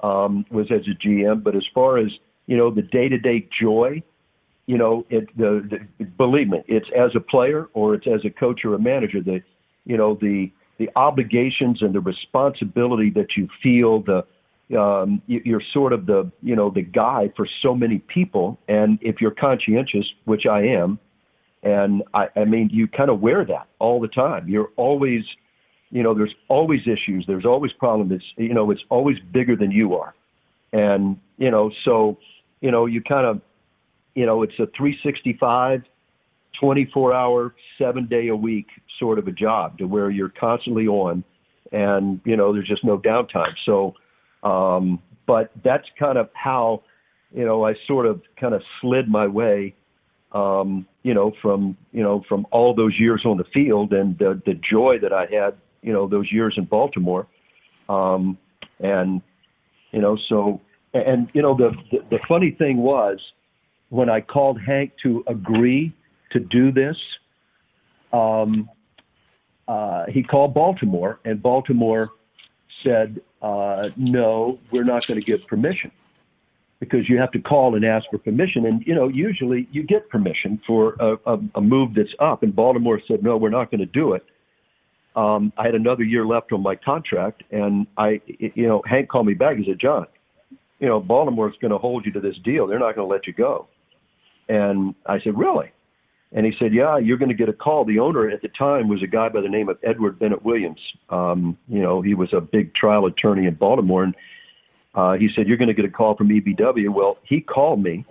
um, 0.02 0.46
was 0.50 0.70
as 0.70 0.88
a 0.88 0.94
GM. 0.94 1.42
But 1.42 1.54
as 1.54 1.66
far 1.74 1.98
as, 1.98 2.10
you 2.46 2.56
know, 2.56 2.70
the 2.70 2.80
day 2.80 3.10
to 3.10 3.18
day 3.18 3.46
joy, 3.60 4.02
you 4.66 4.78
know, 4.78 5.04
it, 5.10 5.28
the, 5.36 5.68
the, 5.98 6.04
believe 6.04 6.48
me, 6.48 6.62
it's 6.66 6.88
as 6.96 7.10
a 7.14 7.20
player 7.20 7.68
or 7.74 7.94
it's 7.94 8.06
as 8.06 8.20
a 8.24 8.30
coach 8.30 8.64
or 8.64 8.74
a 8.74 8.78
manager, 8.78 9.20
the, 9.22 9.40
you 9.84 9.96
know, 9.96 10.16
the, 10.20 10.50
the 10.78 10.88
obligations 10.96 11.82
and 11.82 11.94
the 11.94 12.00
responsibility 12.00 13.10
that 13.10 13.36
you 13.36 13.48
feel, 13.62 14.02
the, 14.02 14.24
um, 14.76 15.20
you're 15.26 15.62
sort 15.72 15.92
of 15.92 16.06
the 16.06 16.30
you 16.42 16.56
know 16.56 16.70
the 16.70 16.82
guy 16.82 17.30
for 17.36 17.46
so 17.62 17.74
many 17.74 17.98
people, 17.98 18.58
and 18.66 18.98
if 19.02 19.20
you're 19.20 19.30
conscientious, 19.30 20.06
which 20.24 20.46
I 20.50 20.62
am, 20.62 20.98
and 21.62 22.02
I, 22.14 22.28
I 22.34 22.44
mean 22.44 22.70
you 22.72 22.88
kind 22.88 23.10
of 23.10 23.20
wear 23.20 23.44
that 23.44 23.68
all 23.78 24.00
the 24.00 24.08
time. 24.08 24.48
You're 24.48 24.70
always, 24.76 25.22
you 25.90 26.02
know, 26.02 26.14
there's 26.14 26.34
always 26.48 26.80
issues, 26.82 27.24
there's 27.26 27.44
always 27.44 27.72
problems. 27.72 28.12
It's 28.12 28.24
you 28.36 28.54
know 28.54 28.70
it's 28.70 28.82
always 28.88 29.18
bigger 29.32 29.54
than 29.54 29.70
you 29.70 29.94
are, 29.96 30.14
and 30.72 31.18
you 31.36 31.50
know 31.50 31.70
so 31.84 32.16
you 32.60 32.70
know 32.70 32.86
you 32.86 33.02
kind 33.02 33.26
of 33.26 33.42
you 34.14 34.26
know 34.26 34.42
it's 34.42 34.54
a 34.54 34.66
365 34.76 35.82
24 36.60 37.12
hour 37.12 37.54
seven 37.78 38.06
day 38.06 38.28
a 38.28 38.36
week 38.36 38.68
sort 38.98 39.18
of 39.18 39.26
a 39.26 39.32
job 39.32 39.76
to 39.78 39.86
where 39.86 40.08
you're 40.08 40.28
constantly 40.28 40.86
on 40.86 41.24
and 41.74 42.20
you 42.24 42.36
know 42.36 42.52
there's 42.52 42.68
just 42.68 42.84
no 42.84 42.98
downtime. 42.98 43.54
So, 43.64 43.94
um, 44.42 45.02
but 45.26 45.50
that's 45.62 45.88
kind 45.98 46.16
of 46.16 46.30
how 46.32 46.82
you 47.34 47.44
know 47.44 47.64
I 47.64 47.74
sort 47.86 48.06
of 48.06 48.22
kind 48.36 48.54
of 48.54 48.62
slid 48.80 49.08
my 49.08 49.26
way. 49.26 49.74
Um, 50.32 50.86
you 51.02 51.14
know, 51.14 51.32
from 51.42 51.76
you 51.92 52.02
know 52.02 52.24
from 52.28 52.46
all 52.50 52.74
those 52.74 52.98
years 52.98 53.26
on 53.26 53.36
the 53.36 53.44
field 53.44 53.92
and 53.92 54.16
the 54.18 54.40
the 54.46 54.54
joy 54.54 54.98
that 55.00 55.12
I 55.12 55.26
had, 55.26 55.56
you 55.82 55.92
know, 55.92 56.06
those 56.06 56.30
years 56.32 56.54
in 56.56 56.64
Baltimore, 56.64 57.26
um, 57.88 58.38
and 58.80 59.20
you 59.92 60.00
know, 60.00 60.16
so 60.16 60.60
and 60.92 61.28
you 61.34 61.42
know 61.42 61.54
the, 61.54 61.76
the 61.90 62.04
the 62.10 62.18
funny 62.26 62.52
thing 62.52 62.78
was 62.78 63.20
when 63.94 64.10
I 64.10 64.20
called 64.20 64.60
Hank 64.60 64.92
to 65.04 65.22
agree 65.28 65.92
to 66.32 66.40
do 66.40 66.72
this, 66.72 66.96
um, 68.12 68.68
uh, 69.68 70.06
he 70.06 70.24
called 70.24 70.52
Baltimore, 70.52 71.20
and 71.24 71.40
Baltimore 71.40 72.08
said, 72.82 73.20
uh, 73.40 73.90
"No, 73.96 74.58
we're 74.72 74.82
not 74.82 75.06
going 75.06 75.20
to 75.20 75.24
give 75.24 75.46
permission." 75.46 75.92
Because 76.80 77.08
you 77.08 77.18
have 77.18 77.30
to 77.30 77.38
call 77.38 77.76
and 77.76 77.84
ask 77.84 78.04
for 78.10 78.18
permission, 78.18 78.66
and 78.66 78.84
you 78.84 78.96
know 78.96 79.06
usually 79.06 79.68
you 79.70 79.84
get 79.84 80.08
permission 80.08 80.58
for 80.66 80.96
a, 80.98 81.16
a, 81.24 81.38
a 81.54 81.60
move 81.60 81.94
that's 81.94 82.14
up. 82.18 82.42
And 82.42 82.54
Baltimore 82.54 83.00
said, 83.06 83.22
"No, 83.22 83.36
we're 83.36 83.48
not 83.60 83.70
going 83.70 83.78
to 83.80 83.92
do 84.02 84.14
it." 84.14 84.24
Um, 85.14 85.52
I 85.56 85.66
had 85.66 85.76
another 85.76 86.02
year 86.02 86.26
left 86.26 86.50
on 86.50 86.62
my 86.62 86.74
contract, 86.74 87.44
and 87.52 87.86
I, 87.96 88.20
you 88.26 88.66
know, 88.66 88.82
Hank 88.86 89.08
called 89.08 89.26
me 89.26 89.34
back. 89.34 89.56
He 89.56 89.64
said, 89.64 89.78
"John, 89.78 90.08
you 90.80 90.88
know, 90.88 90.98
Baltimore's 90.98 91.56
going 91.60 91.70
to 91.70 91.78
hold 91.78 92.04
you 92.04 92.12
to 92.12 92.20
this 92.20 92.36
deal. 92.38 92.66
They're 92.66 92.80
not 92.80 92.96
going 92.96 93.06
to 93.06 93.12
let 93.12 93.28
you 93.28 93.32
go." 93.32 93.68
And 94.48 94.94
I 95.06 95.20
said, 95.20 95.38
"Really?" 95.38 95.70
And 96.34 96.44
he 96.44 96.52
said, 96.52 96.74
"Yeah, 96.74 96.98
you're 96.98 97.16
going 97.16 97.28
to 97.28 97.34
get 97.34 97.48
a 97.48 97.52
call." 97.52 97.84
The 97.84 98.00
owner 98.00 98.28
at 98.28 98.42
the 98.42 98.48
time 98.48 98.88
was 98.88 99.02
a 99.02 99.06
guy 99.06 99.28
by 99.28 99.40
the 99.40 99.48
name 99.48 99.68
of 99.68 99.78
Edward 99.82 100.18
Bennett 100.18 100.44
Williams. 100.44 100.80
Um, 101.08 101.56
you 101.68 101.80
know, 101.80 102.02
he 102.02 102.14
was 102.14 102.32
a 102.32 102.40
big 102.40 102.74
trial 102.74 103.06
attorney 103.06 103.46
in 103.46 103.54
Baltimore, 103.54 104.02
and 104.02 104.14
uh, 104.94 105.12
he 105.12 105.30
said, 105.34 105.46
"You're 105.46 105.56
going 105.56 105.68
to 105.68 105.74
get 105.74 105.84
a 105.84 105.90
call 105.90 106.16
from 106.16 106.28
EBW." 106.28 106.88
Well, 106.90 107.18
he 107.22 107.40
called 107.40 107.82
me. 107.82 108.04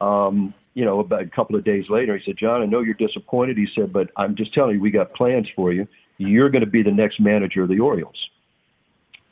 Um, 0.00 0.52
you 0.74 0.84
know, 0.84 1.00
about 1.00 1.22
a 1.22 1.26
couple 1.26 1.56
of 1.56 1.64
days 1.64 1.88
later, 1.88 2.16
he 2.18 2.24
said, 2.24 2.36
"John, 2.36 2.60
I 2.60 2.66
know 2.66 2.80
you're 2.80 2.94
disappointed." 2.94 3.56
He 3.56 3.68
said, 3.74 3.90
"But 3.90 4.10
I'm 4.16 4.36
just 4.36 4.52
telling 4.52 4.76
you, 4.76 4.80
we 4.80 4.90
got 4.90 5.14
plans 5.14 5.48
for 5.56 5.72
you. 5.72 5.88
You're 6.18 6.50
going 6.50 6.64
to 6.64 6.70
be 6.70 6.82
the 6.82 6.92
next 6.92 7.18
manager 7.20 7.62
of 7.62 7.70
the 7.70 7.80
Orioles." 7.80 8.28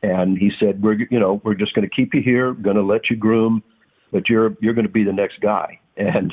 And 0.02 0.38
he 0.38 0.50
said, 0.58 0.82
"We're, 0.82 0.94
you 1.10 1.20
know, 1.20 1.42
we're 1.44 1.54
just 1.54 1.74
going 1.74 1.86
to 1.86 1.94
keep 1.94 2.14
you 2.14 2.22
here, 2.22 2.54
going 2.54 2.76
to 2.76 2.82
let 2.82 3.10
you 3.10 3.16
groom, 3.16 3.62
but 4.14 4.30
you're 4.30 4.56
you're 4.60 4.72
going 4.72 4.86
to 4.86 4.92
be 4.92 5.04
the 5.04 5.12
next 5.12 5.40
guy." 5.40 5.78
And 5.98 6.32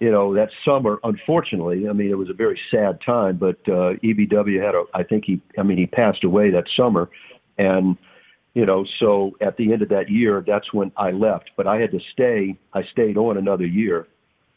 you 0.00 0.10
know, 0.10 0.34
that 0.34 0.50
summer, 0.64 0.98
unfortunately, 1.04 1.88
I 1.88 1.92
mean, 1.92 2.10
it 2.10 2.18
was 2.18 2.28
a 2.28 2.34
very 2.34 2.60
sad 2.70 2.98
time, 3.04 3.36
but 3.36 3.56
uh, 3.66 3.94
EBW 4.02 4.62
had 4.62 4.74
a, 4.74 4.84
I 4.92 5.02
think 5.02 5.24
he, 5.24 5.40
I 5.56 5.62
mean, 5.62 5.78
he 5.78 5.86
passed 5.86 6.24
away 6.24 6.50
that 6.50 6.64
summer. 6.76 7.08
And, 7.56 7.96
you 8.54 8.66
know, 8.66 8.84
so 8.98 9.32
at 9.40 9.56
the 9.56 9.72
end 9.72 9.82
of 9.82 9.88
that 9.90 10.10
year, 10.10 10.44
that's 10.46 10.74
when 10.74 10.92
I 10.96 11.12
left. 11.12 11.52
But 11.56 11.66
I 11.66 11.78
had 11.78 11.92
to 11.92 12.00
stay, 12.12 12.54
I 12.72 12.82
stayed 12.84 13.16
on 13.16 13.38
another 13.38 13.66
year 13.66 14.06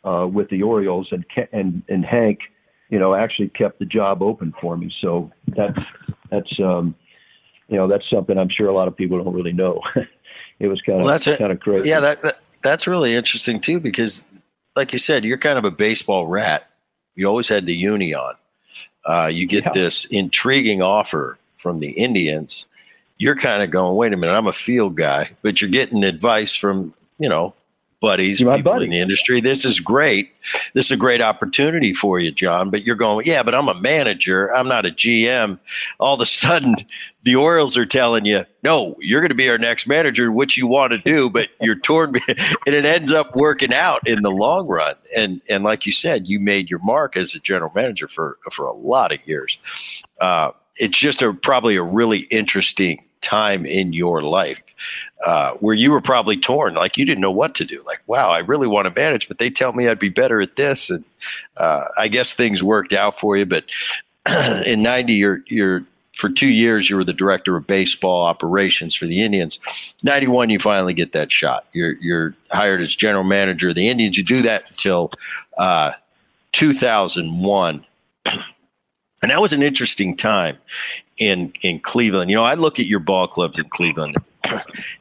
uh, 0.03 0.27
with 0.27 0.49
the 0.49 0.63
Orioles, 0.63 1.07
and, 1.11 1.25
and, 1.53 1.83
and 1.87 2.03
Hank, 2.03 2.39
you 2.89 2.97
know, 2.97 3.13
actually 3.13 3.49
kept 3.49 3.79
the 3.79 3.85
job 3.85 4.21
open 4.21 4.53
for 4.59 4.75
me. 4.75 4.91
So 5.01 5.31
that's, 5.47 5.79
that's, 6.31 6.59
um, 6.59 6.95
you 7.67 7.77
know, 7.77 7.87
that's 7.87 8.09
something 8.09 8.37
I'm 8.37 8.49
sure 8.49 8.67
a 8.67 8.73
lot 8.73 8.87
of 8.87 8.97
people 8.97 9.23
don't 9.23 9.33
really 9.33 9.53
know. 9.53 9.81
it 10.59 10.67
was 10.67 10.81
kind 10.81 10.99
of, 10.99 11.05
well, 11.05 11.13
that's 11.13 11.37
kind 11.37 11.51
of 11.51 11.59
crazy. 11.59 11.89
Yeah, 11.89 11.99
that, 11.99 12.21
that 12.23 12.39
that's 12.67 12.87
really 12.87 13.15
interesting 13.15 13.59
too, 13.59 13.79
because 13.79 14.25
like 14.75 14.93
you 14.93 14.99
said, 14.99 15.23
you're 15.23 15.37
kind 15.37 15.57
of 15.57 15.65
a 15.65 15.71
baseball 15.71 16.27
rat. 16.27 16.69
You 17.15 17.27
always 17.27 17.47
had 17.47 17.65
the 17.65 17.75
uni 17.75 18.13
on. 18.13 18.35
Uh, 19.05 19.29
you 19.31 19.47
get 19.47 19.65
yeah. 19.65 19.71
this 19.73 20.05
intriguing 20.05 20.81
offer 20.81 21.37
from 21.55 21.79
the 21.79 21.91
Indians. 21.91 22.67
You're 23.17 23.35
kind 23.35 23.63
of 23.63 23.71
going, 23.71 23.95
wait 23.95 24.13
a 24.13 24.17
minute, 24.17 24.33
I'm 24.33 24.47
a 24.47 24.51
field 24.51 24.95
guy, 24.95 25.31
but 25.41 25.59
you're 25.59 25.71
getting 25.71 26.03
advice 26.03 26.53
from, 26.55 26.93
you 27.17 27.27
know, 27.27 27.55
buddies, 27.99 28.39
people 28.39 28.61
buddy. 28.61 28.85
in 28.85 28.91
the 28.91 28.99
industry. 28.99 29.41
This 29.41 29.65
is 29.65 29.79
great. 29.79 30.31
This 30.73 30.85
is 30.85 30.91
a 30.91 30.97
great 30.97 31.21
opportunity 31.21 31.93
for 31.93 32.19
you, 32.19 32.31
John. 32.31 32.69
But 32.69 32.83
you're 32.83 32.95
going, 32.95 33.25
yeah, 33.25 33.43
but 33.43 33.55
I'm 33.55 33.67
a 33.67 33.79
manager. 33.79 34.53
I'm 34.55 34.67
not 34.67 34.85
a 34.85 34.89
GM. 34.89 35.59
All 35.99 36.15
of 36.15 36.21
a 36.21 36.25
sudden, 36.25 36.75
the 37.23 37.35
Orioles 37.35 37.77
are 37.77 37.85
telling 37.85 38.25
you, 38.25 38.45
no, 38.63 38.95
you're 38.99 39.21
going 39.21 39.29
to 39.29 39.35
be 39.35 39.49
our 39.49 39.57
next 39.57 39.87
manager, 39.87 40.31
which 40.31 40.57
you 40.57 40.67
want 40.67 40.91
to 40.91 40.97
do, 40.97 41.29
but 41.29 41.49
you're 41.61 41.75
torn, 41.75 42.13
and 42.65 42.75
it 42.75 42.85
ends 42.85 43.11
up 43.11 43.35
working 43.35 43.73
out 43.73 44.07
in 44.07 44.21
the 44.21 44.31
long 44.31 44.67
run. 44.67 44.95
And 45.15 45.41
and 45.49 45.63
like 45.63 45.85
you 45.85 45.91
said, 45.91 46.27
you 46.27 46.39
made 46.39 46.69
your 46.69 46.79
mark 46.79 47.17
as 47.17 47.35
a 47.35 47.39
general 47.39 47.71
manager 47.73 48.07
for 48.07 48.37
for 48.51 48.65
a 48.65 48.73
lot 48.73 49.11
of 49.11 49.25
years. 49.27 49.59
Uh, 50.19 50.51
it's 50.75 50.97
just 50.97 51.21
a 51.21 51.33
probably 51.33 51.75
a 51.75 51.83
really 51.83 52.19
interesting 52.31 53.03
time 53.21 53.65
in 53.65 53.93
your 53.93 54.21
life 54.21 54.61
uh, 55.25 55.53
where 55.55 55.75
you 55.75 55.91
were 55.91 56.01
probably 56.01 56.37
torn, 56.37 56.73
like 56.75 56.97
you 56.97 57.05
didn't 57.05 57.21
know 57.21 57.31
what 57.31 57.55
to 57.55 57.65
do. 57.65 57.81
Like, 57.85 58.01
wow, 58.07 58.29
I 58.29 58.39
really 58.39 58.67
want 58.67 58.87
to 58.87 58.99
manage, 58.99 59.27
but 59.27 59.37
they 59.37 59.49
tell 59.49 59.73
me 59.73 59.87
I'd 59.87 59.99
be 59.99 60.09
better 60.09 60.41
at 60.41 60.55
this, 60.55 60.89
and 60.89 61.03
uh, 61.57 61.85
I 61.97 62.07
guess 62.07 62.33
things 62.33 62.63
worked 62.63 62.93
out 62.93 63.19
for 63.19 63.35
you. 63.37 63.45
But 63.45 63.65
in 64.65 64.83
'90, 64.83 65.13
you're 65.13 65.41
you're 65.47 65.83
for 66.13 66.29
two 66.29 66.47
years 66.47 66.89
you 66.89 66.95
were 66.95 67.03
the 67.03 67.13
director 67.13 67.55
of 67.55 67.67
baseball 67.67 68.25
operations 68.25 68.95
for 68.95 69.05
the 69.05 69.21
Indians. 69.21 69.93
91 70.01 70.49
you 70.49 70.57
finally 70.57 70.93
get 70.95 71.11
that 71.11 71.31
shot. 71.31 71.65
You're 71.73 71.93
you're 72.01 72.33
hired 72.51 72.81
as 72.81 72.95
general 72.95 73.23
manager 73.23 73.69
of 73.69 73.75
the 73.75 73.87
Indians. 73.87 74.17
You 74.17 74.23
do 74.23 74.41
that 74.41 74.67
until 74.69 75.11
uh, 75.57 75.91
2001. 76.51 77.85
And 79.23 79.31
that 79.31 79.41
was 79.41 79.51
an 79.51 79.63
interesting 79.63 80.15
time 80.15 80.59
in 81.17 81.53
in 81.61 81.79
Cleveland. 81.79 82.29
You 82.29 82.37
know, 82.37 82.43
I 82.43 82.55
look 82.55 82.79
at 82.79 82.87
your 82.87 82.99
ball 82.99 83.27
clubs 83.27 83.59
in 83.59 83.69
Cleveland, 83.69 84.17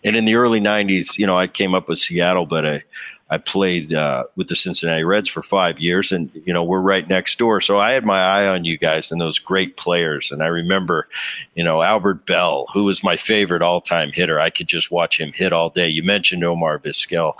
and 0.05 0.17
in 0.17 0.25
the 0.25 0.35
early 0.35 0.61
'90s, 0.61 1.19
you 1.19 1.27
know, 1.27 1.37
I 1.37 1.47
came 1.47 1.75
up 1.75 1.89
with 1.89 1.99
Seattle, 1.99 2.47
but 2.47 2.67
I 2.67 2.81
I 3.29 3.39
played 3.39 3.93
uh, 3.93 4.25
with 4.37 4.49
the 4.49 4.55
Cincinnati 4.55 5.03
Reds 5.03 5.29
for 5.29 5.43
five 5.43 5.81
years, 5.81 6.13
and 6.13 6.31
you 6.45 6.53
know, 6.53 6.63
we're 6.63 6.81
right 6.81 7.09
next 7.09 7.39
door. 7.39 7.61
So 7.61 7.79
I 7.79 7.91
had 7.91 8.05
my 8.05 8.21
eye 8.21 8.47
on 8.47 8.65
you 8.65 8.79
guys 8.79 9.11
and 9.11 9.21
those 9.21 9.41
great 9.41 9.77
players. 9.77 10.31
And 10.31 10.43
I 10.43 10.47
remember, 10.47 11.09
you 11.55 11.65
know, 11.65 11.83
Albert 11.83 12.25
Belle, 12.25 12.67
who 12.73 12.85
was 12.85 13.03
my 13.03 13.17
favorite 13.17 13.63
all-time 13.63 14.11
hitter. 14.13 14.39
I 14.39 14.51
could 14.51 14.69
just 14.69 14.93
watch 14.93 15.19
him 15.19 15.33
hit 15.35 15.53
all 15.53 15.71
day. 15.71 15.89
You 15.89 16.05
mentioned 16.05 16.45
Omar 16.45 16.79
Vizquel. 16.79 17.35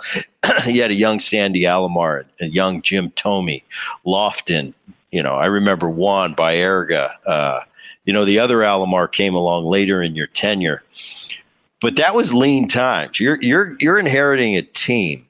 he 0.65 0.79
had 0.79 0.91
a 0.91 0.95
young 0.95 1.19
Sandy 1.19 1.61
Alomar, 1.61 2.25
a 2.41 2.47
young 2.47 2.81
Jim 2.81 3.11
Thome, 3.11 3.63
Lofton. 4.05 4.73
You 5.11 5.23
know, 5.23 5.35
I 5.35 5.45
remember 5.45 5.89
Juan 5.89 6.35
Baerga. 6.35 7.11
Uh, 7.25 7.61
you 8.07 8.13
know, 8.13 8.25
the 8.25 8.39
other 8.39 8.57
Alomar 8.59 9.11
came 9.11 9.35
along 9.35 9.65
later 9.65 10.01
in 10.01 10.15
your 10.15 10.27
tenure. 10.27 10.81
But 11.79 11.97
that 11.97 12.15
was 12.15 12.33
lean 12.33 12.67
times. 12.67 13.19
You're 13.19 13.37
you're 13.39 13.75
you're 13.79 13.99
inheriting 13.99 14.55
a 14.55 14.63
team 14.63 15.27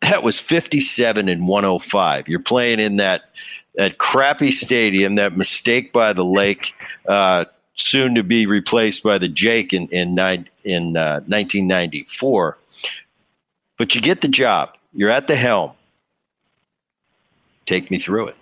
that 0.00 0.22
was 0.22 0.40
57 0.40 1.28
and 1.28 1.48
105. 1.48 2.28
You're 2.28 2.40
playing 2.40 2.80
in 2.80 2.96
that 2.96 3.30
that 3.74 3.98
crappy 3.98 4.50
stadium, 4.50 5.16
that 5.16 5.36
mistake 5.36 5.92
by 5.92 6.12
the 6.12 6.24
lake, 6.24 6.74
uh, 7.06 7.44
soon 7.74 8.14
to 8.14 8.22
be 8.22 8.46
replaced 8.46 9.02
by 9.02 9.18
the 9.18 9.28
Jake 9.28 9.72
in 9.72 9.88
in, 9.88 10.14
nine, 10.14 10.48
in 10.64 10.96
uh, 10.96 11.20
1994. 11.26 12.58
But 13.76 13.94
you 13.94 14.00
get 14.00 14.20
the 14.20 14.28
job. 14.28 14.76
You're 14.92 15.10
at 15.10 15.26
the 15.26 15.36
helm. 15.36 15.72
Take 17.66 17.90
me 17.90 17.98
through 17.98 18.28
it. 18.28 18.36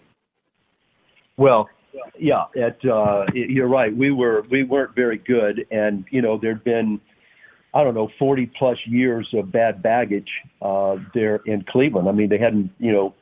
Well, 1.36 1.70
yeah, 2.18 2.44
at, 2.56 2.84
uh, 2.84 3.26
you're 3.34 3.68
right. 3.68 3.94
We 3.94 4.10
were 4.10 4.44
we 4.50 4.62
weren't 4.62 4.94
very 4.94 5.18
good, 5.18 5.66
and 5.70 6.04
you 6.10 6.22
know 6.22 6.38
there'd 6.38 6.64
been 6.64 7.00
I 7.74 7.84
don't 7.84 7.94
know 7.94 8.08
40 8.18 8.46
plus 8.58 8.78
years 8.86 9.28
of 9.32 9.50
bad 9.50 9.82
baggage 9.82 10.30
uh, 10.60 10.96
there 11.14 11.40
in 11.46 11.64
Cleveland. 11.64 12.08
I 12.08 12.12
mean, 12.12 12.28
they 12.28 12.38
hadn't 12.38 12.70
you 12.78 12.92
know 12.92 13.14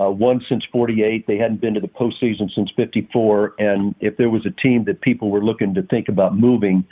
uh, 0.00 0.10
won 0.10 0.44
since 0.48 0.64
48. 0.72 1.26
They 1.26 1.38
hadn't 1.38 1.60
been 1.60 1.74
to 1.74 1.80
the 1.80 1.88
postseason 1.88 2.52
since 2.54 2.70
54. 2.76 3.54
And 3.58 3.94
if 4.00 4.16
there 4.16 4.28
was 4.28 4.44
a 4.44 4.50
team 4.50 4.84
that 4.84 5.00
people 5.00 5.30
were 5.30 5.42
looking 5.42 5.74
to 5.74 5.82
think 5.82 6.08
about 6.08 6.36
moving, 6.36 6.84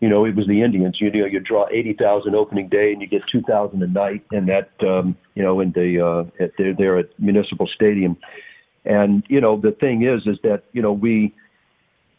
you 0.00 0.08
know, 0.08 0.24
it 0.24 0.34
was 0.34 0.46
the 0.48 0.62
Indians. 0.62 0.96
You 1.00 1.10
know, 1.12 1.26
you 1.26 1.40
draw 1.40 1.66
80,000 1.70 2.34
opening 2.34 2.68
day 2.68 2.92
and 2.92 3.00
you 3.00 3.06
get 3.06 3.22
2,000 3.30 3.82
a 3.82 3.86
night, 3.86 4.24
and 4.32 4.48
that 4.48 4.70
um, 4.86 5.16
you 5.34 5.42
know 5.42 5.60
in 5.60 5.72
the 5.72 6.00
uh, 6.00 6.44
at 6.44 6.52
there 6.58 6.74
there 6.74 6.98
at 6.98 7.08
Municipal 7.18 7.68
Stadium. 7.68 8.16
And 8.84 9.22
you 9.28 9.40
know, 9.40 9.60
the 9.60 9.72
thing 9.72 10.02
is, 10.02 10.26
is 10.26 10.38
that 10.42 10.64
you 10.72 10.82
know 10.82 10.92
we 10.92 11.34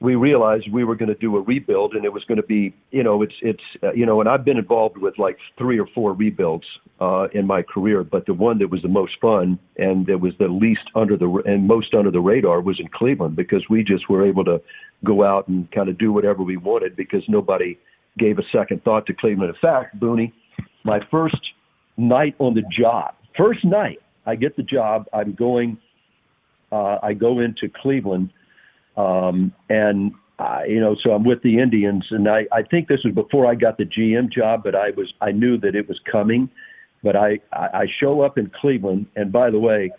we 0.01 0.15
realized 0.15 0.65
we 0.71 0.83
were 0.83 0.95
going 0.95 1.09
to 1.09 1.15
do 1.15 1.37
a 1.37 1.41
rebuild, 1.41 1.93
and 1.93 2.03
it 2.03 2.11
was 2.11 2.23
going 2.23 2.37
to 2.37 2.45
be, 2.45 2.73
you 2.89 3.03
know, 3.03 3.21
it's 3.21 3.35
it's 3.41 3.63
uh, 3.83 3.93
you 3.93 4.05
know, 4.05 4.19
and 4.19 4.27
I've 4.27 4.43
been 4.43 4.57
involved 4.57 4.97
with 4.97 5.17
like 5.19 5.37
three 5.59 5.79
or 5.79 5.85
four 5.93 6.13
rebuilds 6.13 6.65
uh, 6.99 7.27
in 7.33 7.45
my 7.45 7.61
career, 7.61 8.03
but 8.03 8.25
the 8.25 8.33
one 8.33 8.57
that 8.59 8.69
was 8.69 8.81
the 8.81 8.87
most 8.87 9.13
fun 9.21 9.59
and 9.77 10.07
that 10.07 10.19
was 10.19 10.33
the 10.39 10.47
least 10.47 10.81
under 10.95 11.15
the 11.15 11.43
and 11.45 11.67
most 11.67 11.93
under 11.93 12.09
the 12.09 12.19
radar 12.19 12.61
was 12.61 12.79
in 12.79 12.87
Cleveland 12.87 13.35
because 13.35 13.63
we 13.69 13.83
just 13.83 14.09
were 14.09 14.25
able 14.25 14.43
to 14.45 14.59
go 15.05 15.23
out 15.23 15.47
and 15.47 15.71
kind 15.71 15.87
of 15.87 15.99
do 15.99 16.11
whatever 16.11 16.41
we 16.41 16.57
wanted 16.57 16.95
because 16.95 17.23
nobody 17.27 17.77
gave 18.17 18.39
a 18.39 18.43
second 18.51 18.83
thought 18.83 19.05
to 19.05 19.13
Cleveland. 19.13 19.53
In 19.53 19.59
fact, 19.61 19.99
Booney, 19.99 20.33
my 20.83 20.99
first 21.11 21.41
night 21.97 22.35
on 22.39 22.55
the 22.55 22.63
job, 22.75 23.13
first 23.37 23.63
night 23.63 23.99
I 24.25 24.35
get 24.35 24.57
the 24.57 24.63
job, 24.63 25.05
I'm 25.13 25.33
going 25.33 25.77
uh, 26.71 26.97
I 27.01 27.13
go 27.13 27.39
into 27.39 27.69
Cleveland, 27.69 28.31
um, 28.97 29.53
and 29.69 30.13
uh, 30.39 30.61
you 30.67 30.79
know, 30.79 30.95
so 31.03 31.11
I'm 31.11 31.23
with 31.23 31.43
the 31.43 31.59
Indians, 31.59 32.05
and 32.09 32.27
I, 32.27 32.47
I 32.51 32.63
think 32.63 32.87
this 32.87 33.01
was 33.03 33.13
before 33.13 33.45
I 33.45 33.53
got 33.53 33.77
the 33.77 33.85
GM 33.85 34.31
job, 34.31 34.63
but 34.63 34.73
I 34.73 34.89
was 34.91 35.13
I 35.21 35.31
knew 35.31 35.57
that 35.59 35.75
it 35.75 35.87
was 35.87 35.99
coming. 36.11 36.49
But 37.03 37.15
I, 37.15 37.39
I 37.51 37.85
show 37.99 38.21
up 38.21 38.37
in 38.37 38.51
Cleveland, 38.61 39.07
and 39.15 39.31
by 39.31 39.49
the 39.49 39.59
way, 39.59 39.91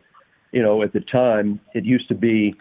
you 0.53 0.63
know, 0.63 0.83
at 0.83 0.93
the 0.93 1.01
time 1.01 1.61
it 1.75 1.85
used 1.85 2.07
to 2.09 2.15
be, 2.15 2.55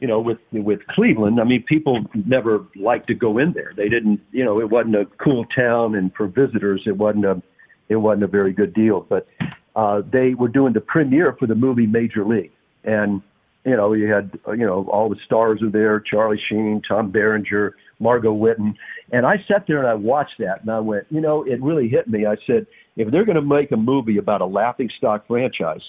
you 0.00 0.08
know, 0.08 0.20
with 0.20 0.38
with 0.52 0.86
Cleveland. 0.88 1.40
I 1.40 1.44
mean, 1.44 1.62
people 1.62 2.04
never 2.26 2.64
liked 2.74 3.06
to 3.08 3.14
go 3.14 3.38
in 3.38 3.52
there. 3.52 3.72
They 3.76 3.88
didn't, 3.88 4.20
you 4.32 4.44
know, 4.44 4.60
it 4.60 4.70
wasn't 4.70 4.96
a 4.96 5.06
cool 5.22 5.46
town, 5.56 5.94
and 5.94 6.12
for 6.14 6.26
visitors, 6.26 6.82
it 6.86 6.96
wasn't 6.96 7.24
a 7.24 7.42
it 7.88 7.96
wasn't 7.96 8.24
a 8.24 8.28
very 8.28 8.52
good 8.52 8.74
deal. 8.74 9.06
But 9.08 9.26
uh, 9.74 10.02
they 10.12 10.34
were 10.34 10.48
doing 10.48 10.72
the 10.72 10.80
premiere 10.80 11.36
for 11.38 11.46
the 11.46 11.54
movie 11.54 11.86
Major 11.86 12.24
League, 12.24 12.52
and 12.84 13.22
you 13.66 13.76
know, 13.76 13.92
you 13.92 14.10
had 14.10 14.38
you 14.48 14.64
know 14.64 14.86
all 14.90 15.08
the 15.08 15.16
stars 15.26 15.60
are 15.62 15.70
there: 15.70 16.00
Charlie 16.00 16.40
Sheen, 16.48 16.80
Tom 16.88 17.10
Berenger, 17.10 17.74
Margot 17.98 18.32
Whitton, 18.32 18.74
and 19.12 19.26
I 19.26 19.36
sat 19.48 19.64
there 19.66 19.78
and 19.78 19.88
I 19.88 19.94
watched 19.94 20.38
that, 20.38 20.62
and 20.62 20.70
I 20.70 20.78
went, 20.78 21.06
you 21.10 21.20
know, 21.20 21.42
it 21.42 21.60
really 21.60 21.88
hit 21.88 22.08
me. 22.08 22.26
I 22.26 22.36
said, 22.46 22.66
if 22.96 23.10
they're 23.10 23.24
going 23.24 23.36
to 23.36 23.42
make 23.42 23.72
a 23.72 23.76
movie 23.76 24.18
about 24.18 24.40
a 24.40 24.46
laughing 24.46 24.88
stock 24.96 25.26
franchise, 25.26 25.80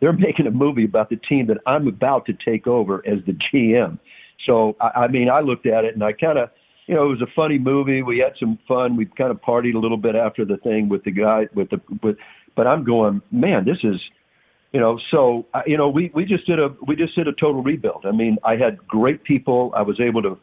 they're 0.00 0.12
making 0.28 0.46
a 0.46 0.50
movie 0.50 0.84
about 0.84 1.10
the 1.10 1.16
team 1.16 1.46
that 1.48 1.58
I'm 1.66 1.86
about 1.86 2.26
to 2.26 2.32
take 2.32 2.66
over 2.66 3.06
as 3.06 3.18
the 3.26 3.36
GM. 3.52 3.98
So 4.46 4.76
I, 4.80 5.02
I 5.04 5.08
mean, 5.08 5.28
I 5.28 5.40
looked 5.40 5.66
at 5.66 5.84
it 5.84 5.94
and 5.94 6.02
I 6.02 6.12
kind 6.12 6.38
of, 6.38 6.50
you 6.86 6.94
know, 6.94 7.04
it 7.04 7.08
was 7.08 7.22
a 7.22 7.32
funny 7.34 7.58
movie. 7.58 8.02
We 8.02 8.18
had 8.18 8.32
some 8.38 8.58
fun. 8.68 8.96
We 8.96 9.06
kind 9.06 9.30
of 9.30 9.40
partied 9.42 9.74
a 9.74 9.78
little 9.78 9.96
bit 9.96 10.14
after 10.14 10.44
the 10.44 10.56
thing 10.58 10.88
with 10.88 11.04
the 11.04 11.10
guy 11.10 11.48
with 11.54 11.70
the 11.70 11.80
with, 12.02 12.16
but 12.54 12.66
I'm 12.66 12.84
going, 12.84 13.20
man, 13.30 13.64
this 13.64 13.78
is, 13.82 14.00
you 14.72 14.80
know, 14.80 14.98
so 15.10 15.46
you 15.66 15.76
know, 15.76 15.88
we 15.88 16.10
we 16.14 16.24
just 16.24 16.46
did 16.46 16.58
a 16.58 16.74
we 16.86 16.96
just 16.96 17.14
did 17.14 17.28
a 17.28 17.32
total 17.32 17.62
rebuild. 17.62 18.04
I 18.04 18.12
mean, 18.12 18.38
I 18.44 18.56
had 18.56 18.78
great 18.86 19.24
people. 19.24 19.72
I 19.74 19.82
was 19.82 20.00
able 20.00 20.22
to 20.22 20.38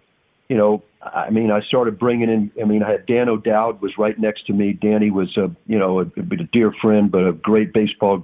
you 0.49 0.57
know, 0.57 0.83
I 1.01 1.29
mean, 1.29 1.51
I 1.51 1.61
started 1.61 1.97
bringing 1.97 2.29
in. 2.29 2.51
I 2.61 2.65
mean, 2.65 2.83
I 2.83 2.91
had 2.91 3.05
Dan 3.05 3.29
O'Dowd 3.29 3.81
was 3.81 3.93
right 3.97 4.17
next 4.19 4.45
to 4.47 4.53
me. 4.53 4.73
Danny 4.73 5.09
was 5.09 5.35
a, 5.37 5.49
you 5.67 5.79
know, 5.79 5.99
a, 5.99 6.03
a 6.03 6.43
dear 6.51 6.71
friend, 6.81 7.11
but 7.11 7.27
a 7.27 7.33
great 7.33 7.73
baseball, 7.73 8.23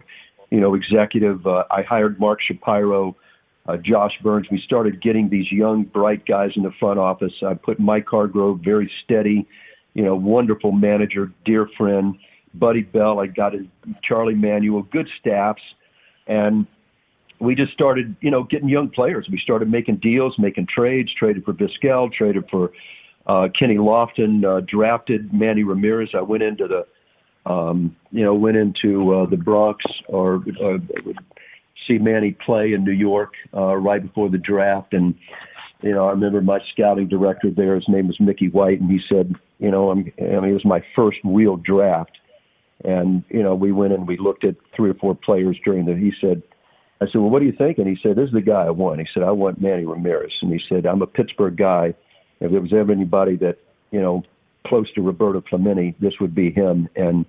you 0.49 0.59
know, 0.59 0.75
executive. 0.75 1.45
Uh, 1.47 1.63
I 1.71 1.81
hired 1.81 2.19
Mark 2.19 2.39
Shapiro, 2.41 3.15
uh, 3.67 3.77
Josh 3.77 4.13
Byrnes. 4.21 4.47
We 4.51 4.61
started 4.63 5.01
getting 5.01 5.29
these 5.29 5.51
young, 5.51 5.83
bright 5.83 6.25
guys 6.25 6.51
in 6.55 6.63
the 6.63 6.71
front 6.79 6.99
office. 6.99 7.33
I 7.45 7.53
put 7.53 7.79
Mike 7.79 8.05
Hargrove, 8.07 8.59
very 8.63 8.91
steady, 9.03 9.47
you 9.93 10.03
know, 10.03 10.15
wonderful 10.15 10.71
manager, 10.71 11.31
dear 11.45 11.67
friend. 11.77 12.15
Buddy 12.53 12.81
Bell. 12.81 13.19
I 13.19 13.27
got 13.27 13.53
in 13.53 13.69
Charlie 14.03 14.35
Manuel, 14.35 14.81
good 14.83 15.07
staffs, 15.19 15.61
and 16.29 16.67
we 17.39 17.55
just 17.55 17.73
started, 17.73 18.15
you 18.21 18.31
know, 18.31 18.43
getting 18.43 18.69
young 18.69 18.89
players. 18.89 19.27
We 19.29 19.39
started 19.39 19.69
making 19.69 19.97
deals, 19.97 20.35
making 20.37 20.67
trades, 20.73 21.11
traded 21.13 21.43
for 21.43 21.53
Vizquel, 21.53 22.13
traded 22.13 22.45
for 22.49 22.71
uh, 23.25 23.47
Kenny 23.57 23.77
Lofton, 23.77 24.45
uh, 24.45 24.61
drafted 24.61 25.33
Manny 25.33 25.63
Ramirez. 25.63 26.09
I 26.13 26.21
went 26.21 26.43
into 26.43 26.67
the, 26.67 27.51
um, 27.51 27.95
you 28.11 28.23
know, 28.23 28.35
went 28.35 28.57
into 28.57 29.13
uh, 29.13 29.25
the 29.25 29.37
Bronx 29.37 29.83
or 30.07 30.43
uh, 30.63 30.77
see 31.87 31.97
Manny 31.97 32.35
play 32.45 32.73
in 32.73 32.83
New 32.83 32.91
York 32.91 33.33
uh, 33.55 33.75
right 33.75 34.01
before 34.01 34.29
the 34.29 34.37
draft. 34.37 34.93
And, 34.93 35.15
you 35.81 35.93
know, 35.93 36.07
I 36.07 36.11
remember 36.11 36.41
my 36.41 36.59
scouting 36.73 37.07
director 37.07 37.49
there, 37.49 37.75
his 37.75 37.87
name 37.87 38.07
was 38.07 38.19
Mickey 38.19 38.49
White, 38.49 38.81
and 38.81 38.91
he 38.91 38.99
said, 39.09 39.33
you 39.59 39.71
know, 39.71 39.91
I'm, 39.91 40.11
I 40.19 40.39
mean, 40.39 40.49
it 40.51 40.53
was 40.53 40.65
my 40.65 40.83
first 40.95 41.19
real 41.23 41.55
draft. 41.55 42.17
And, 42.83 43.23
you 43.29 43.43
know, 43.43 43.55
we 43.55 43.71
went 43.71 43.93
and 43.93 44.07
we 44.07 44.17
looked 44.17 44.45
at 44.45 44.55
three 44.75 44.89
or 44.89 44.93
four 44.93 45.15
players 45.15 45.57
during 45.65 45.85
the, 45.85 45.95
he 45.95 46.13
said, 46.21 46.41
I 47.01 47.05
said, 47.05 47.15
well, 47.15 47.29
what 47.29 47.39
do 47.39 47.45
you 47.45 47.53
think? 47.57 47.77
And 47.77 47.87
he 47.87 47.97
said, 48.01 48.15
this 48.15 48.27
is 48.27 48.33
the 48.33 48.41
guy 48.41 48.63
I 48.65 48.71
want. 48.71 48.99
He 48.99 49.07
said, 49.13 49.23
I 49.23 49.31
want 49.31 49.61
Manny 49.61 49.85
Ramirez. 49.85 50.31
And 50.41 50.51
he 50.51 50.59
said, 50.67 50.85
I'm 50.85 51.01
a 51.01 51.07
Pittsburgh 51.07 51.57
guy. 51.57 51.93
If 52.39 52.51
there 52.51 52.61
was 52.61 52.73
ever 52.73 52.91
anybody 52.91 53.35
that, 53.37 53.57
you 53.91 54.01
know, 54.01 54.23
close 54.67 54.91
to 54.93 55.01
Roberto 55.01 55.41
Clemente, 55.41 55.95
this 55.99 56.13
would 56.19 56.35
be 56.35 56.51
him. 56.51 56.87
And, 56.95 57.25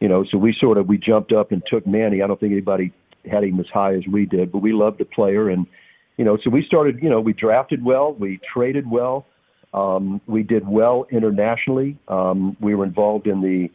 you 0.00 0.08
know, 0.08 0.24
so 0.30 0.38
we 0.38 0.54
sort 0.58 0.78
of, 0.78 0.86
we 0.86 0.98
jumped 0.98 1.32
up 1.32 1.52
and 1.52 1.62
took 1.66 1.86
Manny. 1.86 2.22
I 2.22 2.26
don't 2.26 2.40
think 2.40 2.52
anybody 2.52 2.92
had 3.30 3.44
him 3.44 3.60
as 3.60 3.66
high 3.72 3.94
as 3.94 4.06
we 4.10 4.26
did, 4.26 4.52
but 4.52 4.58
we 4.58 4.72
loved 4.72 4.98
the 4.98 5.04
player. 5.04 5.48
And, 5.50 5.66
you 6.16 6.24
know, 6.24 6.38
so 6.42 6.50
we 6.50 6.64
started, 6.66 6.98
you 7.02 7.08
know, 7.08 7.20
we 7.20 7.32
drafted 7.32 7.84
well, 7.84 8.12
we 8.12 8.40
traded 8.52 8.90
well. 8.90 9.26
Um, 9.72 10.20
we 10.26 10.42
did 10.42 10.66
well 10.66 11.06
internationally. 11.10 11.98
Um, 12.08 12.56
we 12.60 12.74
were 12.74 12.84
involved 12.84 13.26
in 13.26 13.40
the, 13.40 13.70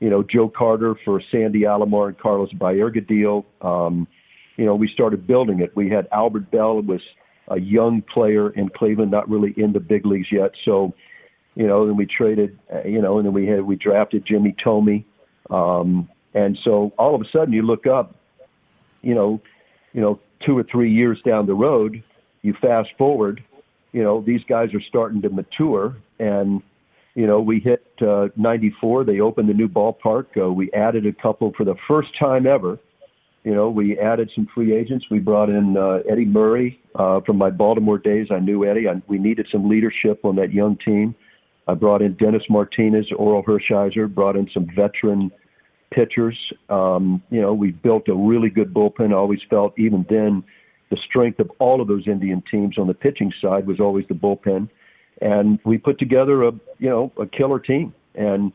you 0.00 0.08
know, 0.08 0.22
Joe 0.22 0.48
Carter 0.48 0.94
for 1.04 1.22
Sandy 1.30 1.60
Alomar 1.60 2.08
and 2.08 2.18
Carlos 2.18 2.52
Baerga 2.52 3.06
deal. 3.06 3.46
Um, 3.60 4.08
you 4.56 4.64
know, 4.64 4.74
we 4.74 4.88
started 4.88 5.26
building 5.26 5.60
it. 5.60 5.76
We 5.76 5.90
had 5.90 6.08
Albert 6.10 6.50
Belle 6.50 6.82
was 6.82 7.02
a 7.48 7.60
young 7.60 8.02
player 8.02 8.50
in 8.50 8.70
Cleveland, 8.70 9.10
not 9.10 9.28
really 9.28 9.52
in 9.56 9.72
the 9.72 9.80
big 9.80 10.06
leagues 10.06 10.32
yet. 10.32 10.54
So, 10.64 10.94
you 11.54 11.66
know, 11.66 11.86
then 11.86 11.96
we 11.96 12.06
traded, 12.06 12.58
uh, 12.72 12.82
you 12.82 13.00
know, 13.02 13.18
and 13.18 13.26
then 13.26 13.32
we 13.32 13.46
had 13.46 13.62
we 13.62 13.76
drafted 13.76 14.24
Jimmy 14.24 14.54
Thome, 14.62 15.04
um, 15.50 16.08
and 16.32 16.58
so 16.62 16.92
all 16.96 17.14
of 17.14 17.20
a 17.20 17.28
sudden 17.30 17.52
you 17.52 17.62
look 17.62 17.86
up, 17.86 18.14
you 19.02 19.14
know, 19.14 19.40
you 19.92 20.00
know, 20.00 20.20
two 20.40 20.56
or 20.56 20.62
three 20.62 20.92
years 20.92 21.20
down 21.22 21.46
the 21.46 21.54
road, 21.54 22.02
you 22.42 22.54
fast 22.54 22.90
forward, 22.96 23.42
you 23.92 24.02
know, 24.02 24.20
these 24.20 24.44
guys 24.44 24.72
are 24.74 24.80
starting 24.80 25.22
to 25.22 25.28
mature, 25.28 25.96
and 26.18 26.62
you 27.20 27.26
know, 27.26 27.40
we 27.40 27.60
hit 27.60 27.84
uh, 28.00 28.28
94. 28.36 29.04
They 29.04 29.20
opened 29.20 29.48
the 29.48 29.54
new 29.54 29.68
ballpark. 29.68 30.26
Uh, 30.36 30.50
we 30.52 30.70
added 30.72 31.06
a 31.06 31.12
couple 31.12 31.52
for 31.56 31.64
the 31.64 31.76
first 31.86 32.08
time 32.18 32.46
ever 32.46 32.78
you 33.44 33.54
know, 33.54 33.70
we 33.70 33.98
added 33.98 34.30
some 34.34 34.46
free 34.54 34.74
agents. 34.76 35.06
We 35.10 35.18
brought 35.18 35.48
in 35.48 35.76
uh, 35.76 36.00
Eddie 36.10 36.26
Murray 36.26 36.78
uh, 36.94 37.20
from 37.24 37.38
my 37.38 37.50
Baltimore 37.50 37.98
days. 37.98 38.26
I 38.30 38.38
knew 38.38 38.68
Eddie. 38.68 38.86
I, 38.88 39.00
we 39.08 39.18
needed 39.18 39.48
some 39.50 39.68
leadership 39.68 40.24
on 40.24 40.36
that 40.36 40.52
young 40.52 40.76
team. 40.84 41.14
I 41.66 41.74
brought 41.74 42.02
in 42.02 42.14
Dennis 42.14 42.42
Martinez, 42.50 43.06
Orel 43.18 43.44
Hershiser, 43.44 44.12
brought 44.12 44.36
in 44.36 44.48
some 44.52 44.66
veteran 44.76 45.30
pitchers. 45.90 46.36
Um, 46.68 47.22
you 47.30 47.40
know, 47.40 47.54
we 47.54 47.70
built 47.70 48.08
a 48.08 48.14
really 48.14 48.50
good 48.50 48.74
bullpen. 48.74 49.12
I 49.12 49.14
always 49.14 49.40
felt 49.48 49.78
even 49.78 50.04
then 50.10 50.44
the 50.90 50.98
strength 51.08 51.38
of 51.38 51.50
all 51.58 51.80
of 51.80 51.88
those 51.88 52.06
Indian 52.06 52.42
teams 52.50 52.76
on 52.76 52.88
the 52.88 52.94
pitching 52.94 53.32
side 53.40 53.66
was 53.66 53.80
always 53.80 54.04
the 54.08 54.14
bullpen. 54.14 54.68
And 55.20 55.58
we 55.64 55.78
put 55.78 55.98
together 55.98 56.44
a, 56.44 56.52
you 56.78 56.88
know, 56.88 57.12
a 57.20 57.26
killer 57.26 57.58
team. 57.58 57.94
And, 58.14 58.52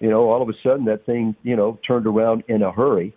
you 0.00 0.10
know, 0.10 0.30
all 0.30 0.42
of 0.42 0.48
a 0.48 0.54
sudden 0.62 0.84
that 0.86 1.06
thing, 1.06 1.34
you 1.42 1.56
know, 1.56 1.78
turned 1.86 2.06
around 2.06 2.44
in 2.48 2.62
a 2.62 2.72
hurry 2.72 3.14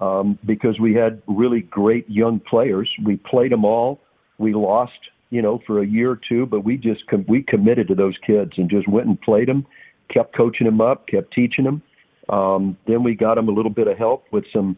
um, 0.00 0.38
because 0.46 0.78
we 0.78 0.94
had 0.94 1.22
really 1.26 1.62
great 1.62 2.08
young 2.08 2.40
players. 2.40 2.88
We 3.04 3.16
played 3.16 3.52
them 3.52 3.64
all. 3.64 4.00
We 4.38 4.54
lost, 4.54 4.98
you 5.30 5.42
know, 5.42 5.60
for 5.66 5.82
a 5.82 5.86
year 5.86 6.12
or 6.12 6.20
two, 6.28 6.46
but 6.46 6.64
we 6.64 6.76
just 6.76 7.06
com- 7.08 7.24
we 7.28 7.42
committed 7.42 7.88
to 7.88 7.94
those 7.94 8.16
kids 8.24 8.52
and 8.56 8.70
just 8.70 8.88
went 8.88 9.08
and 9.08 9.20
played 9.20 9.48
them, 9.48 9.66
kept 10.12 10.36
coaching 10.36 10.66
them 10.66 10.80
up, 10.80 11.08
kept 11.08 11.32
teaching 11.32 11.64
them. 11.64 11.82
Um, 12.28 12.76
then 12.86 13.02
we 13.02 13.14
got 13.14 13.34
them 13.34 13.48
a 13.48 13.52
little 13.52 13.70
bit 13.70 13.88
of 13.88 13.98
help 13.98 14.26
with 14.30 14.44
some 14.52 14.76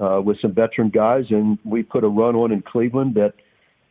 uh, 0.00 0.20
with 0.22 0.38
some 0.40 0.52
veteran 0.52 0.90
guys, 0.90 1.24
and 1.30 1.58
we 1.64 1.82
put 1.82 2.04
a 2.04 2.08
run 2.08 2.34
on 2.34 2.52
in 2.52 2.62
Cleveland 2.62 3.14
that, 3.14 3.32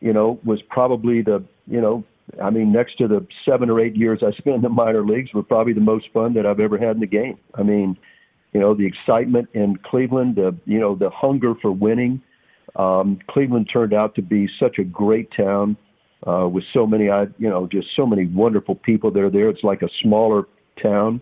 you 0.00 0.12
know, 0.12 0.38
was 0.44 0.60
probably 0.68 1.22
the 1.22 1.42
you 1.66 1.80
know 1.80 2.04
I 2.42 2.50
mean, 2.50 2.72
next 2.72 2.98
to 2.98 3.08
the 3.08 3.26
seven 3.44 3.70
or 3.70 3.80
eight 3.80 3.96
years 3.96 4.20
I 4.22 4.32
spent 4.32 4.56
in 4.56 4.62
the 4.62 4.68
minor 4.68 5.04
leagues, 5.04 5.32
were 5.32 5.42
probably 5.42 5.72
the 5.72 5.80
most 5.80 6.06
fun 6.12 6.34
that 6.34 6.46
I've 6.46 6.60
ever 6.60 6.76
had 6.76 6.96
in 6.96 7.00
the 7.00 7.06
game. 7.06 7.38
I 7.54 7.62
mean, 7.62 7.96
you 8.52 8.60
know, 8.60 8.74
the 8.74 8.86
excitement 8.86 9.48
in 9.54 9.78
Cleveland, 9.84 10.36
the 10.36 10.56
you 10.64 10.78
know, 10.78 10.94
the 10.94 11.10
hunger 11.10 11.54
for 11.60 11.70
winning. 11.70 12.22
Um, 12.74 13.18
Cleveland 13.30 13.70
turned 13.72 13.94
out 13.94 14.14
to 14.16 14.22
be 14.22 14.48
such 14.60 14.78
a 14.78 14.84
great 14.84 15.30
town 15.36 15.76
uh, 16.26 16.48
with 16.48 16.64
so 16.72 16.86
many, 16.86 17.08
uh, 17.08 17.26
you 17.38 17.48
know, 17.48 17.66
just 17.66 17.88
so 17.94 18.06
many 18.06 18.26
wonderful 18.26 18.74
people 18.74 19.10
that 19.12 19.20
are 19.20 19.30
there. 19.30 19.48
It's 19.48 19.62
like 19.62 19.82
a 19.82 19.88
smaller 20.02 20.44
town, 20.82 21.20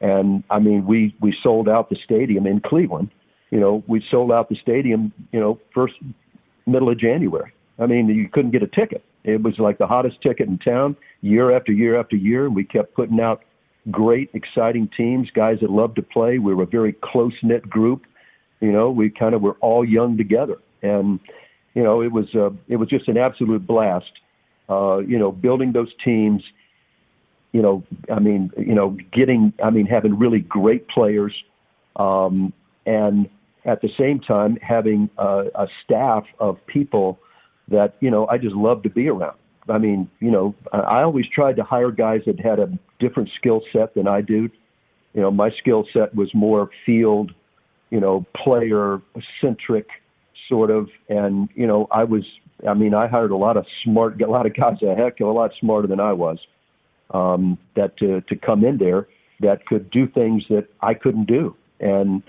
and 0.00 0.44
I 0.50 0.58
mean, 0.58 0.86
we 0.86 1.16
we 1.20 1.34
sold 1.42 1.68
out 1.68 1.90
the 1.90 1.96
stadium 2.04 2.46
in 2.46 2.60
Cleveland. 2.60 3.10
You 3.50 3.60
know, 3.60 3.84
we 3.86 4.04
sold 4.10 4.30
out 4.32 4.48
the 4.48 4.56
stadium. 4.60 5.12
You 5.32 5.40
know, 5.40 5.60
first 5.74 5.94
middle 6.66 6.90
of 6.90 6.98
January. 6.98 7.52
I 7.78 7.86
mean, 7.86 8.08
you 8.08 8.28
couldn't 8.28 8.50
get 8.50 8.62
a 8.62 8.68
ticket. 8.68 9.04
It 9.24 9.42
was 9.42 9.58
like 9.58 9.78
the 9.78 9.86
hottest 9.86 10.20
ticket 10.22 10.48
in 10.48 10.58
town, 10.58 10.96
year 11.22 11.56
after 11.56 11.72
year 11.72 11.98
after 11.98 12.14
year, 12.14 12.50
we 12.50 12.64
kept 12.64 12.94
putting 12.94 13.20
out 13.20 13.42
great, 13.90 14.30
exciting 14.34 14.88
teams, 14.96 15.30
guys 15.30 15.58
that 15.60 15.70
loved 15.70 15.96
to 15.96 16.02
play. 16.02 16.38
We 16.38 16.54
were 16.54 16.64
a 16.64 16.66
very 16.66 16.92
close 16.92 17.34
knit 17.42 17.68
group. 17.68 18.04
You 18.60 18.72
know, 18.72 18.90
we 18.90 19.10
kind 19.10 19.34
of 19.34 19.42
were 19.42 19.56
all 19.60 19.84
young 19.84 20.16
together, 20.16 20.58
and 20.82 21.20
you 21.74 21.82
know, 21.82 22.02
it 22.02 22.12
was 22.12 22.34
uh, 22.34 22.50
it 22.68 22.76
was 22.76 22.88
just 22.88 23.08
an 23.08 23.16
absolute 23.16 23.66
blast. 23.66 24.12
Uh, 24.68 24.98
you 24.98 25.18
know, 25.18 25.32
building 25.32 25.72
those 25.72 25.92
teams. 26.04 26.42
You 27.52 27.62
know, 27.62 27.84
I 28.10 28.18
mean, 28.18 28.50
you 28.56 28.74
know, 28.74 28.96
getting, 29.12 29.52
I 29.62 29.70
mean, 29.70 29.86
having 29.86 30.18
really 30.18 30.40
great 30.40 30.88
players, 30.88 31.32
um, 31.96 32.52
and 32.84 33.28
at 33.64 33.80
the 33.80 33.90
same 33.98 34.20
time 34.20 34.56
having 34.56 35.08
a, 35.18 35.46
a 35.54 35.68
staff 35.84 36.24
of 36.38 36.64
people 36.66 37.18
that 37.68 37.94
you 38.00 38.10
know 38.10 38.26
I 38.26 38.38
just 38.38 38.54
love 38.54 38.82
to 38.82 38.90
be 38.90 39.08
around. 39.08 39.36
I 39.68 39.78
mean, 39.78 40.10
you 40.20 40.30
know, 40.30 40.54
I 40.72 41.02
always 41.02 41.26
tried 41.34 41.56
to 41.56 41.64
hire 41.64 41.90
guys 41.90 42.20
that 42.26 42.38
had 42.38 42.58
a 42.58 42.68
different 43.00 43.30
skill 43.38 43.62
set 43.72 43.94
than 43.94 44.06
I 44.06 44.20
do. 44.20 44.50
You 45.14 45.22
know, 45.22 45.30
my 45.30 45.50
skill 45.58 45.86
set 45.92 46.14
was 46.14 46.30
more 46.34 46.68
field, 46.84 47.32
you 47.90 48.00
know, 48.00 48.26
player 48.36 49.00
centric 49.40 49.86
sort 50.48 50.70
of, 50.70 50.88
and 51.08 51.48
you 51.54 51.66
know, 51.66 51.88
I 51.90 52.04
was 52.04 52.24
I 52.68 52.74
mean, 52.74 52.94
I 52.94 53.08
hired 53.08 53.30
a 53.30 53.36
lot 53.36 53.56
of 53.56 53.64
smart, 53.82 54.20
a 54.20 54.30
lot 54.30 54.46
of 54.46 54.54
guys 54.54 54.78
a 54.82 54.94
heck 54.94 55.20
of 55.20 55.28
a 55.28 55.32
lot 55.32 55.52
smarter 55.60 55.88
than 55.88 56.00
I 56.00 56.12
was 56.12 56.38
um, 57.12 57.58
that 57.76 57.96
to 57.98 58.20
to 58.22 58.36
come 58.36 58.64
in 58.64 58.78
there 58.78 59.08
that 59.40 59.66
could 59.66 59.90
do 59.90 60.06
things 60.06 60.44
that 60.48 60.68
I 60.80 60.94
couldn't 60.94 61.26
do. 61.26 61.56
And 61.80 62.22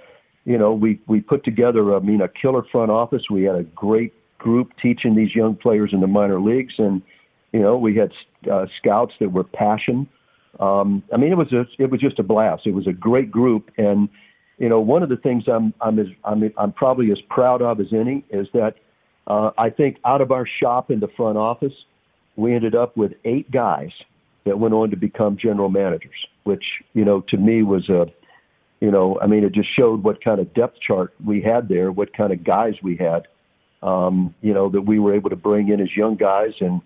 you 0.46 0.58
know, 0.58 0.74
we 0.74 1.00
we 1.08 1.22
put 1.22 1.44
together, 1.44 1.96
I 1.96 2.00
mean, 2.00 2.22
a 2.22 2.28
killer 2.28 2.64
front 2.72 2.92
office. 2.92 3.24
We 3.30 3.44
had 3.44 3.56
a 3.56 3.64
great 3.64 4.14
group 4.38 4.72
teaching 4.82 5.16
these 5.16 5.34
young 5.36 5.56
players 5.56 5.92
in 5.94 6.02
the 6.02 6.08
minor 6.08 6.40
leagues, 6.40 6.74
and 6.78 7.02
you 7.52 7.62
know, 7.62 7.78
we 7.78 7.96
had 7.96 8.12
uh, 8.52 8.66
scouts 8.78 9.14
that 9.20 9.32
were 9.32 9.44
passion. 9.44 10.08
Um, 10.60 11.04
I 11.14 11.18
mean, 11.18 11.32
it 11.32 11.38
was 11.38 11.52
a, 11.54 11.66
it 11.82 11.90
was 11.90 12.00
just 12.00 12.20
a 12.20 12.24
blast. 12.24 12.66
It 12.66 12.74
was 12.74 12.88
a 12.88 12.94
great 12.94 13.32
group, 13.32 13.72
and 13.78 14.10
you 14.58 14.70
know, 14.70 14.80
one 14.80 15.04
of 15.04 15.10
the 15.10 15.18
things 15.18 15.46
I'm 15.48 15.74
I'm 15.82 16.00
as, 16.00 16.08
I'm 16.24 16.52
I'm 16.58 16.72
probably 16.72 17.12
as 17.12 17.20
proud 17.30 17.62
of 17.62 17.80
as 17.80 17.88
any 17.92 18.24
is 18.30 18.48
that 18.54 18.76
uh, 19.28 19.52
I 19.58 19.70
think 19.70 19.98
out 20.06 20.22
of 20.22 20.32
our 20.32 20.48
shop 20.62 20.92
in 20.92 21.00
the 21.00 21.10
front 21.16 21.38
office, 21.38 21.74
we 22.36 22.54
ended 22.54 22.76
up 22.76 22.96
with 22.98 23.14
eight 23.26 23.50
guys 23.52 23.92
that 24.46 24.60
went 24.60 24.74
on 24.74 24.92
to 24.92 24.98
become 24.98 25.38
general 25.38 25.70
managers, 25.70 26.28
which 26.44 26.64
you 26.94 27.06
know 27.06 27.22
to 27.30 27.38
me 27.38 27.64
was 27.64 27.90
a 27.90 28.06
you 28.82 28.92
know, 28.92 29.18
I 29.22 29.28
mean, 29.28 29.44
it 29.44 29.54
just 29.54 29.70
showed 29.76 30.04
what 30.04 30.24
kind 30.24 30.40
of 30.40 30.54
depth 30.54 30.78
chart 30.86 31.14
we 31.26 31.42
had 31.42 31.70
there, 31.70 31.92
what 31.92 32.16
kind 32.16 32.32
of 32.34 32.44
guys 32.44 32.74
we 32.84 32.96
had, 32.98 33.28
um, 33.86 34.34
you 34.42 34.54
know, 34.54 34.70
that 34.70 34.82
we 34.82 35.00
were 35.00 35.16
able 35.16 35.30
to 35.30 35.36
bring 35.36 35.70
in 35.70 35.80
as 35.80 35.96
young 35.96 36.16
guys. 36.16 36.54
And, 36.60 36.82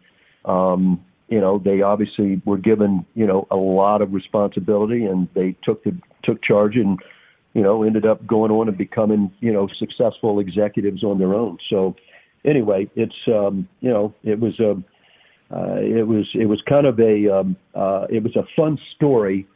um, 0.46 1.04
you 1.30 1.40
know, 1.40 1.58
they 1.64 1.82
obviously 1.82 2.42
were 2.46 2.58
given, 2.58 3.06
you 3.16 3.26
know, 3.26 3.48
a 3.50 3.56
lot 3.56 4.02
of 4.02 4.14
responsibility 4.14 5.06
and 5.06 5.28
they 5.34 5.56
took 5.64 5.84
the, 5.84 5.98
took 6.24 6.44
charge 6.44 6.76
and, 6.76 7.00
you 7.54 7.62
know, 7.62 7.84
ended 7.84 8.06
up 8.06 8.28
going 8.28 8.52
on 8.52 8.68
and 8.68 8.78
becoming, 8.78 9.32
you 9.40 9.54
know, 9.54 9.70
successful 9.80 10.40
executives 10.40 11.04
on 11.04 11.20
their 11.20 11.34
own. 11.34 11.58
So 11.70 11.96
anyway, 12.44 12.90
it's, 12.96 13.16
um, 13.28 13.68
you 13.80 13.90
know, 13.90 14.14
it 14.24 14.40
was, 14.40 14.60
a, 14.60 14.72
uh, 15.52 15.80
it 15.80 16.06
was, 16.06 16.28
it 16.36 16.48
was 16.48 16.62
kind 16.68 16.86
of 16.86 17.00
a, 17.00 17.34
um, 17.34 17.56
uh, 17.74 18.08
it 18.10 18.22
was 18.22 18.36
a 18.36 18.44
fun 18.56 18.78
story 18.96 19.48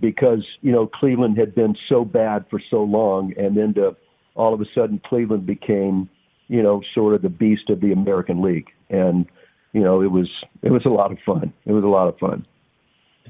because 0.00 0.44
you 0.62 0.72
know 0.72 0.86
Cleveland 0.86 1.38
had 1.38 1.54
been 1.54 1.76
so 1.88 2.04
bad 2.04 2.44
for 2.50 2.60
so 2.70 2.82
long, 2.82 3.32
and 3.38 3.56
then 3.56 3.72
to 3.74 3.96
all 4.34 4.52
of 4.52 4.60
a 4.60 4.64
sudden 4.74 5.00
Cleveland 5.06 5.46
became 5.46 6.10
you 6.52 6.62
know 6.62 6.82
sort 6.94 7.14
of 7.14 7.22
the 7.22 7.28
beast 7.28 7.70
of 7.70 7.80
the 7.80 7.92
American 7.92 8.42
League, 8.42 8.70
and 8.90 9.26
you 9.72 9.80
know 9.80 10.02
it 10.02 10.10
was 10.10 10.28
it 10.62 10.70
was 10.70 10.84
a 10.84 10.90
lot 10.90 11.10
of 11.10 11.18
fun. 11.20 11.52
It 11.66 11.72
was 11.72 11.84
a 11.84 11.88
lot 11.88 12.08
of 12.08 12.18
fun. 12.18 12.44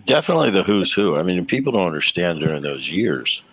Definitely 0.05 0.51
the 0.51 0.63
who's 0.63 0.93
who. 0.93 1.17
I 1.17 1.23
mean, 1.23 1.45
people 1.47 1.73
don't 1.73 1.87
understand 1.87 2.41
during 2.41 2.63
those 2.63 2.91
years 2.91 3.45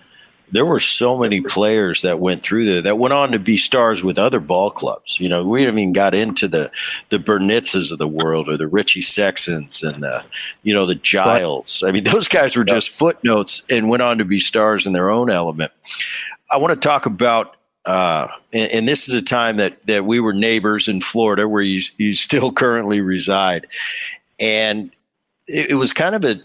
there 0.51 0.65
were 0.65 0.79
so 0.79 1.17
many 1.17 1.41
players 1.41 2.01
that 2.01 2.19
went 2.19 2.41
through 2.41 2.65
there 2.65 2.81
that 2.81 2.97
went 2.97 3.13
on 3.13 3.31
to 3.31 3.39
be 3.39 3.57
stars 3.57 4.03
with 4.03 4.17
other 4.17 4.39
ball 4.39 4.71
clubs. 4.71 5.19
You 5.19 5.29
know, 5.29 5.45
we 5.45 5.63
haven't 5.63 5.79
even 5.79 5.93
got 5.93 6.15
into 6.15 6.47
the 6.47 6.71
the 7.09 7.17
Burnitzes 7.17 7.91
of 7.91 7.99
the 7.99 8.07
world 8.07 8.49
or 8.49 8.57
the 8.57 8.67
Richie 8.67 9.01
Sexsons 9.01 9.83
and 9.83 10.03
the 10.03 10.23
you 10.63 10.73
know 10.73 10.85
the 10.85 10.95
Giles. 10.95 11.83
I 11.85 11.91
mean, 11.91 12.03
those 12.05 12.27
guys 12.27 12.55
were 12.55 12.63
just 12.63 12.89
footnotes 12.89 13.63
and 13.69 13.89
went 13.89 14.03
on 14.03 14.17
to 14.17 14.25
be 14.25 14.39
stars 14.39 14.85
in 14.87 14.93
their 14.93 15.09
own 15.09 15.29
element. 15.29 15.71
I 16.51 16.57
want 16.57 16.73
to 16.73 16.87
talk 16.87 17.05
about. 17.05 17.55
Uh, 17.85 18.27
and, 18.51 18.71
and, 18.71 18.87
this 18.87 19.07
is 19.07 19.15
a 19.15 19.21
time 19.21 19.57
that, 19.57 19.85
that 19.87 20.05
we 20.05 20.19
were 20.19 20.33
neighbors 20.33 20.89
in 20.89 20.99
Florida, 20.99 21.47
where 21.47 21.61
you, 21.61 21.81
you 21.97 22.11
still 22.11 22.51
currently 22.51 22.99
reside, 22.99 23.67
and 24.39 24.91
it, 25.47 25.71
it 25.71 25.75
was 25.75 25.93
kind 25.93 26.13
of 26.13 26.25
a 26.25 26.41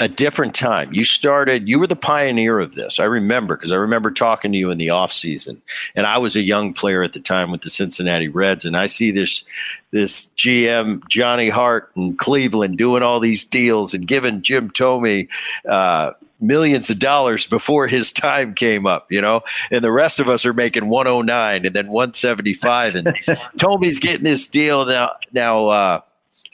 a 0.00 0.08
different 0.08 0.54
time. 0.54 0.92
You 0.92 1.04
started, 1.04 1.68
you 1.68 1.78
were 1.78 1.86
the 1.86 1.96
pioneer 1.96 2.58
of 2.58 2.74
this. 2.74 2.98
I 2.98 3.04
remember 3.04 3.56
because 3.56 3.72
I 3.72 3.76
remember 3.76 4.10
talking 4.10 4.50
to 4.50 4.58
you 4.58 4.70
in 4.70 4.78
the 4.78 4.90
off 4.90 5.12
season, 5.12 5.60
and 5.94 6.06
I 6.06 6.18
was 6.18 6.34
a 6.34 6.42
young 6.42 6.72
player 6.72 7.02
at 7.02 7.12
the 7.12 7.20
time 7.20 7.52
with 7.52 7.60
the 7.60 7.70
Cincinnati 7.70 8.28
Reds, 8.28 8.64
and 8.64 8.76
I 8.76 8.86
see 8.86 9.10
this 9.10 9.44
this 9.90 10.32
GM 10.36 11.06
Johnny 11.08 11.50
Hart 11.50 11.92
in 11.94 12.16
Cleveland 12.16 12.78
doing 12.78 13.02
all 13.02 13.20
these 13.20 13.44
deals 13.44 13.92
and 13.92 14.06
giving 14.06 14.40
Jim 14.40 14.70
Thome 14.70 15.28
uh, 15.68 16.12
millions 16.42 16.90
of 16.90 16.98
dollars 16.98 17.46
before 17.46 17.86
his 17.86 18.12
time 18.12 18.54
came 18.54 18.86
up, 18.86 19.06
you 19.10 19.20
know, 19.20 19.42
and 19.70 19.82
the 19.82 19.92
rest 19.92 20.20
of 20.20 20.28
us 20.28 20.44
are 20.44 20.52
making 20.52 20.88
109 20.88 21.64
and 21.64 21.74
then 21.74 21.88
175, 21.88 22.94
and 22.96 23.16
Thome's 23.58 23.98
getting 23.98 24.24
this 24.24 24.48
deal 24.48 24.86
now. 24.86 25.10
Now. 25.32 25.68
Uh, 25.68 26.00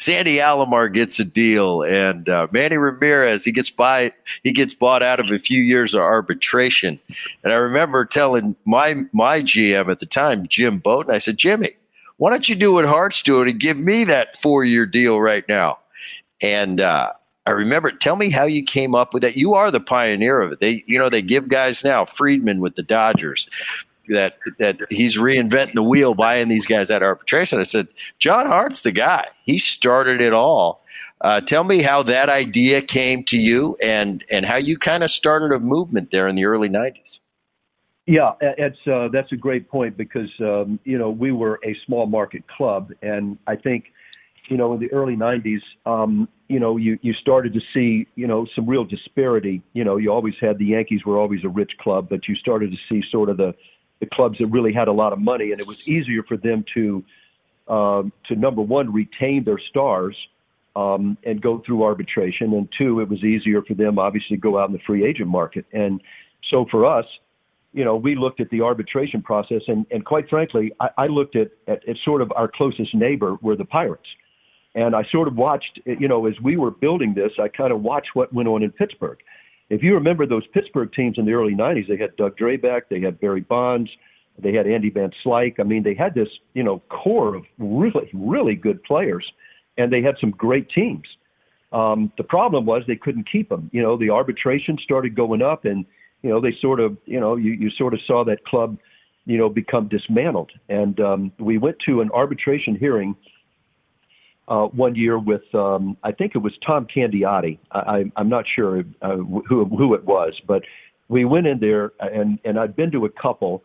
Sandy 0.01 0.37
Alomar 0.37 0.95
gets 0.95 1.19
a 1.19 1.25
deal, 1.25 1.83
and 1.83 2.29
uh, 2.29 2.47
Manny 2.53 2.77
Ramirez 2.77 3.45
he 3.45 3.51
gets 3.51 3.69
by 3.69 4.13
he 4.45 4.53
gets 4.53 4.73
bought 4.73 5.03
out 5.03 5.19
of 5.19 5.29
a 5.33 5.41
few 5.41 5.61
years 5.61 5.93
of 5.93 6.03
arbitration. 6.03 7.01
And 7.43 7.53
I 7.53 7.57
remember 7.57 8.05
telling 8.05 8.55
my 8.65 9.03
my 9.13 9.41
GM 9.41 9.91
at 9.91 9.99
the 9.99 10.07
time, 10.07 10.47
Jim 10.47 10.79
Bowden, 10.79 11.13
I 11.13 11.19
said, 11.19 11.37
Jimmy, 11.37 11.71
why 12.19 12.31
don't 12.31 12.49
you 12.49 12.55
do 12.55 12.75
what 12.75 12.85
Hart's 12.85 13.23
doing 13.25 13.51
and 13.51 13.59
give 13.59 13.77
me 13.77 14.05
that 14.05 14.37
four 14.37 14.65
year 14.65 14.87
deal 14.87 15.21
right 15.21 15.49
now? 15.49 15.79
And 16.41 16.81
uh, 16.81 17.13
I 17.49 17.53
remember. 17.53 17.91
Tell 17.91 18.17
me 18.17 18.29
how 18.29 18.45
you 18.45 18.63
came 18.63 18.95
up 18.95 19.15
with 19.15 19.23
that. 19.23 19.39
You 19.39 19.55
are 19.55 19.71
the 19.71 19.81
pioneer 19.81 20.43
of 20.43 20.53
it. 20.53 20.61
They, 20.61 20.83
you 20.87 20.99
know, 20.99 21.09
they 21.09 21.23
give 21.23 21.49
guys 21.49 21.83
now. 21.83 22.05
Friedman 22.05 22.61
with 22.61 22.75
the 22.75 22.83
Dodgers, 22.83 23.49
that 24.11 24.37
that 24.59 24.83
he's 24.91 25.17
reinventing 25.17 25.73
the 25.73 25.83
wheel, 25.83 26.13
buying 26.13 26.49
these 26.49 26.67
guys 26.67 26.91
of 26.91 27.03
arbitration. 27.03 27.59
I 27.59 27.63
said, 27.63 27.89
John 28.19 28.47
Hart's 28.47 28.83
the 28.83 28.93
guy. 28.93 29.29
He 29.47 29.59
started 29.59 30.21
it 30.21 30.35
all. 30.35 30.85
Uh, 31.23 31.41
tell 31.41 31.65
me 31.65 31.81
how 31.81 32.03
that 32.03 32.29
idea 32.29 32.83
came 32.83 33.25
to 33.25 33.39
you, 33.39 33.79
and 33.83 34.23
and 34.31 34.45
how 34.45 34.57
you 34.57 34.77
kind 34.77 35.03
of 35.03 35.11
started 35.11 35.51
a 35.51 35.59
movement 35.59 36.11
there 36.11 36.29
in 36.29 36.35
the 36.35 36.45
early 36.45 36.69
'90s. 36.69 37.21
Yeah, 38.05 38.33
it's 38.43 38.87
uh, 38.87 39.09
that's 39.11 39.33
a 39.33 39.37
great 39.37 39.71
point 39.71 39.97
because 39.97 40.29
um, 40.41 40.79
you 40.85 40.99
know 40.99 41.09
we 41.09 41.33
were 41.33 41.61
a 41.65 41.75
small 41.87 42.05
market 42.05 42.47
club, 42.47 42.93
and 43.01 43.39
I 43.47 43.57
think 43.57 43.87
you 44.51 44.57
know 44.57 44.73
in 44.75 44.81
the 44.81 44.93
early 44.93 45.17
'90s, 45.17 45.61
um, 45.87 46.29
you 46.49 46.61
know 46.61 46.77
you 46.77 46.99
you 47.03 47.13
started 47.15 47.53
to 47.55 47.61
see 47.75 48.07
you 48.15 48.27
know 48.27 48.47
some 48.55 48.67
real 48.67 48.85
disparity. 48.85 49.63
You 49.73 49.85
know, 49.85 49.97
you 49.97 50.13
always 50.13 50.35
had 50.41 50.59
the 50.59 50.67
Yankees 50.67 51.05
were 51.05 51.19
always 51.19 51.45
a 51.45 51.49
rich 51.49 51.73
club, 51.81 52.09
but 52.09 52.29
you 52.29 52.35
started 52.37 52.71
to 52.71 52.77
see 52.89 53.03
sort 53.11 53.29
of 53.29 53.37
the 53.37 53.55
the 54.01 54.07
clubs 54.07 54.39
that 54.39 54.47
really 54.47 54.73
had 54.73 54.89
a 54.89 54.93
lot 54.93 55.13
of 55.13 55.19
money, 55.19 55.53
and 55.53 55.61
it 55.61 55.67
was 55.67 55.89
easier 55.89 56.23
for 56.23 56.37
them 56.37 56.65
to 56.75 57.05
um, 57.69 58.13
to 58.29 58.37
number 58.37 58.63
one 58.63 58.93
retain 58.93 59.45
their 59.45 59.59
stars 59.59 60.17
um, 60.77 61.19
and 61.25 61.41
go 61.43 61.63
through 61.67 61.83
arbitration, 61.83 62.53
and 62.55 62.69
two, 62.77 63.01
it 63.01 63.09
was 63.09 63.23
easier 63.25 63.63
for 63.63 63.75
them 63.75 63.99
obviously 63.99 64.37
to 64.37 64.41
go 64.41 64.59
out 64.59 64.69
in 64.69 64.73
the 64.73 64.83
free 64.87 65.05
agent 65.05 65.29
market. 65.29 65.67
And 65.73 66.01
so 66.51 66.67
for 66.71 66.87
us, 66.87 67.05
you 67.73 67.85
know, 67.85 67.97
we 67.97 68.15
looked 68.15 68.41
at 68.41 68.49
the 68.51 68.63
arbitration 68.63 69.23
process, 69.23 69.63
and, 69.69 69.87
and 69.91 70.05
quite 70.05 70.29
frankly, 70.29 70.73
I, 70.81 70.89
I 70.97 71.07
looked 71.07 71.37
at, 71.37 71.51
at, 71.67 71.87
at 71.89 71.97
sort 72.05 72.23
of 72.23 72.33
our 72.35 72.49
closest 72.49 72.95
neighbor 72.95 73.37
were 73.43 73.57
the 73.57 73.65
Pirates. 73.65 74.07
And 74.75 74.95
I 74.95 75.05
sort 75.11 75.29
of 75.29 75.37
watched, 75.37 75.81
you 75.85 76.09
know, 76.09 76.27
as 76.27 76.35
we 76.43 76.57
were 76.57 76.71
building 76.71 77.15
this, 77.15 77.33
I 77.41 77.49
kind 77.49 77.73
of 77.73 77.83
watched 77.83 78.11
what 78.15 78.33
went 78.33 78.49
on 78.49 78.63
in 78.63 78.71
Pittsburgh 78.71 79.19
if 79.71 79.83
you 79.83 79.95
remember 79.95 80.27
those 80.27 80.47
Pittsburgh 80.49 80.91
teams 80.93 81.19
in 81.19 81.27
the 81.27 81.33
early 81.33 81.55
90s, 81.55 81.89
they 81.89 81.97
had 81.97 82.17
Doug 82.17 82.37
Drabek, 82.37 82.83
they 82.91 83.01
had 83.01 83.21
Barry 83.21 83.43
Bonds, 83.43 83.91
they 84.39 84.53
had 84.53 84.67
Andy 84.67 84.91
Van 84.91 85.11
Slyke. 85.25 85.57
I 85.59 85.65
mean, 85.65 85.83
they 85.83 85.95
had 85.95 86.15
this, 86.15 86.29
you 86.55 86.63
know, 86.63 86.81
core 86.89 87.35
of 87.35 87.45
really, 87.59 88.09
really 88.15 88.55
good 88.55 88.83
players, 88.85 89.27
and 89.77 89.93
they 89.93 90.01
had 90.01 90.15
some 90.21 90.31
great 90.31 90.71
teams. 90.71 91.07
Um, 91.73 92.11
the 92.17 92.25
problem 92.25 92.65
was 92.65 92.83
they 92.87 92.97
couldn't 92.97 93.31
keep 93.31 93.49
them. 93.49 93.69
You 93.73 93.83
know, 93.83 93.99
the 93.99 94.11
arbitration 94.11 94.79
started 94.83 95.15
going 95.15 95.43
up, 95.43 95.65
and 95.67 95.85
you 96.23 96.31
know 96.31 96.41
they 96.41 96.57
sort 96.63 96.81
of, 96.81 96.97
you 97.05 97.21
know, 97.21 97.37
you, 97.37 97.53
you 97.53 97.69
sort 97.71 97.93
of 97.93 98.01
saw 98.07 98.25
that 98.25 98.45
club, 98.45 98.79
you 99.27 99.37
know, 99.37 99.51
become 99.51 99.89
dismantled. 99.89 100.51
And 100.71 100.99
um, 101.01 101.33
we 101.39 101.59
went 101.59 101.77
to 101.87 102.01
an 102.01 102.11
arbitration 102.15 102.75
hearing 102.75 103.15
uh, 104.49 104.67
one 104.69 104.95
year 104.95 105.19
with 105.19 105.43
um, 105.55 105.97
I 106.03 106.13
think 106.13 106.35
it 106.35 106.39
was 106.39 106.53
Tom 106.67 106.87
Candiotti. 106.95 107.59
I, 107.73 108.05
I'm 108.17 108.29
not 108.29 108.45
sure 108.55 108.83
uh, 109.03 109.17
who 109.17 109.67
who 109.67 109.95
it 109.95 110.05
was, 110.05 110.33
but 110.47 110.63
we 111.09 111.25
went 111.25 111.47
in 111.47 111.61
there 111.61 111.93
and 112.01 112.39
and 112.45 112.59
I'd 112.59 112.75
been 112.75 112.91
to 112.93 113.05
a 113.05 113.11
couple, 113.11 113.63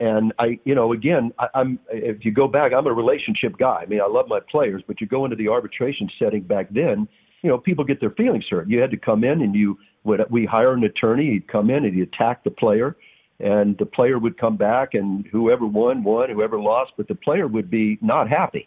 and 0.00 0.32
I 0.38 0.58
you 0.64 0.74
know 0.74 0.92
again 0.92 1.32
I, 1.38 1.46
I'm 1.54 1.78
if 1.90 2.24
you 2.24 2.32
go 2.32 2.48
back 2.48 2.72
I'm 2.72 2.86
a 2.86 2.92
relationship 2.92 3.56
guy. 3.56 3.82
I 3.82 3.86
mean 3.86 4.00
I 4.00 4.08
love 4.08 4.26
my 4.28 4.40
players, 4.50 4.82
but 4.86 5.00
you 5.00 5.06
go 5.06 5.24
into 5.24 5.36
the 5.36 5.48
arbitration 5.48 6.10
setting 6.18 6.42
back 6.42 6.68
then, 6.70 7.06
you 7.42 7.48
know 7.48 7.58
people 7.58 7.84
get 7.84 8.00
their 8.00 8.10
feelings 8.10 8.44
hurt. 8.50 8.68
You 8.68 8.80
had 8.80 8.90
to 8.90 8.98
come 8.98 9.22
in 9.22 9.42
and 9.42 9.54
you 9.54 9.78
would 10.02 10.20
we 10.28 10.44
hire 10.44 10.72
an 10.72 10.82
attorney. 10.82 11.30
He'd 11.30 11.48
come 11.48 11.70
in 11.70 11.84
and 11.84 11.94
he'd 11.94 12.02
attack 12.02 12.42
the 12.44 12.50
player. 12.50 12.96
And 13.38 13.76
the 13.76 13.84
player 13.84 14.18
would 14.18 14.38
come 14.38 14.56
back, 14.56 14.94
and 14.94 15.26
whoever 15.30 15.66
won, 15.66 16.02
won. 16.02 16.30
Whoever 16.30 16.58
lost, 16.58 16.92
but 16.96 17.06
the 17.06 17.14
player 17.14 17.46
would 17.46 17.70
be 17.70 17.98
not 18.00 18.30
happy 18.30 18.66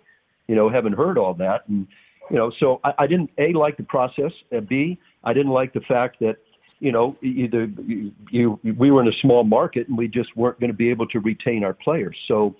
you 0.49 0.55
know, 0.55 0.67
having 0.67 0.93
heard 0.93 1.19
all 1.19 1.35
that. 1.35 1.69
And, 1.69 1.87
you 2.31 2.37
know, 2.37 2.51
so 2.59 2.81
I, 2.83 2.91
I 3.03 3.07
didn't, 3.07 3.29
A, 3.37 3.53
like 3.53 3.77
the 3.77 3.83
process. 3.83 4.31
Uh, 4.55 4.61
B, 4.61 4.97
I 5.23 5.31
didn't 5.31 5.51
like 5.51 5.73
the 5.73 5.81
fact 5.81 6.19
that, 6.21 6.37
you 6.79 6.91
know, 6.91 7.15
either 7.21 7.69
you, 7.85 8.11
you, 8.31 8.59
we 8.63 8.89
were 8.89 9.01
in 9.03 9.07
a 9.07 9.17
small 9.21 9.43
market 9.43 9.87
and 9.87 9.95
we 9.95 10.07
just 10.07 10.35
weren't 10.35 10.59
going 10.59 10.71
to 10.71 10.75
be 10.75 10.89
able 10.89 11.05
to 11.09 11.19
retain 11.19 11.63
our 11.63 11.75
players. 11.75 12.17
So 12.27 12.55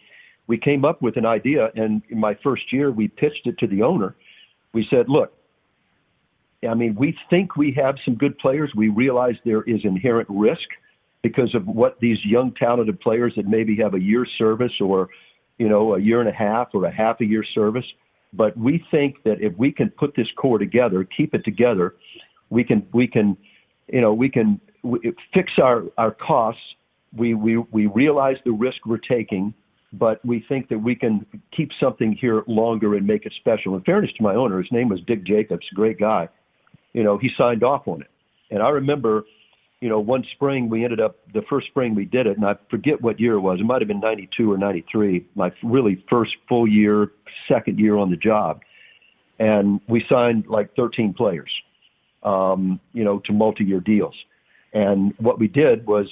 we 0.46 0.58
came 0.58 0.86
up 0.86 1.02
with 1.02 1.18
an 1.18 1.26
idea. 1.26 1.72
And 1.76 2.04
in 2.10 2.20
my 2.20 2.36
first 2.44 2.72
year, 2.72 2.92
we 2.92 3.08
pitched 3.08 3.48
it 3.48 3.58
to 3.58 3.68
the 3.68 3.82
owner. 3.82 4.16
We 4.72 4.86
said, 4.92 5.10
look, 5.10 5.34
I 6.70 6.76
mean, 6.76 6.94
we 6.94 7.18
think 7.32 7.56
we 7.56 7.72
have 7.72 7.96
some 8.06 8.16
good 8.16 8.38
players. 8.38 8.72
We 8.76 8.90
realize 8.90 9.34
there 9.46 9.64
is 9.64 9.82
inherent 9.84 10.30
risk 10.30 10.70
because 11.24 11.56
of 11.56 11.66
what 11.66 12.00
these 12.00 12.24
young, 12.24 12.54
talented 12.54 13.00
players 13.00 13.34
that 13.36 13.48
maybe 13.48 13.76
have 13.78 13.96
a 13.96 14.00
year's 14.00 14.30
service 14.38 14.74
or 14.80 15.10
you 15.60 15.70
know, 15.70 15.96
a 15.96 16.00
year 16.00 16.22
and 16.22 16.30
a 16.30 16.34
half 16.34 16.70
or 16.74 16.86
a 16.86 16.92
half 16.92 17.22
a 17.22 17.26
year 17.26 17.44
service. 17.54 17.86
But 18.34 18.58
we 18.58 18.84
think 18.90 19.24
that 19.26 19.42
if 19.42 19.56
we 19.58 19.72
can 19.72 19.90
put 19.92 20.16
this 20.16 20.28
core 20.38 20.58
together, 20.58 21.04
keep 21.04 21.36
it 21.36 21.44
together, 21.44 21.96
we 22.50 22.64
can 22.64 22.88
we 22.94 23.08
can, 23.08 23.38
you 23.88 24.02
know, 24.02 24.14
we 24.14 24.30
can 24.30 24.60
fix 25.34 25.52
our 25.62 25.84
our 25.98 26.12
costs. 26.12 26.62
We 27.16 27.34
we 27.34 27.58
we 27.58 27.88
realize 27.88 28.38
the 28.46 28.52
risk 28.52 28.86
we're 28.86 28.98
taking, 28.98 29.54
but 29.94 30.24
we 30.26 30.46
think 30.48 30.70
that 30.70 30.80
we 30.80 30.96
can 30.96 31.26
keep 31.56 31.72
something 31.80 32.14
here 32.20 32.44
longer 32.48 32.96
and 32.96 33.06
make 33.06 33.26
it 33.26 33.34
special. 33.40 33.76
In 33.76 33.82
fairness 33.82 34.12
to 34.18 34.24
my 34.24 34.36
owner, 34.36 34.60
his 34.60 34.72
name 34.72 34.90
was 34.90 35.00
Dick 35.08 35.26
Jacobs, 35.26 35.66
great 35.74 36.00
guy. 36.00 36.30
You 36.94 37.04
know, 37.04 37.18
he 37.18 37.30
signed 37.38 37.64
off 37.64 37.88
on 37.88 38.02
it, 38.02 38.10
and 38.52 38.62
I 38.62 38.70
remember 38.70 39.24
you 39.82 39.88
know, 39.88 40.00
one 40.00 40.26
spring 40.34 40.70
we 40.70 40.84
ended 40.84 41.00
up 41.00 41.18
the 41.34 41.42
first 41.44 41.68
spring 41.68 41.96
we 41.96 42.06
did 42.06 42.28
it, 42.28 42.36
and 42.36 42.46
I 42.46 42.56
forget 42.70 43.02
what 43.02 43.20
year 43.20 43.34
it 43.36 43.40
was. 43.40 43.60
It 43.60 43.64
might 43.64 43.82
have 43.82 43.88
been 43.88 44.02
'92 44.02 44.52
or 44.52 44.58
'93, 44.58 45.26
my 45.36 45.52
really 45.64 46.04
first 46.10 46.36
full 46.48 46.68
year, 46.68 47.12
second 47.48 47.80
year 47.80 47.98
on 47.98 48.10
the 48.10 48.18
job, 48.18 48.62
and 49.40 49.80
we 49.88 50.06
signed 50.10 50.48
like 50.48 50.76
13 50.76 51.14
players, 51.14 51.52
um, 52.24 52.80
you 52.94 53.06
know, 53.06 53.20
to 53.20 53.32
multi-year 53.32 53.80
deals. 53.80 54.16
And 54.74 55.14
what 55.18 55.40
we 55.40 55.48
did 55.48 55.88
was, 55.88 56.08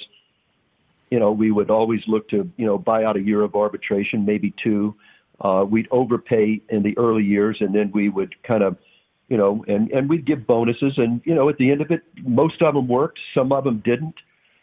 you 1.10 1.18
know, 1.18 1.32
we 1.32 1.50
would 1.50 1.70
always 1.70 2.00
look 2.08 2.30
to, 2.30 2.50
you 2.56 2.66
know, 2.66 2.78
buy 2.78 3.04
out 3.04 3.16
a 3.16 3.20
year 3.20 3.42
of 3.42 3.54
arbitration, 3.54 4.24
maybe 4.24 4.52
two. 4.62 4.94
Uh, 5.40 5.64
we'd 5.68 5.88
overpay 5.90 6.60
in 6.70 6.82
the 6.82 6.96
early 6.96 7.22
years, 7.22 7.58
and 7.60 7.74
then 7.74 7.92
we 7.92 8.08
would 8.08 8.42
kind 8.42 8.62
of 8.62 8.78
you 9.28 9.36
know, 9.36 9.64
and, 9.68 9.90
and 9.90 10.08
we'd 10.08 10.24
give 10.24 10.46
bonuses. 10.46 10.94
And, 10.96 11.20
you 11.24 11.34
know, 11.34 11.48
at 11.48 11.58
the 11.58 11.70
end 11.70 11.80
of 11.80 11.90
it, 11.90 12.02
most 12.22 12.62
of 12.62 12.74
them 12.74 12.88
worked, 12.88 13.18
some 13.34 13.52
of 13.52 13.64
them 13.64 13.78
didn't. 13.78 14.16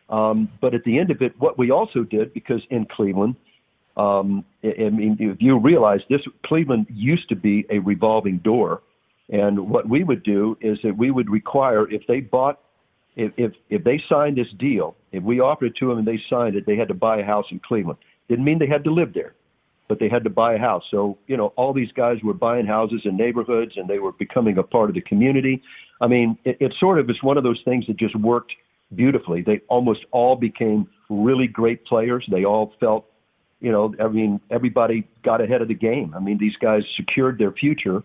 Um, 0.09 0.49
but 0.59 0.73
at 0.73 0.83
the 0.83 0.99
end 0.99 1.11
of 1.11 1.21
it, 1.21 1.39
what 1.39 1.57
we 1.57 1.71
also 1.71 2.03
did, 2.03 2.33
because 2.33 2.61
in 2.69 2.85
Cleveland, 2.85 3.35
um, 3.97 4.43
I 4.63 4.89
mean, 4.89 5.17
if 5.19 5.41
you 5.41 5.57
realize 5.57 6.01
this, 6.09 6.21
Cleveland 6.45 6.87
used 6.89 7.29
to 7.29 7.35
be 7.35 7.65
a 7.69 7.79
revolving 7.79 8.37
door. 8.39 8.81
And 9.29 9.69
what 9.69 9.87
we 9.87 10.03
would 10.03 10.21
do 10.21 10.57
is 10.61 10.79
that 10.83 10.97
we 10.97 11.09
would 11.09 11.29
require 11.29 11.89
if 11.89 12.05
they 12.07 12.19
bought, 12.19 12.59
if, 13.15 13.33
if, 13.37 13.53
if 13.69 13.83
they 13.83 14.03
signed 14.09 14.37
this 14.37 14.51
deal, 14.51 14.95
if 15.11 15.23
we 15.23 15.39
offered 15.39 15.67
it 15.67 15.77
to 15.77 15.89
them 15.89 15.99
and 15.99 16.07
they 16.07 16.21
signed 16.29 16.55
it, 16.55 16.65
they 16.65 16.75
had 16.75 16.89
to 16.89 16.93
buy 16.93 17.17
a 17.19 17.25
house 17.25 17.45
in 17.49 17.59
Cleveland. 17.59 17.97
Didn't 18.27 18.45
mean 18.45 18.59
they 18.59 18.67
had 18.67 18.83
to 18.83 18.91
live 18.91 19.13
there 19.13 19.33
but 19.87 19.99
they 19.99 20.09
had 20.09 20.23
to 20.23 20.29
buy 20.29 20.53
a 20.53 20.59
house. 20.59 20.83
So, 20.89 21.17
you 21.27 21.37
know, 21.37 21.47
all 21.55 21.73
these 21.73 21.91
guys 21.91 22.17
were 22.23 22.33
buying 22.33 22.65
houses 22.65 23.01
in 23.05 23.17
neighborhoods 23.17 23.73
and 23.75 23.87
they 23.87 23.99
were 23.99 24.11
becoming 24.11 24.57
a 24.57 24.63
part 24.63 24.89
of 24.89 24.95
the 24.95 25.01
community. 25.01 25.61
I 26.01 26.07
mean, 26.07 26.37
it, 26.43 26.57
it 26.59 26.73
sort 26.79 26.99
of 26.99 27.09
is 27.09 27.21
one 27.21 27.37
of 27.37 27.43
those 27.43 27.61
things 27.63 27.85
that 27.87 27.97
just 27.97 28.15
worked 28.15 28.53
beautifully. 28.93 29.41
They 29.41 29.61
almost 29.67 30.05
all 30.11 30.35
became 30.35 30.87
really 31.09 31.47
great 31.47 31.85
players. 31.85 32.25
They 32.29 32.45
all 32.45 32.73
felt, 32.79 33.05
you 33.59 33.71
know, 33.71 33.93
I 33.99 34.07
mean, 34.07 34.41
everybody 34.49 35.07
got 35.23 35.41
ahead 35.41 35.61
of 35.61 35.67
the 35.67 35.75
game. 35.75 36.13
I 36.15 36.19
mean, 36.19 36.37
these 36.37 36.55
guys 36.57 36.83
secured 36.95 37.37
their 37.37 37.51
future, 37.51 38.03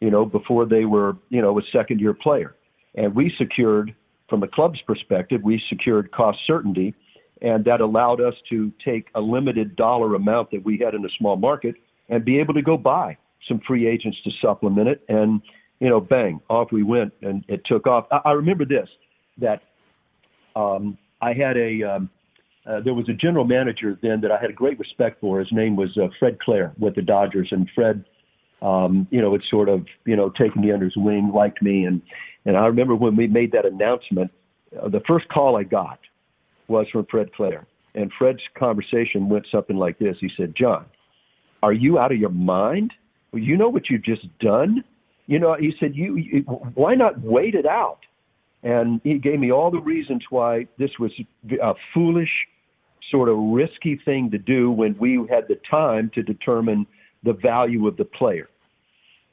you 0.00 0.10
know, 0.10 0.24
before 0.24 0.66
they 0.66 0.84
were, 0.84 1.16
you 1.28 1.40
know, 1.40 1.58
a 1.58 1.62
second 1.72 2.00
year 2.00 2.14
player. 2.14 2.54
And 2.94 3.14
we 3.14 3.32
secured, 3.38 3.94
from 4.28 4.40
the 4.40 4.48
club's 4.48 4.80
perspective, 4.82 5.42
we 5.42 5.62
secured 5.68 6.10
cost 6.10 6.40
certainty 6.46 6.94
and 7.42 7.64
that 7.64 7.80
allowed 7.80 8.20
us 8.20 8.34
to 8.50 8.72
take 8.84 9.08
a 9.14 9.20
limited 9.20 9.76
dollar 9.76 10.14
amount 10.14 10.50
that 10.50 10.64
we 10.64 10.78
had 10.78 10.94
in 10.94 11.04
a 11.04 11.08
small 11.18 11.36
market 11.36 11.74
and 12.08 12.24
be 12.24 12.38
able 12.38 12.54
to 12.54 12.62
go 12.62 12.76
buy 12.76 13.16
some 13.48 13.60
free 13.60 13.86
agents 13.86 14.18
to 14.24 14.30
supplement 14.42 14.88
it. 14.88 15.02
And, 15.08 15.40
you 15.78 15.88
know, 15.88 16.00
bang, 16.00 16.40
off 16.50 16.70
we 16.72 16.82
went 16.82 17.14
and 17.22 17.44
it 17.48 17.64
took 17.64 17.86
off. 17.86 18.06
I, 18.10 18.20
I 18.26 18.32
remember 18.32 18.64
this 18.64 18.88
that 19.38 19.62
um, 20.54 20.98
I 21.20 21.32
had 21.32 21.56
a, 21.56 21.82
um, 21.82 22.10
uh, 22.66 22.80
there 22.80 22.92
was 22.92 23.08
a 23.08 23.14
general 23.14 23.44
manager 23.44 23.98
then 24.02 24.20
that 24.20 24.30
I 24.30 24.38
had 24.38 24.50
a 24.50 24.54
great 24.54 24.78
respect 24.78 25.20
for. 25.20 25.38
His 25.38 25.50
name 25.50 25.76
was 25.76 25.96
uh, 25.96 26.08
Fred 26.18 26.38
Claire 26.40 26.72
with 26.78 26.94
the 26.94 27.02
Dodgers. 27.02 27.48
And 27.52 27.70
Fred, 27.74 28.04
um, 28.60 29.08
you 29.10 29.22
know, 29.22 29.32
had 29.32 29.42
sort 29.48 29.70
of, 29.70 29.86
you 30.04 30.16
know, 30.16 30.28
taken 30.28 30.60
me 30.60 30.72
under 30.72 30.84
his 30.84 30.96
wing, 30.96 31.32
liked 31.32 31.62
me. 31.62 31.84
And, 31.84 32.02
and 32.44 32.56
I 32.56 32.66
remember 32.66 32.94
when 32.94 33.16
we 33.16 33.26
made 33.26 33.52
that 33.52 33.64
announcement, 33.64 34.30
uh, 34.78 34.88
the 34.88 35.00
first 35.00 35.28
call 35.28 35.56
I 35.56 35.62
got 35.62 35.98
was 36.70 36.88
from 36.88 37.04
Fred 37.06 37.34
Claire. 37.34 37.66
And 37.94 38.10
Fred's 38.16 38.42
conversation 38.54 39.28
went 39.28 39.46
something 39.50 39.76
like 39.76 39.98
this. 39.98 40.16
He 40.20 40.30
said, 40.36 40.54
John, 40.54 40.86
are 41.62 41.72
you 41.72 41.98
out 41.98 42.12
of 42.12 42.18
your 42.18 42.30
mind? 42.30 42.94
Well, 43.32 43.42
you 43.42 43.56
know 43.56 43.68
what 43.68 43.90
you've 43.90 44.04
just 44.04 44.26
done? 44.38 44.84
You 45.26 45.38
know, 45.38 45.54
he 45.58 45.74
said, 45.78 45.94
you, 45.94 46.16
you 46.16 46.42
why 46.42 46.94
not 46.94 47.20
wait 47.20 47.54
it 47.54 47.66
out? 47.66 48.00
And 48.62 49.00
he 49.04 49.18
gave 49.18 49.40
me 49.40 49.50
all 49.50 49.70
the 49.70 49.80
reasons 49.80 50.24
why 50.30 50.66
this 50.78 50.98
was 50.98 51.12
a 51.60 51.74
foolish, 51.92 52.46
sort 53.10 53.28
of 53.28 53.36
risky 53.38 53.96
thing 53.96 54.30
to 54.30 54.38
do 54.38 54.70
when 54.70 54.96
we 54.98 55.14
had 55.28 55.48
the 55.48 55.58
time 55.68 56.10
to 56.14 56.22
determine 56.22 56.86
the 57.22 57.32
value 57.32 57.86
of 57.86 57.96
the 57.96 58.04
player. 58.04 58.48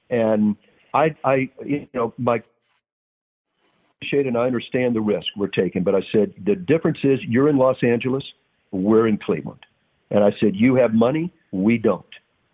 And 0.10 0.56
I, 0.94 1.16
I, 1.24 1.50
you 1.66 1.88
know, 1.94 2.14
my 2.18 2.42
appreciate 3.98 4.28
and 4.28 4.38
I 4.38 4.46
understand 4.46 4.96
the 4.96 5.02
risk 5.02 5.28
we're 5.36 5.48
taking, 5.48 5.84
but 5.84 5.96
I 5.96 6.02
said 6.12 6.34
the 6.46 6.56
difference 6.56 7.00
is 7.04 7.20
you're 7.28 7.50
in 7.50 7.58
Los 7.58 7.78
Angeles, 7.84 8.24
we're 8.72 9.08
in 9.08 9.18
Cleveland. 9.18 9.60
And 10.12 10.24
I 10.24 10.32
said, 10.40 10.56
you 10.56 10.76
have 10.76 10.94
money, 10.94 11.34
we 11.52 11.78
don't. 11.78 12.06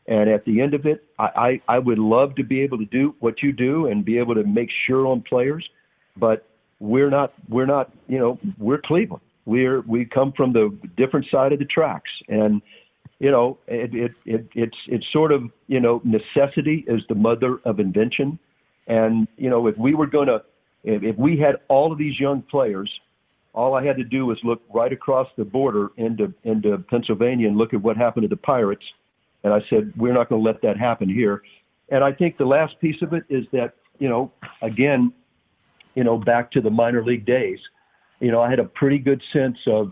And 0.08 0.30
at 0.30 0.46
the 0.46 0.62
end 0.62 0.74
of 0.74 0.86
it, 0.86 1.04
I, 1.20 1.60
I, 1.68 1.76
I 1.76 1.80
would 1.80 2.00
love 2.00 2.36
to 2.36 2.44
be 2.44 2.62
able 2.62 2.78
to 2.78 2.86
do 2.86 3.16
what 3.20 3.42
you 3.42 3.52
do 3.52 3.88
and 3.88 4.04
be 4.04 4.18
able 4.18 4.36
to 4.36 4.44
make 4.44 4.70
sure 4.88 5.06
on 5.08 5.22
players, 5.22 5.68
but 6.18 6.46
we're 6.80 7.10
not 7.10 7.34
we're 7.48 7.66
not 7.66 7.94
you 8.10 8.20
know 8.20 8.38
we're 8.58 8.82
Cleveland. 8.84 9.24
We're 9.46 9.80
we 9.82 10.04
come 10.04 10.34
from 10.36 10.52
the 10.52 10.78
different 10.98 11.28
side 11.32 11.54
of 11.54 11.60
the 11.60 11.66
tracks, 11.66 12.12
and 12.28 12.62
you 13.20 13.32
know 13.32 13.58
it, 13.68 13.96
it, 13.96 14.12
it 14.26 14.48
it's 14.54 14.78
it's 14.88 15.06
sort 15.14 15.32
of 15.32 15.44
you 15.68 15.80
know 15.80 16.02
necessity 16.04 16.84
is 16.86 17.02
the 17.08 17.16
mother 17.16 17.60
of 17.64 17.80
invention, 17.80 18.38
and 18.88 19.30
you 19.38 19.50
know 19.50 19.68
if 19.68 19.78
we 19.78 19.94
were 19.94 20.08
going 20.08 20.28
to 20.28 20.44
if, 20.84 21.04
if 21.04 21.18
we 21.18 21.38
had 21.38 21.58
all 21.68 21.92
of 21.92 21.98
these 21.98 22.20
young 22.20 22.42
players, 22.42 22.92
all 23.54 23.76
I 23.76 23.86
had 23.86 23.98
to 23.98 24.04
do 24.04 24.26
was 24.26 24.38
look 24.44 24.62
right 24.74 24.92
across 24.92 25.28
the 25.38 25.46
border 25.46 25.92
into 25.98 26.34
into 26.44 26.78
Pennsylvania 26.78 27.48
and 27.48 27.58
look 27.58 27.74
at 27.74 27.82
what 27.82 27.98
happened 27.98 28.24
to 28.24 28.28
the 28.28 28.38
Pirates, 28.38 28.84
and 29.44 29.54
I 29.54 29.62
said 29.70 29.94
we're 29.96 30.14
not 30.14 30.30
going 30.30 30.44
to 30.44 30.46
let 30.46 30.62
that 30.64 30.78
happen 30.78 31.08
here. 31.08 31.44
And 31.90 32.04
I 32.04 32.12
think 32.12 32.38
the 32.38 32.46
last 32.46 32.80
piece 32.80 33.02
of 33.02 33.14
it 33.14 33.24
is 33.30 33.46
that 33.52 33.76
you 34.00 34.10
know 34.10 34.32
again, 34.62 35.14
you 35.96 36.04
know 36.04 36.18
back 36.18 36.52
to 36.52 36.62
the 36.62 36.72
minor 36.72 37.04
league 37.04 37.26
days, 37.26 37.60
you 38.20 38.32
know 38.32 38.42
I 38.42 38.50
had 38.50 38.60
a 38.60 38.66
pretty 38.66 38.98
good 38.98 39.22
sense 39.32 39.58
of 39.68 39.92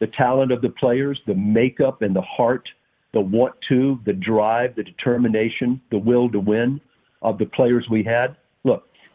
the 0.00 0.06
talent 0.06 0.50
of 0.50 0.62
the 0.62 0.70
players, 0.70 1.20
the 1.26 1.34
makeup 1.34 2.02
and 2.02 2.16
the 2.16 2.22
heart, 2.22 2.68
the 3.12 3.20
want 3.20 3.54
to, 3.68 4.00
the 4.04 4.12
drive, 4.12 4.74
the 4.74 4.82
determination, 4.82 5.80
the 5.90 5.98
will 5.98 6.30
to 6.30 6.40
win 6.40 6.80
of 7.20 7.38
the 7.38 7.46
players 7.46 7.86
we 7.88 8.02
had. 8.02 8.36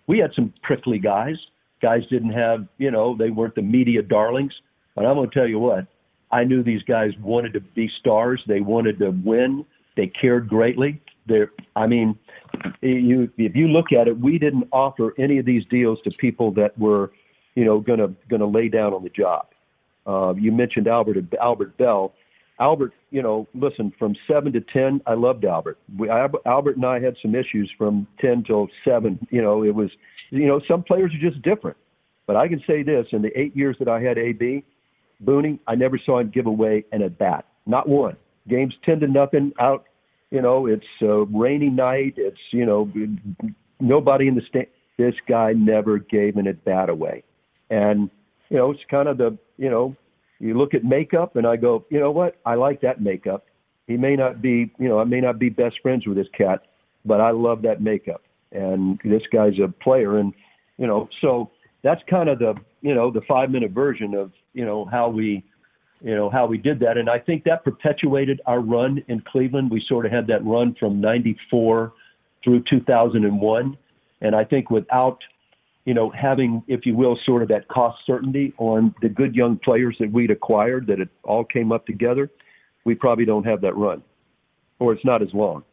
We 0.08 0.20
had 0.20 0.34
some 0.34 0.53
prickly 0.64 0.99
guys. 0.99 1.36
Guys 1.82 2.08
didn't 2.08 2.32
have, 2.32 2.68
you 2.78 2.89
know, 2.89 3.16
they 3.16 3.30
weren't 3.30 3.55
the 3.55 3.62
media 3.62 4.01
darlings. 4.01 4.53
But 4.95 5.05
I'm 5.05 5.16
going 5.16 5.30
to 5.30 5.34
tell 5.34 5.47
you 5.47 5.60
what, 5.60 5.86
I 6.32 6.43
knew 6.43 6.64
these 6.64 6.82
guys 6.84 7.12
wanted 7.20 7.53
to 7.53 7.60
be 7.60 7.89
stars. 7.99 8.41
They 8.47 8.62
wanted 8.62 8.99
to 8.99 9.12
win. 9.12 9.66
They 9.95 10.08
cared 10.08 10.47
greatly. 10.47 11.01
They're, 11.28 11.51
I 11.76 11.88
mean, 11.88 12.18
you, 12.82 13.30
if 13.38 13.55
you 13.55 13.68
look 13.68 13.91
at 13.91 14.08
it, 14.08 14.18
we 14.20 14.39
didn't 14.39 14.68
offer 14.72 15.14
any 15.18 15.38
of 15.38 15.45
these 15.45 15.66
deals 15.66 15.99
to 16.01 16.18
people 16.18 16.51
that 16.51 16.78
were, 16.80 17.12
you 17.55 17.66
know, 17.66 17.80
going 17.80 17.99
to 17.99 18.14
going 18.30 18.39
to 18.39 18.47
lay 18.47 18.70
down 18.70 18.93
on 18.93 19.03
the 19.03 19.10
job. 19.10 19.47
Uh, 20.05 20.34
you 20.38 20.51
mentioned 20.51 20.88
Albert 20.88 21.18
Albert 21.39 21.78
Belle. 21.78 22.14
Albert, 22.60 22.93
you 23.12 23.22
know, 23.22 23.47
listen, 23.53 23.93
from 23.99 24.16
seven 24.28 24.51
to 24.53 24.62
ten, 24.62 25.01
I 25.05 25.14
loved 25.14 25.45
Albert. 25.45 25.78
We, 25.95 26.10
Albert 26.10 26.76
and 26.76 26.86
I 26.86 26.99
had 26.99 27.16
some 27.22 27.36
issues 27.36 27.72
from 27.78 28.08
ten 28.20 28.43
till 28.43 28.68
seven. 28.84 29.20
You 29.30 29.41
know, 29.41 29.64
it 29.64 29.76
was, 29.76 29.91
you 30.32 30.47
know, 30.47 30.60
some 30.68 30.84
players 30.84 31.14
are 31.14 31.20
just 31.20 31.41
different. 31.41 31.78
But 32.26 32.36
I 32.36 32.47
can 32.47 32.64
say 32.68 32.82
this: 32.82 33.08
in 33.12 33.22
the 33.22 33.39
eight 33.39 33.55
years 33.55 33.78
that 33.80 33.88
I 33.88 34.01
had 34.01 34.18
AB, 34.18 34.64
Booney, 35.24 35.60
I 35.68 35.76
never 35.76 35.99
saw 35.99 36.20
him 36.20 36.30
give 36.30 36.47
away 36.47 36.86
an 36.91 37.03
at 37.03 37.18
bat, 37.18 37.45
not 37.68 37.88
one. 37.88 38.18
Games 38.47 38.74
ten 38.84 38.99
to 39.01 39.08
nothing 39.08 39.53
out. 39.60 39.86
You 40.32 40.41
know, 40.41 40.66
it's 40.66 40.86
a 41.01 41.24
rainy 41.26 41.70
night. 41.70 42.16
It's 42.18 42.41
you 42.51 42.66
know, 42.66 42.91
nobody 43.80 44.28
in 44.28 44.36
the 44.36 44.41
stand. 44.41 44.68
This 44.97 45.16
guy 45.28 45.53
never 45.53 45.99
gave 45.99 46.38
an 46.38 46.47
at 46.47 46.66
bat 46.66 46.89
away, 46.89 47.24
and 47.70 48.10
you 48.49 48.58
know, 48.58 48.72
it's 48.72 48.84
kind 48.89 49.08
of 49.08 49.20
the 49.20 49.38
you 49.58 49.70
know 49.70 49.95
you 50.39 50.57
look 50.57 50.73
at 50.73 50.83
makeup, 50.83 51.35
and 51.35 51.47
I 51.47 51.55
go, 51.55 51.85
you 51.89 51.99
know 51.99 52.11
what? 52.11 52.39
I 52.45 52.55
like 52.55 52.81
that 52.81 53.01
makeup. 53.01 53.45
He 53.88 53.97
may 53.97 54.15
not 54.15 54.41
be, 54.41 54.71
you 54.77 54.89
know, 54.89 54.99
I 54.99 55.05
may 55.05 55.21
not 55.21 55.39
be 55.39 55.49
best 55.49 55.79
friends 55.81 56.05
with 56.05 56.17
this 56.17 56.27
cat, 56.38 56.67
but 57.05 57.21
I 57.21 57.31
love 57.31 57.61
that 57.63 57.81
makeup. 57.81 58.21
And 58.51 58.99
this 59.03 59.23
guy's 59.31 59.59
a 59.59 59.67
player, 59.67 60.17
and 60.17 60.33
you 60.77 60.88
know, 60.88 61.09
so 61.21 61.51
that's 61.81 62.01
kind 62.09 62.29
of 62.29 62.39
the, 62.39 62.55
you 62.81 62.93
know, 62.93 63.11
the 63.11 63.21
five 63.21 63.49
minute 63.49 63.71
version 63.71 64.13
of, 64.13 64.31
you 64.53 64.65
know, 64.65 64.85
how 64.85 65.09
we, 65.09 65.43
you 66.01 66.15
know, 66.15 66.29
how 66.29 66.45
we 66.45 66.57
did 66.57 66.79
that. 66.81 66.97
And 66.97 67.09
I 67.09 67.19
think 67.19 67.43
that 67.45 67.63
perpetuated 67.63 68.41
our 68.45 68.59
run 68.59 69.03
in 69.07 69.21
Cleveland. 69.21 69.71
We 69.71 69.83
sort 69.88 70.05
of 70.05 70.11
had 70.11 70.27
that 70.27 70.45
run 70.45 70.75
from 70.75 71.01
'94 71.01 71.93
through 72.43 72.63
2001, 72.69 73.77
and 74.21 74.35
I 74.35 74.43
think 74.43 74.69
without 74.69 75.19
you 75.88 75.93
know, 75.93 76.09
having, 76.09 76.61
if 76.67 76.85
you 76.85 76.93
will, 76.93 77.17
sort 77.25 77.41
of 77.41 77.47
that 77.47 77.69
cost 77.69 78.05
certainty 78.05 78.53
on 78.57 78.93
the 79.01 79.07
good 79.07 79.33
young 79.33 79.57
players 79.57 79.95
that 80.01 80.11
we'd 80.11 80.29
acquired, 80.29 80.85
that 80.88 80.99
it 80.99 81.07
all 81.23 81.45
came 81.45 81.71
up 81.71 81.85
together, 81.85 82.29
we 82.83 82.93
probably 82.93 83.23
don't 83.23 83.45
have 83.45 83.61
that 83.61 83.73
run. 83.77 84.03
or 84.79 84.91
it's 84.91 85.05
not 85.05 85.21
as 85.21 85.33
long. 85.33 85.63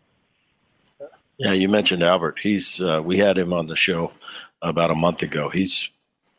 Yeah, 1.37 1.51
you 1.51 1.69
mentioned 1.69 2.05
Albert. 2.05 2.39
He's 2.41 2.81
uh, 2.81 3.03
we 3.05 3.19
had 3.19 3.37
him 3.37 3.53
on 3.53 3.67
the 3.67 3.75
show 3.75 4.13
about 4.63 4.93
a 4.93 4.95
month 4.95 5.25
ago. 5.25 5.49
He's 5.49 5.91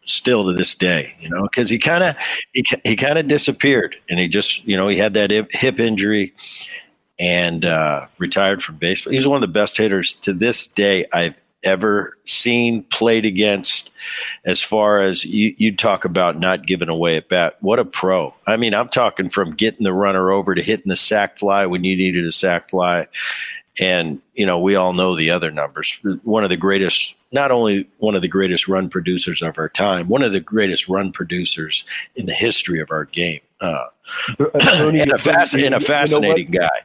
still 0.05 0.45
to 0.45 0.53
this 0.53 0.73
day, 0.73 1.13
you 1.19 1.28
know, 1.28 1.41
because 1.41 1.69
he 1.69 1.78
kind 1.78 2.01
of 2.01 2.15
he, 2.53 2.63
he 2.86 2.95
kind 2.95 3.19
of 3.19 3.28
disappeared, 3.28 3.97
and 4.09 4.17
he 4.21 4.30
just 4.30 4.63
you 4.63 4.78
know 4.78 4.88
he 4.88 4.97
had 4.97 5.15
that 5.15 5.32
hip 5.51 5.82
injury 5.82 6.34
and 7.19 7.65
uh, 7.65 8.07
retired 8.19 8.63
from 8.63 8.78
baseball. 8.78 9.11
He's 9.11 9.28
one 9.28 9.36
of 9.36 9.41
the 9.41 9.49
best 9.49 9.76
hitters 9.76 10.13
to 10.13 10.32
this 10.32 10.65
day 10.65 11.05
I've 11.11 11.36
ever 11.66 12.18
seen 12.24 12.84
played 12.84 13.26
against. 13.26 13.91
As 14.45 14.61
far 14.61 14.99
as 14.99 15.26
you, 15.26 15.53
you 15.57 15.76
talk 15.76 16.05
about 16.05 16.39
not 16.39 16.66
giving 16.66 16.89
away 16.89 17.18
at 17.18 17.28
bat, 17.28 17.57
what 17.59 17.80
a 17.80 17.86
pro! 17.86 18.34
I 18.47 18.55
mean, 18.55 18.74
I'm 18.74 18.88
talking 18.88 19.30
from 19.30 19.55
getting 19.55 19.84
the 19.84 19.93
runner 19.93 20.32
over 20.32 20.55
to 20.55 20.61
hitting 20.61 20.89
the 20.89 20.95
sac 20.95 21.38
fly 21.38 21.66
when 21.66 21.84
you 21.84 21.97
needed 21.97 22.26
a 22.26 22.32
sac 22.32 22.70
fly, 22.70 23.07
and 23.80 24.22
you 24.36 24.45
know 24.45 24.59
we 24.59 24.76
all 24.76 24.93
know 24.93 25.16
the 25.16 25.32
other 25.32 25.51
numbers. 25.51 25.99
One 26.24 26.43
of 26.43 26.49
the 26.49 26.57
greatest 26.57 27.16
not 27.32 27.51
only 27.51 27.88
one 27.97 28.16
of 28.16 28.22
the 28.22 28.28
greatest 28.28 28.68
run 28.68 28.89
producers 28.89 29.41
of 29.41 29.57
our 29.57 29.70
time, 29.70 30.07
one 30.07 30.24
of 30.24 30.32
the 30.32 30.39
greatest 30.39 30.88
run 30.88 31.11
producers 31.11 31.84
in 32.16 32.26
the 32.26 32.34
history 32.34 32.80
of 32.80 32.89
our 32.91 33.05
game, 33.05 33.41
uh, 33.61 33.86
and, 34.39 35.11
a, 35.11 35.16
fasc- 35.16 35.63
and 35.63 35.76
a 35.76 35.80
fascinating 35.80 36.53
you 36.53 36.59
know 36.59 36.68
guy. 36.68 36.82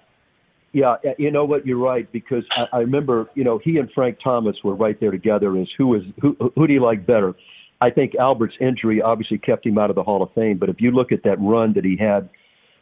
Yeah, 0.73 0.97
you 1.19 1.31
know 1.33 1.45
what? 1.45 1.67
You're 1.67 1.79
right 1.79 2.11
because 2.13 2.45
I, 2.53 2.69
I 2.73 2.79
remember, 2.79 3.29
you 3.35 3.43
know, 3.43 3.59
he 3.59 3.79
and 3.79 3.91
Frank 3.93 4.19
Thomas 4.23 4.57
were 4.63 4.75
right 4.75 4.99
there 5.01 5.11
together. 5.11 5.57
As 5.57 5.69
who 5.77 5.95
is 5.97 6.05
who? 6.21 6.37
Who 6.55 6.67
do 6.67 6.73
you 6.73 6.83
like 6.83 7.05
better? 7.07 7.35
I 7.81 7.91
think 7.91 8.15
Albert's 8.15 8.55
injury 8.61 9.03
obviously 9.03 9.39
kept 9.39 9.67
him 9.67 9.79
out 9.79 9.91
of 9.91 9.97
the 9.97 10.03
Hall 10.03 10.23
of 10.23 10.33
Fame. 10.35 10.59
But 10.59 10.69
if 10.69 10.81
you 10.81 10.91
look 10.91 11.13
at 11.13 11.23
that 11.25 11.41
run 11.41 11.73
that 11.73 11.85
he 11.85 11.97
had, 11.97 12.29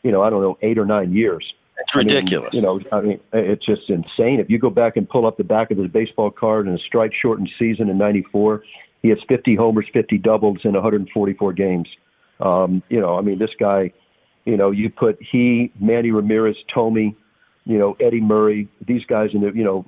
you 0.02 0.10
know, 0.10 0.22
I 0.22 0.28
don't 0.28 0.42
know, 0.42 0.58
eight 0.60 0.76
or 0.76 0.84
nine 0.84 1.14
years, 1.14 1.50
it's 1.78 1.94
ridiculous. 1.94 2.54
I 2.54 2.60
mean, 2.60 2.80
you 2.80 2.80
know, 2.90 2.98
I 2.98 3.00
mean, 3.00 3.20
it's 3.32 3.64
just 3.64 3.88
insane. 3.88 4.40
If 4.40 4.50
you 4.50 4.58
go 4.58 4.70
back 4.70 4.96
and 4.96 5.08
pull 5.08 5.26
up 5.26 5.36
the 5.36 5.44
back 5.44 5.70
of 5.70 5.78
his 5.78 5.90
baseball 5.90 6.30
card 6.30 6.66
in 6.66 6.74
a 6.74 6.78
strike 6.78 7.12
shortened 7.14 7.50
season 7.58 7.88
in 7.88 7.96
94, 7.96 8.64
he 9.02 9.08
has 9.10 9.18
50 9.28 9.54
homers, 9.54 9.86
50 9.92 10.18
doubles 10.18 10.58
in 10.64 10.72
144 10.72 11.52
games. 11.52 11.88
Um, 12.40 12.82
you 12.88 13.00
know, 13.00 13.16
I 13.16 13.22
mean, 13.22 13.38
this 13.38 13.50
guy, 13.58 13.92
you 14.44 14.56
know, 14.56 14.70
you 14.72 14.90
put 14.90 15.18
he, 15.20 15.72
Manny 15.80 16.10
Ramirez, 16.10 16.56
Thome, 16.74 17.14
you 17.68 17.78
know, 17.78 17.96
Eddie 18.00 18.20
Murray, 18.20 18.66
these 18.84 19.04
guys 19.04 19.30
in 19.32 19.42
the, 19.42 19.52
you 19.52 19.62
know, 19.62 19.84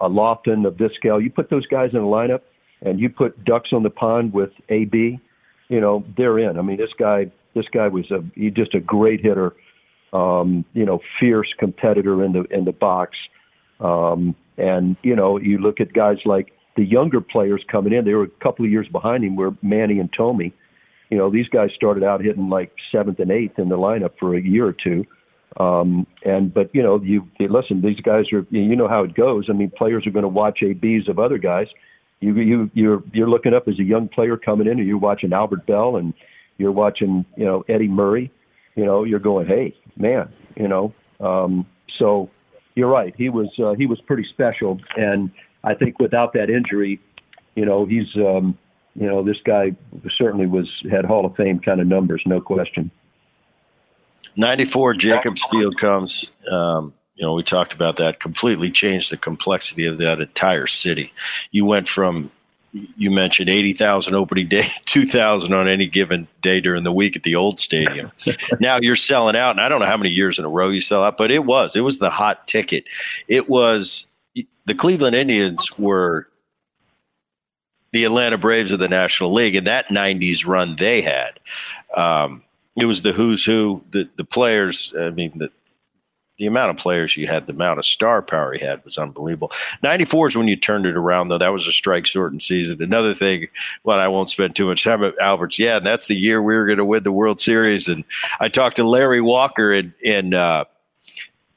a 0.00 0.08
Lofton, 0.08 0.66
a 0.66 0.70
Vizquel, 0.70 1.22
you 1.22 1.30
put 1.30 1.50
those 1.50 1.66
guys 1.66 1.90
in 1.92 1.98
a 1.98 2.02
lineup 2.02 2.40
and 2.80 2.98
you 2.98 3.10
put 3.10 3.44
ducks 3.44 3.74
on 3.74 3.82
the 3.82 3.90
pond 3.90 4.32
with 4.32 4.52
AB, 4.70 5.20
you 5.68 5.80
know, 5.80 6.02
they're 6.16 6.38
in. 6.38 6.58
I 6.58 6.62
mean, 6.62 6.78
this 6.78 6.92
guy, 6.98 7.30
this 7.54 7.66
guy 7.70 7.88
was 7.88 8.10
a, 8.10 8.24
he 8.34 8.50
just 8.50 8.74
a 8.74 8.80
great 8.80 9.20
hitter 9.20 9.54
um, 10.12 10.64
you 10.72 10.84
know, 10.84 11.00
fierce 11.20 11.52
competitor 11.58 12.24
in 12.24 12.32
the 12.32 12.42
in 12.44 12.64
the 12.64 12.72
box. 12.72 13.16
Um, 13.80 14.34
and 14.56 14.96
you 15.02 15.14
know, 15.14 15.38
you 15.38 15.58
look 15.58 15.80
at 15.80 15.92
guys 15.92 16.18
like 16.24 16.52
the 16.76 16.84
younger 16.84 17.20
players 17.20 17.62
coming 17.70 17.92
in; 17.92 18.04
they 18.04 18.14
were 18.14 18.24
a 18.24 18.28
couple 18.28 18.64
of 18.64 18.70
years 18.70 18.88
behind 18.88 19.24
him. 19.24 19.36
Were 19.36 19.54
Manny 19.62 19.98
and 19.98 20.12
Tommy. 20.12 20.52
You 21.10 21.16
know, 21.16 21.30
these 21.30 21.48
guys 21.48 21.70
started 21.74 22.04
out 22.04 22.22
hitting 22.22 22.48
like 22.48 22.74
seventh 22.92 23.18
and 23.18 23.30
eighth 23.30 23.58
in 23.58 23.68
the 23.68 23.78
lineup 23.78 24.12
for 24.18 24.34
a 24.34 24.40
year 24.40 24.66
or 24.66 24.74
two. 24.74 25.06
Um, 25.58 26.06
and 26.24 26.54
but 26.54 26.72
you 26.72 26.82
know, 26.82 27.00
you, 27.00 27.28
you 27.38 27.48
listen. 27.48 27.80
These 27.80 28.00
guys 28.00 28.32
are 28.32 28.46
you 28.50 28.76
know 28.76 28.88
how 28.88 29.02
it 29.02 29.14
goes. 29.14 29.50
I 29.50 29.52
mean, 29.52 29.70
players 29.70 30.06
are 30.06 30.10
going 30.10 30.22
to 30.22 30.28
watch 30.28 30.62
ABs 30.62 31.08
of 31.08 31.18
other 31.18 31.38
guys. 31.38 31.66
You 32.20 32.34
you 32.34 32.70
you're 32.74 33.02
you're 33.12 33.28
looking 33.28 33.54
up 33.54 33.66
as 33.66 33.78
a 33.78 33.84
young 33.84 34.08
player 34.08 34.36
coming 34.36 34.68
in, 34.68 34.78
and 34.78 34.86
you're 34.86 34.98
watching 34.98 35.32
Albert 35.32 35.66
Belle 35.66 35.96
and 35.96 36.14
you're 36.58 36.72
watching 36.72 37.24
you 37.36 37.44
know 37.44 37.64
Eddie 37.68 37.88
Murray. 37.88 38.30
You 38.76 38.84
know, 38.84 39.02
you're 39.02 39.18
going, 39.18 39.46
hey, 39.46 39.74
man, 39.96 40.28
you 40.56 40.68
know. 40.68 40.94
Um, 41.18 41.66
so 41.98 42.30
you're 42.76 42.88
right. 42.88 43.12
He 43.16 43.28
was 43.28 43.48
uh, 43.58 43.74
he 43.74 43.86
was 43.86 44.00
pretty 44.00 44.24
special, 44.24 44.80
and 44.96 45.30
I 45.64 45.74
think 45.74 45.98
without 45.98 46.34
that 46.34 46.50
injury, 46.50 47.00
you 47.56 47.64
know, 47.64 47.84
he's 47.84 48.14
um, 48.16 48.56
you 48.94 49.06
know 49.06 49.24
this 49.24 49.38
guy 49.44 49.74
certainly 50.16 50.46
was 50.46 50.68
had 50.88 51.04
Hall 51.04 51.26
of 51.26 51.34
Fame 51.34 51.58
kind 51.58 51.80
of 51.80 51.88
numbers, 51.88 52.22
no 52.26 52.40
question. 52.40 52.92
94 54.38 54.94
Jacobs 54.94 55.44
Field 55.50 55.76
comes. 55.76 56.30
Um, 56.50 56.94
you 57.16 57.26
know, 57.26 57.34
we 57.34 57.42
talked 57.42 57.72
about 57.72 57.96
that. 57.96 58.20
Completely 58.20 58.70
changed 58.70 59.10
the 59.10 59.16
complexity 59.16 59.84
of 59.84 59.98
that 59.98 60.20
entire 60.20 60.68
city. 60.68 61.12
You 61.50 61.66
went 61.66 61.88
from 61.88 62.30
you 62.72 63.10
mentioned 63.10 63.48
80,000 63.48 64.14
opening 64.14 64.46
day, 64.46 64.62
2,000 64.84 65.52
on 65.52 65.66
any 65.66 65.86
given 65.86 66.28
day 66.42 66.60
during 66.60 66.84
the 66.84 66.92
week 66.92 67.16
at 67.16 67.24
the 67.24 67.34
old 67.34 67.58
stadium. 67.58 68.12
now 68.60 68.78
you're 68.80 68.94
selling 68.94 69.34
out, 69.34 69.52
and 69.52 69.60
I 69.60 69.68
don't 69.68 69.80
know 69.80 69.86
how 69.86 69.96
many 69.96 70.10
years 70.10 70.38
in 70.38 70.44
a 70.44 70.48
row 70.48 70.68
you 70.68 70.80
sell 70.80 71.02
out, 71.02 71.16
but 71.16 71.30
it 71.30 71.44
was. 71.44 71.74
It 71.74 71.80
was 71.80 71.98
the 71.98 72.10
hot 72.10 72.46
ticket. 72.46 72.84
It 73.26 73.48
was 73.48 74.06
the 74.34 74.74
Cleveland 74.74 75.16
Indians 75.16 75.76
were 75.78 76.28
the 77.92 78.04
Atlanta 78.04 78.38
Braves 78.38 78.70
of 78.70 78.78
the 78.78 78.88
National 78.88 79.32
League, 79.32 79.56
and 79.56 79.66
that 79.66 79.88
90s 79.88 80.46
run 80.46 80.76
they 80.76 81.00
had. 81.00 81.40
Um, 81.96 82.44
it 82.80 82.86
was 82.86 83.02
the 83.02 83.12
who's 83.12 83.44
who, 83.44 83.82
the, 83.90 84.08
the 84.16 84.24
players. 84.24 84.94
I 84.98 85.10
mean, 85.10 85.32
the, 85.36 85.50
the 86.38 86.46
amount 86.46 86.70
of 86.70 86.76
players 86.76 87.16
you 87.16 87.26
had, 87.26 87.46
the 87.46 87.52
amount 87.52 87.78
of 87.78 87.84
star 87.84 88.22
power 88.22 88.52
he 88.52 88.64
had 88.64 88.84
was 88.84 88.96
unbelievable. 88.96 89.50
94 89.82 90.28
is 90.28 90.36
when 90.36 90.48
you 90.48 90.56
turned 90.56 90.86
it 90.86 90.96
around, 90.96 91.28
though. 91.28 91.38
That 91.38 91.52
was 91.52 91.66
a 91.66 91.72
strike 91.72 92.06
shortened 92.06 92.42
season. 92.42 92.80
Another 92.80 93.12
thing, 93.12 93.48
well, 93.82 93.98
I 93.98 94.06
won't 94.06 94.30
spend 94.30 94.54
too 94.54 94.66
much 94.66 94.84
time 94.84 95.02
at 95.02 95.18
Alberts. 95.18 95.58
Yeah, 95.58 95.78
and 95.78 95.86
that's 95.86 96.06
the 96.06 96.16
year 96.16 96.40
we 96.40 96.54
were 96.54 96.66
going 96.66 96.78
to 96.78 96.84
win 96.84 97.02
the 97.02 97.12
World 97.12 97.40
Series. 97.40 97.88
And 97.88 98.04
I 98.38 98.48
talked 98.48 98.76
to 98.76 98.84
Larry 98.84 99.20
Walker 99.20 99.72
in, 99.72 99.92
in 100.00 100.32
uh, 100.32 100.64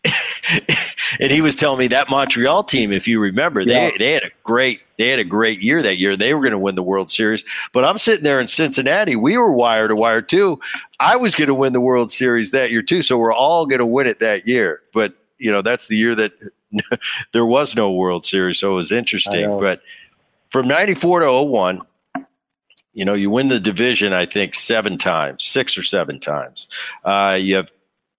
and 1.19 1.31
he 1.31 1.41
was 1.41 1.55
telling 1.55 1.79
me 1.79 1.87
that 1.87 2.09
Montreal 2.09 2.63
team, 2.63 2.91
if 2.91 3.07
you 3.07 3.19
remember, 3.19 3.63
they, 3.63 3.91
they 3.99 4.13
had 4.13 4.23
a 4.23 4.31
great 4.43 4.81
they 4.97 5.09
had 5.09 5.19
a 5.19 5.23
great 5.23 5.61
year 5.61 5.81
that 5.81 5.97
year. 5.97 6.15
They 6.15 6.33
were 6.33 6.41
going 6.41 6.51
to 6.51 6.59
win 6.59 6.75
the 6.75 6.83
World 6.83 7.09
Series. 7.09 7.43
But 7.73 7.85
I'm 7.85 7.97
sitting 7.97 8.23
there 8.23 8.39
in 8.39 8.47
Cincinnati. 8.47 9.15
We 9.15 9.37
were 9.37 9.51
wire 9.51 9.87
to 9.87 9.95
wire 9.95 10.21
too. 10.21 10.59
I 10.99 11.15
was 11.15 11.35
going 11.35 11.47
to 11.47 11.55
win 11.55 11.73
the 11.73 11.81
World 11.81 12.11
Series 12.11 12.51
that 12.51 12.71
year 12.71 12.81
too. 12.81 13.01
So 13.01 13.17
we're 13.17 13.33
all 13.33 13.65
going 13.65 13.79
to 13.79 13.85
win 13.85 14.07
it 14.07 14.19
that 14.19 14.47
year. 14.47 14.81
But 14.93 15.13
you 15.37 15.51
know, 15.51 15.61
that's 15.61 15.87
the 15.87 15.97
year 15.97 16.15
that 16.15 16.33
there 17.31 17.45
was 17.45 17.75
no 17.75 17.91
World 17.91 18.25
Series. 18.25 18.59
So 18.59 18.71
it 18.71 18.75
was 18.75 18.91
interesting. 18.91 19.57
But 19.59 19.81
from 20.49 20.67
94 20.67 21.21
to 21.21 21.43
01, 21.43 21.81
you 22.93 23.05
know, 23.05 23.13
you 23.13 23.29
win 23.29 23.47
the 23.47 23.59
division, 23.59 24.13
I 24.13 24.25
think, 24.25 24.53
seven 24.53 24.97
times, 24.97 25.43
six 25.43 25.77
or 25.77 25.83
seven 25.83 26.19
times. 26.19 26.67
Uh, 27.03 27.37
you 27.39 27.55
have 27.55 27.71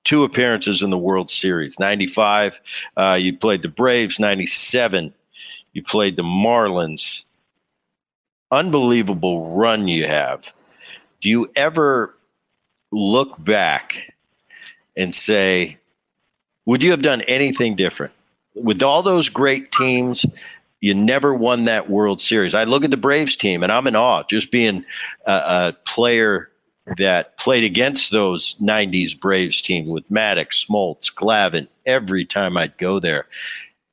two 0.05 0.25
appearances 0.25 0.83
in 0.83 0.91
the 0.91 0.99
World 0.99 1.31
Series. 1.31 1.79
95, 1.79 2.61
uh, 2.97 3.19
you 3.21 3.37
played 3.37 3.63
the 3.63 3.69
Braves. 3.69 4.19
97, 4.19 5.15
you 5.73 5.83
played 5.83 6.17
the 6.17 6.23
Marlins. 6.23 7.25
Unbelievable 8.51 9.55
run 9.55 9.89
you 9.89 10.07
have. 10.07 10.53
Do 11.21 11.29
you 11.29 11.51
ever 11.57 12.15
look 12.91 13.43
back 13.43 14.13
and 14.97 15.15
say, 15.15 15.79
would 16.67 16.83
you 16.83 16.91
have 16.91 17.03
done 17.03 17.23
anything 17.23 17.77
different? 17.77 18.13
With 18.55 18.83
all 18.83 19.03
those 19.03 19.29
great 19.29 19.73
teams, 19.73 20.27
you 20.81 20.95
never 20.95 21.35
won 21.35 21.65
that 21.65 21.89
World 21.89 22.21
Series. 22.21 22.55
I 22.55 22.65
look 22.65 22.85
at 22.85 22.91
the 22.91 22.97
Braves 22.97 23.37
team 23.37 23.63
and 23.63 23.73
I'm 23.73 23.87
in 23.87 23.97
awe 23.97 24.25
just 24.25 24.51
being 24.51 24.85
a, 25.27 25.33
a 25.33 25.77
player 25.87 26.51
that 26.97 27.37
played 27.39 27.65
against 27.65 28.11
those 28.11 28.55
90s 28.57 29.19
Braves 29.19 29.61
team 29.61 29.89
with 29.89 30.09
Maddux, 30.09 30.67
Smoltz, 30.67 31.13
Glavine 31.15 31.69
every 31.87 32.25
time 32.25 32.57
I'd 32.57 32.77
go 32.77 32.99
there. 32.99 33.27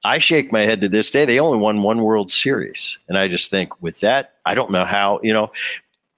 I 0.04 0.18
shake 0.18 0.52
my 0.52 0.62
head 0.62 0.82
to 0.82 0.90
this 0.90 1.12
day. 1.12 1.26
They 1.26 1.40
only 1.40 1.62
won 1.62 1.84
one 1.84 2.02
World 2.02 2.32
Series. 2.32 3.00
And 3.08 3.18
I 3.18 3.28
just 3.28 3.52
think 3.52 3.82
with 3.82 4.00
that, 4.00 4.36
I 4.46 4.56
don't 4.56 4.72
know 4.72 4.86
how, 4.86 5.20
you 5.24 5.34
know, 5.34 5.52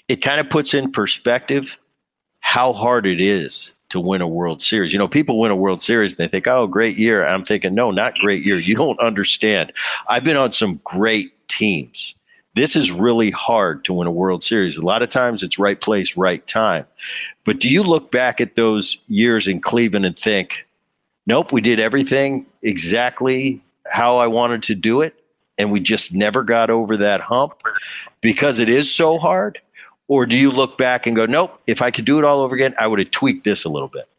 it 0.07 0.17
kind 0.17 0.39
of 0.39 0.49
puts 0.49 0.73
in 0.73 0.91
perspective 0.91 1.79
how 2.41 2.73
hard 2.73 3.05
it 3.05 3.19
is 3.19 3.73
to 3.89 3.99
win 3.99 4.21
a 4.21 4.27
World 4.27 4.61
Series. 4.61 4.93
You 4.93 4.99
know, 4.99 5.07
people 5.07 5.39
win 5.39 5.51
a 5.51 5.55
World 5.55 5.81
Series 5.81 6.13
and 6.13 6.17
they 6.17 6.27
think, 6.27 6.47
oh, 6.47 6.67
great 6.67 6.97
year. 6.97 7.25
I'm 7.25 7.43
thinking, 7.43 7.73
no, 7.73 7.91
not 7.91 8.15
great 8.15 8.43
year. 8.43 8.59
You 8.59 8.75
don't 8.75 8.99
understand. 8.99 9.73
I've 10.07 10.23
been 10.23 10.37
on 10.37 10.51
some 10.51 10.79
great 10.83 11.33
teams 11.47 12.15
this 12.53 12.75
is 12.75 12.91
really 12.91 13.31
hard 13.31 13.85
to 13.85 13.93
win 13.93 14.07
a 14.07 14.11
World 14.11 14.43
Series. 14.43 14.77
A 14.77 14.85
lot 14.85 15.01
of 15.01 15.09
times 15.09 15.43
it's 15.43 15.57
right 15.57 15.79
place, 15.79 16.17
right 16.17 16.45
time. 16.47 16.85
But 17.45 17.59
do 17.59 17.69
you 17.69 17.83
look 17.83 18.11
back 18.11 18.41
at 18.41 18.55
those 18.55 18.97
years 19.07 19.47
in 19.47 19.61
Cleveland 19.61 20.05
and 20.05 20.17
think, 20.17 20.67
nope, 21.25 21.51
we 21.51 21.61
did 21.61 21.79
everything 21.79 22.45
exactly 22.61 23.61
how 23.91 24.17
I 24.17 24.27
wanted 24.27 24.63
to 24.63 24.75
do 24.75 25.01
it, 25.01 25.15
and 25.57 25.71
we 25.71 25.79
just 25.79 26.13
never 26.13 26.43
got 26.43 26.69
over 26.69 26.97
that 26.97 27.21
hump 27.21 27.61
because 28.21 28.59
it 28.59 28.69
is 28.69 28.93
so 28.93 29.17
hard? 29.17 29.59
Or 30.07 30.25
do 30.25 30.35
you 30.35 30.51
look 30.51 30.77
back 30.77 31.07
and 31.07 31.15
go, 31.15 31.25
nope, 31.25 31.61
if 31.67 31.81
I 31.81 31.89
could 31.89 32.03
do 32.03 32.19
it 32.19 32.25
all 32.25 32.41
over 32.41 32.53
again, 32.53 32.75
I 32.77 32.87
would 32.87 32.99
have 32.99 33.11
tweaked 33.11 33.45
this 33.45 33.63
a 33.63 33.69
little 33.69 33.87
bit? 33.87 34.09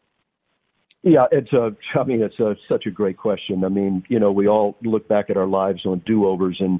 Yeah, 1.03 1.27
it's 1.31 1.51
a. 1.51 1.75
I 1.99 2.03
mean, 2.03 2.23
it's 2.23 2.39
a, 2.39 2.55
such 2.67 2.85
a 2.85 2.91
great 2.91 3.17
question. 3.17 3.65
I 3.65 3.67
mean, 3.67 4.03
you 4.07 4.19
know, 4.19 4.31
we 4.31 4.47
all 4.47 4.77
look 4.81 5.07
back 5.07 5.29
at 5.29 5.37
our 5.37 5.45
lives 5.45 5.85
on 5.85 5.99
do 6.05 6.25
overs, 6.25 6.57
and 6.59 6.79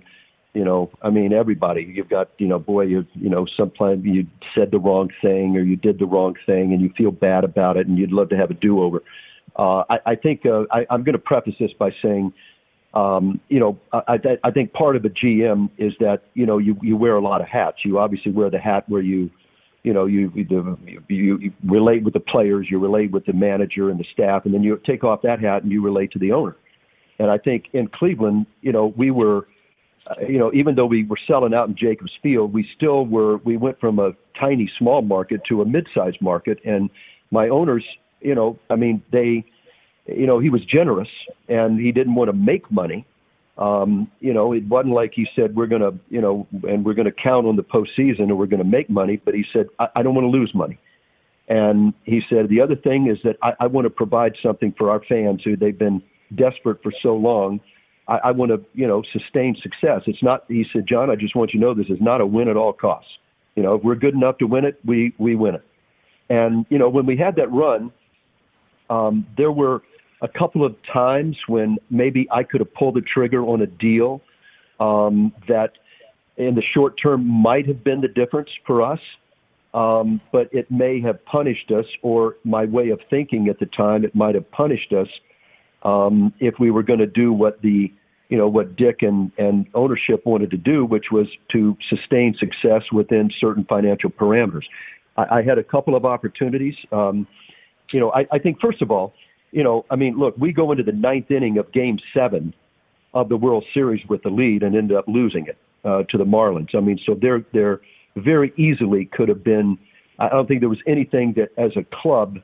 you 0.53 0.63
know, 0.63 0.91
I 1.01 1.09
mean, 1.09 1.33
everybody. 1.33 1.83
You've 1.83 2.09
got, 2.09 2.29
you 2.37 2.47
know, 2.47 2.59
boy, 2.59 2.83
you, 2.83 3.05
you 3.13 3.29
know, 3.29 3.45
sometimes 3.57 4.05
you 4.05 4.27
said 4.53 4.71
the 4.71 4.79
wrong 4.79 5.09
thing 5.21 5.57
or 5.57 5.61
you 5.61 5.75
did 5.75 5.99
the 5.99 6.05
wrong 6.05 6.35
thing 6.45 6.73
and 6.73 6.81
you 6.81 6.91
feel 6.95 7.11
bad 7.11 7.43
about 7.43 7.77
it 7.77 7.87
and 7.87 7.97
you'd 7.97 8.11
love 8.11 8.29
to 8.29 8.37
have 8.37 8.51
a 8.51 8.53
do-over. 8.53 9.01
uh, 9.57 9.83
I, 9.89 9.99
I 10.05 10.15
think 10.15 10.45
uh, 10.45 10.63
I, 10.71 10.85
I'm 10.89 11.03
going 11.03 11.13
to 11.13 11.19
preface 11.19 11.55
this 11.59 11.71
by 11.79 11.91
saying, 12.01 12.33
um, 12.93 13.39
you 13.49 13.59
know, 13.59 13.79
I, 13.91 14.19
I 14.43 14.51
think 14.51 14.73
part 14.73 14.95
of 14.95 15.03
a 15.03 15.09
GM 15.09 15.69
is 15.79 15.93
that 15.99 16.25
you 16.35 16.45
know 16.45 16.59
you 16.59 16.77
you 16.83 16.95
wear 16.95 17.15
a 17.15 17.21
lot 17.21 17.41
of 17.41 17.47
hats. 17.47 17.77
You 17.83 17.97
obviously 17.97 18.31
wear 18.31 18.51
the 18.51 18.59
hat 18.59 18.87
where 18.87 19.01
you, 19.01 19.31
you 19.81 19.93
know, 19.93 20.05
you 20.05 20.31
you, 20.35 20.77
you, 21.07 21.37
you 21.39 21.53
relate 21.65 22.03
with 22.03 22.13
the 22.13 22.19
players, 22.19 22.67
you 22.69 22.77
relate 22.77 23.11
with 23.11 23.25
the 23.25 23.33
manager 23.33 23.89
and 23.89 23.99
the 23.99 24.05
staff, 24.13 24.45
and 24.45 24.53
then 24.53 24.61
you 24.61 24.79
take 24.85 25.03
off 25.03 25.23
that 25.23 25.39
hat 25.39 25.63
and 25.63 25.71
you 25.71 25.83
relate 25.83 26.11
to 26.11 26.19
the 26.19 26.31
owner. 26.33 26.55
And 27.17 27.31
I 27.31 27.37
think 27.37 27.65
in 27.73 27.87
Cleveland, 27.87 28.45
you 28.61 28.71
know, 28.71 28.87
we 28.95 29.11
were, 29.11 29.47
uh, 30.07 30.25
you 30.25 30.37
know, 30.37 30.51
even 30.53 30.75
though 30.75 30.85
we 30.85 31.03
were 31.03 31.19
selling 31.27 31.53
out 31.53 31.69
in 31.69 31.75
Jacobs 31.75 32.11
Field, 32.21 32.53
we 32.53 32.67
still 32.75 33.05
were. 33.05 33.37
We 33.37 33.57
went 33.57 33.79
from 33.79 33.99
a 33.99 34.13
tiny 34.39 34.69
small 34.77 35.01
market 35.01 35.45
to 35.45 35.61
a 35.61 35.65
mid-sized 35.65 36.21
market, 36.21 36.59
and 36.65 36.89
my 37.31 37.49
owners 37.49 37.85
you 38.23 38.33
know, 38.33 38.57
I 38.69 38.75
mean, 38.75 39.03
they, 39.11 39.45
you 40.07 40.25
know, 40.25 40.39
he 40.39 40.49
was 40.49 40.65
generous 40.65 41.09
and 41.47 41.79
he 41.79 41.91
didn't 41.91 42.15
want 42.15 42.29
to 42.29 42.33
make 42.33 42.71
money. 42.71 43.05
Um, 43.57 44.09
you 44.19 44.33
know, 44.33 44.53
it 44.53 44.63
wasn't 44.63 44.95
like 44.95 45.13
he 45.13 45.27
said 45.35 45.55
we're 45.55 45.67
going 45.67 45.83
to, 45.83 45.93
you 46.09 46.21
know, 46.21 46.47
and 46.67 46.83
we're 46.83 46.95
going 46.95 47.05
to 47.05 47.11
count 47.11 47.45
on 47.45 47.55
the 47.55 47.63
postseason 47.63 48.21
and 48.21 48.37
we're 48.39 48.47
going 48.47 48.63
to 48.63 48.67
make 48.67 48.89
money. 48.89 49.17
But 49.17 49.35
he 49.35 49.45
said 49.53 49.69
I, 49.77 49.89
I 49.97 50.03
don't 50.03 50.15
want 50.15 50.25
to 50.25 50.29
lose 50.29 50.55
money. 50.55 50.79
And 51.47 51.93
he 52.05 52.23
said 52.29 52.49
the 52.49 52.61
other 52.61 52.75
thing 52.75 53.07
is 53.07 53.19
that 53.23 53.37
I, 53.43 53.53
I 53.59 53.67
want 53.67 53.85
to 53.85 53.91
provide 53.91 54.37
something 54.41 54.71
for 54.71 54.89
our 54.89 55.01
fans 55.01 55.43
who 55.43 55.55
they've 55.55 55.77
been 55.77 56.01
desperate 56.33 56.81
for 56.81 56.91
so 57.03 57.15
long. 57.15 57.59
I, 58.07 58.17
I 58.25 58.31
want 58.31 58.51
to, 58.51 58.63
you 58.73 58.87
know, 58.87 59.03
sustain 59.11 59.55
success. 59.61 60.01
It's 60.07 60.21
not. 60.21 60.45
He 60.47 60.65
said, 60.73 60.85
John, 60.87 61.09
I 61.09 61.15
just 61.15 61.35
want 61.35 61.53
you 61.53 61.59
to 61.59 61.65
know 61.65 61.73
this 61.73 61.89
is 61.89 62.01
not 62.01 62.21
a 62.21 62.25
win 62.25 62.47
at 62.47 62.57
all 62.57 62.73
costs. 62.73 63.11
You 63.55 63.63
know, 63.63 63.75
if 63.75 63.83
we're 63.83 63.95
good 63.95 64.13
enough 64.13 64.37
to 64.39 64.45
win 64.45 64.65
it, 64.65 64.79
we 64.85 65.13
we 65.17 65.35
win 65.35 65.55
it. 65.55 65.65
And 66.29 66.65
you 66.69 66.77
know, 66.77 66.89
when 66.89 67.05
we 67.05 67.17
had 67.17 67.35
that 67.35 67.51
run, 67.51 67.91
um, 68.89 69.27
there 69.37 69.51
were 69.51 69.83
a 70.21 70.27
couple 70.27 70.65
of 70.65 70.75
times 70.91 71.37
when 71.47 71.77
maybe 71.89 72.27
I 72.31 72.43
could 72.43 72.61
have 72.61 72.73
pulled 72.73 72.95
the 72.95 73.01
trigger 73.01 73.43
on 73.43 73.61
a 73.61 73.67
deal 73.67 74.21
um, 74.79 75.33
that 75.47 75.73
in 76.37 76.55
the 76.55 76.63
short 76.73 76.95
term 77.01 77.27
might 77.27 77.67
have 77.67 77.83
been 77.83 78.01
the 78.01 78.07
difference 78.07 78.49
for 78.65 78.81
us, 78.81 78.99
um, 79.73 80.21
but 80.31 80.49
it 80.53 80.71
may 80.71 81.01
have 81.01 81.23
punished 81.25 81.71
us, 81.71 81.85
or 82.01 82.37
my 82.43 82.65
way 82.65 82.89
of 82.89 82.99
thinking 83.09 83.49
at 83.49 83.59
the 83.59 83.65
time, 83.65 84.03
it 84.03 84.15
might 84.15 84.35
have 84.35 84.49
punished 84.51 84.93
us 84.93 85.07
um, 85.83 86.33
if 86.39 86.55
we 86.59 86.71
were 86.71 86.83
going 86.83 86.99
to 86.99 87.07
do 87.07 87.31
what 87.33 87.61
the 87.61 87.91
you 88.29 88.37
know 88.37 88.47
what 88.47 88.75
Dick 88.75 89.01
and, 89.01 89.31
and 89.37 89.67
ownership 89.73 90.25
wanted 90.25 90.49
to 90.51 90.57
do, 90.57 90.85
which 90.85 91.05
was 91.11 91.27
to 91.51 91.77
sustain 91.89 92.35
success 92.39 92.81
within 92.91 93.29
certain 93.39 93.65
financial 93.65 94.09
parameters. 94.09 94.63
I, 95.17 95.39
I 95.39 95.43
had 95.43 95.57
a 95.57 95.63
couple 95.63 95.95
of 95.95 96.05
opportunities. 96.05 96.75
Um, 96.91 97.27
you 97.91 97.99
know, 97.99 98.11
I, 98.11 98.25
I 98.31 98.39
think 98.39 98.59
first 98.59 98.81
of 98.81 98.89
all, 98.89 99.13
you 99.51 99.63
know, 99.63 99.85
I 99.91 99.95
mean, 99.95 100.17
look, 100.17 100.35
we 100.37 100.51
go 100.51 100.71
into 100.71 100.83
the 100.83 100.93
ninth 100.93 101.29
inning 101.29 101.57
of 101.57 101.71
Game 101.71 101.99
Seven 102.13 102.53
of 103.13 103.29
the 103.29 103.37
World 103.37 103.65
Series 103.73 104.01
with 104.09 104.23
the 104.23 104.29
lead 104.29 104.63
and 104.63 104.75
end 104.75 104.91
up 104.91 105.05
losing 105.07 105.45
it 105.45 105.57
uh, 105.85 106.03
to 106.09 106.17
the 106.17 106.25
Marlins. 106.25 106.73
I 106.73 106.79
mean, 106.79 106.99
so 107.05 107.15
they're 107.19 107.45
they're 107.53 107.81
very 108.15 108.53
easily 108.57 109.05
could 109.05 109.29
have 109.29 109.43
been. 109.43 109.77
I 110.19 110.29
don't 110.29 110.47
think 110.47 110.61
there 110.61 110.69
was 110.69 110.81
anything 110.87 111.33
that, 111.37 111.49
as 111.57 111.71
a 111.75 111.83
club 112.01 112.39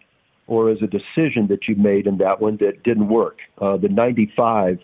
or 0.49 0.69
as 0.69 0.79
a 0.81 0.87
decision 0.87 1.47
that 1.47 1.67
you 1.67 1.75
made 1.75 2.07
in 2.07 2.17
that 2.17 2.41
one 2.41 2.57
that 2.57 2.83
didn't 2.83 3.07
work. 3.09 3.37
Uh, 3.61 3.77
the 3.77 3.87
'95, 3.87 4.79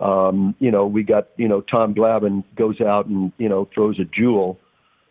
um, 0.00 0.54
you 0.58 0.70
know, 0.70 0.86
we 0.86 1.02
got 1.02 1.28
you 1.36 1.48
know 1.48 1.60
Tom 1.62 1.94
Glavine 1.94 2.44
goes 2.56 2.80
out 2.80 3.06
and 3.06 3.32
you 3.38 3.48
know 3.48 3.68
throws 3.74 3.98
a 3.98 4.04
jewel, 4.04 4.58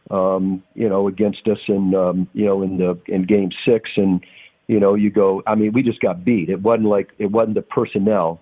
um, 0.09 0.63
you 0.73 0.89
know, 0.89 1.07
against 1.07 1.47
us 1.47 1.59
in 1.67 1.93
um, 1.93 2.27
you 2.33 2.45
know 2.45 2.63
in 2.63 2.77
the 2.77 2.99
in 3.07 3.23
Game 3.25 3.49
Six 3.65 3.89
and 3.97 4.21
you 4.69 4.79
know, 4.79 4.93
you 4.93 5.09
go. 5.09 5.41
I 5.47 5.55
mean, 5.55 5.73
we 5.73 5.81
just 5.81 5.99
got 5.99 6.23
beat. 6.23 6.47
It 6.47 6.61
wasn't 6.61 6.89
like 6.89 7.09
it 7.17 7.31
wasn't 7.31 7.55
the 7.55 7.63
personnel. 7.63 8.39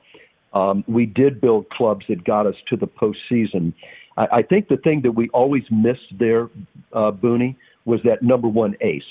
Um, 0.54 0.84
we 0.86 1.06
did 1.06 1.40
build 1.40 1.70
clubs 1.70 2.06
that 2.10 2.26
got 2.26 2.46
us 2.46 2.56
to 2.68 2.76
the 2.76 2.86
postseason. 2.86 3.74
I, 4.18 4.28
I 4.40 4.42
think 4.42 4.68
the 4.68 4.76
thing 4.76 5.02
that 5.04 5.14
we 5.14 5.30
always 5.30 5.64
missed 5.72 6.14
there, 6.20 6.50
uh, 6.92 7.12
Booney, 7.12 7.56
was 7.86 8.02
that 8.04 8.22
number 8.22 8.50
one 8.50 8.76
ace. 8.82 9.04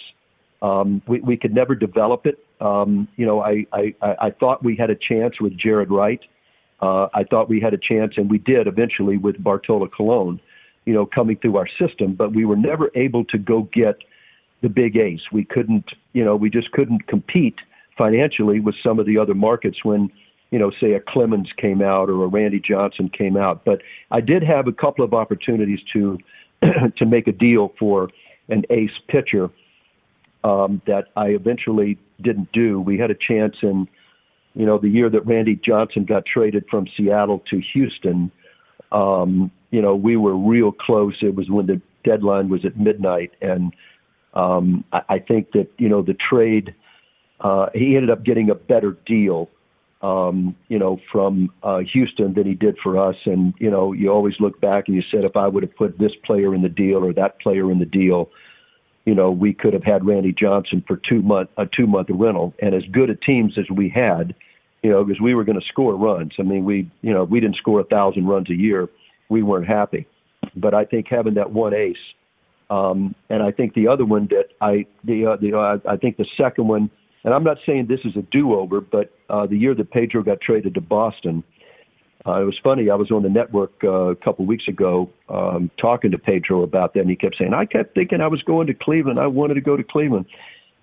Um, 0.62 1.02
we, 1.06 1.20
we 1.20 1.36
could 1.36 1.54
never 1.54 1.74
develop 1.74 2.26
it. 2.26 2.38
Um, 2.60 3.08
you 3.16 3.26
know, 3.26 3.40
I, 3.40 3.66
I, 3.72 3.94
I 4.02 4.30
thought 4.30 4.64
we 4.64 4.76
had 4.76 4.90
a 4.90 4.96
chance 4.96 5.40
with 5.40 5.58
Jaret 5.58 5.90
Wright. 5.90 6.20
Uh, 6.80 7.08
I 7.14 7.24
thought 7.24 7.48
we 7.48 7.60
had 7.60 7.74
a 7.74 7.78
chance, 7.78 8.14
and 8.16 8.30
we 8.30 8.38
did 8.38 8.66
eventually 8.66 9.16
with 9.16 9.42
Bartolo 9.42 9.88
Colon, 9.88 10.40
you 10.84 10.94
know, 10.94 11.06
coming 11.06 11.36
through 11.36 11.56
our 11.56 11.68
system, 11.78 12.14
but 12.14 12.32
we 12.32 12.44
were 12.44 12.56
never 12.56 12.90
able 12.94 13.24
to 13.26 13.38
go 13.38 13.62
get– 13.72 13.96
the 14.62 14.68
big 14.68 14.96
ace. 14.96 15.20
We 15.32 15.44
couldn't, 15.44 15.90
you 16.12 16.24
know, 16.24 16.36
we 16.36 16.50
just 16.50 16.72
couldn't 16.72 17.06
compete 17.06 17.56
financially 17.96 18.60
with 18.60 18.74
some 18.82 18.98
of 18.98 19.06
the 19.06 19.18
other 19.18 19.34
markets 19.34 19.84
when, 19.84 20.10
you 20.50 20.58
know, 20.58 20.70
say 20.80 20.92
a 20.92 21.00
Clemens 21.00 21.50
came 21.56 21.82
out 21.82 22.08
or 22.08 22.24
a 22.24 22.26
Randy 22.26 22.60
Johnson 22.60 23.08
came 23.08 23.36
out. 23.36 23.64
But 23.64 23.82
I 24.10 24.20
did 24.20 24.42
have 24.42 24.66
a 24.66 24.72
couple 24.72 25.04
of 25.04 25.14
opportunities 25.14 25.80
to 25.92 26.18
to 26.96 27.06
make 27.06 27.28
a 27.28 27.32
deal 27.32 27.74
for 27.78 28.10
an 28.48 28.64
ace 28.70 28.98
pitcher 29.08 29.50
um, 30.44 30.80
that 30.86 31.06
I 31.16 31.28
eventually 31.28 31.98
didn't 32.20 32.52
do. 32.52 32.80
We 32.80 32.98
had 32.98 33.10
a 33.10 33.14
chance 33.14 33.56
in, 33.62 33.88
you 34.54 34.66
know, 34.66 34.78
the 34.78 34.88
year 34.88 35.10
that 35.10 35.26
Randy 35.26 35.56
Johnson 35.56 36.04
got 36.04 36.24
traded 36.26 36.66
from 36.70 36.86
Seattle 36.96 37.42
to 37.50 37.60
Houston. 37.72 38.30
Um, 38.92 39.50
you 39.70 39.82
know, 39.82 39.94
we 39.96 40.16
were 40.16 40.36
real 40.36 40.72
close. 40.72 41.16
It 41.20 41.34
was 41.34 41.50
when 41.50 41.66
the 41.66 41.80
deadline 42.04 42.48
was 42.48 42.64
at 42.64 42.78
midnight, 42.78 43.32
and 43.42 43.74
um, 44.34 44.84
I, 44.92 45.02
I 45.08 45.18
think 45.18 45.52
that 45.52 45.68
you 45.78 45.88
know 45.88 46.02
the 46.02 46.14
trade. 46.14 46.74
Uh, 47.38 47.68
he 47.74 47.96
ended 47.96 48.08
up 48.08 48.24
getting 48.24 48.48
a 48.48 48.54
better 48.54 48.96
deal, 49.04 49.50
um, 50.00 50.56
you 50.68 50.78
know, 50.78 50.98
from 51.12 51.52
uh, 51.62 51.80
Houston 51.80 52.32
than 52.32 52.46
he 52.46 52.54
did 52.54 52.78
for 52.82 52.96
us. 52.96 53.16
And 53.26 53.52
you 53.58 53.70
know, 53.70 53.92
you 53.92 54.10
always 54.10 54.40
look 54.40 54.58
back 54.58 54.88
and 54.88 54.94
you 54.94 55.02
said, 55.02 55.24
if 55.24 55.36
I 55.36 55.46
would 55.46 55.62
have 55.62 55.76
put 55.76 55.98
this 55.98 56.14
player 56.24 56.54
in 56.54 56.62
the 56.62 56.70
deal 56.70 57.04
or 57.04 57.12
that 57.12 57.38
player 57.40 57.70
in 57.70 57.78
the 57.78 57.84
deal, 57.84 58.30
you 59.06 59.14
know, 59.14 59.30
we 59.30 59.54
could 59.54 59.72
have 59.72 59.84
had 59.84 60.06
Randy 60.06 60.34
Johnson 60.38 60.84
for 60.86 61.00
two 61.08 61.22
month 61.22 61.48
a 61.56 61.64
two 61.64 61.86
month 61.86 62.08
rental. 62.10 62.52
And 62.60 62.74
as 62.74 62.82
good 62.92 63.08
a 63.08 63.16
teams 63.16 63.56
as 63.56 63.70
we 63.74 63.88
had, 63.88 64.34
you 64.82 64.90
know, 64.90 65.02
because 65.02 65.20
we 65.20 65.34
were 65.34 65.44
going 65.44 65.58
to 65.58 65.66
score 65.66 65.96
runs. 65.96 66.32
I 66.38 66.42
mean, 66.42 66.64
we 66.64 66.90
you 67.00 67.14
know 67.14 67.24
we 67.24 67.40
didn't 67.40 67.56
score 67.56 67.80
a 67.80 67.84
thousand 67.84 68.26
runs 68.26 68.50
a 68.50 68.54
year. 68.54 68.88
We 69.30 69.42
weren't 69.42 69.66
happy. 69.66 70.06
But 70.54 70.74
I 70.74 70.84
think 70.84 71.06
having 71.08 71.34
that 71.34 71.50
one 71.50 71.72
ace 71.74 71.96
um, 72.70 73.14
and 73.30 73.42
I 73.42 73.52
think 73.52 73.74
the 73.74 73.88
other 73.88 74.04
one 74.04 74.28
that 74.30 74.48
I 74.60 74.86
the 75.04 75.26
uh, 75.26 75.36
the 75.36 75.56
uh, 75.56 75.78
I 75.88 75.96
think 75.96 76.16
the 76.16 76.26
second 76.36 76.66
one, 76.66 76.90
and 77.24 77.32
I'm 77.32 77.44
not 77.44 77.58
saying 77.64 77.86
this 77.86 78.00
is 78.04 78.16
a 78.16 78.22
do-over, 78.22 78.80
but 78.80 79.12
uh, 79.30 79.46
the 79.46 79.56
year 79.56 79.74
that 79.74 79.90
Pedro 79.90 80.22
got 80.22 80.40
traded 80.40 80.74
to 80.74 80.80
Boston, 80.80 81.44
uh, 82.26 82.40
it 82.40 82.44
was 82.44 82.58
funny. 82.62 82.90
I 82.90 82.94
was 82.94 83.10
on 83.10 83.22
the 83.22 83.28
network 83.28 83.72
uh, 83.84 84.08
a 84.08 84.16
couple 84.16 84.46
weeks 84.46 84.68
ago 84.68 85.10
um, 85.28 85.70
talking 85.78 86.10
to 86.10 86.18
Pedro 86.18 86.62
about 86.62 86.94
that, 86.94 87.00
and 87.00 87.10
he 87.10 87.16
kept 87.16 87.36
saying, 87.38 87.54
"I 87.54 87.66
kept 87.66 87.94
thinking 87.94 88.20
I 88.20 88.28
was 88.28 88.42
going 88.42 88.66
to 88.66 88.74
Cleveland. 88.74 89.20
I 89.20 89.26
wanted 89.26 89.54
to 89.54 89.60
go 89.60 89.76
to 89.76 89.84
Cleveland." 89.84 90.26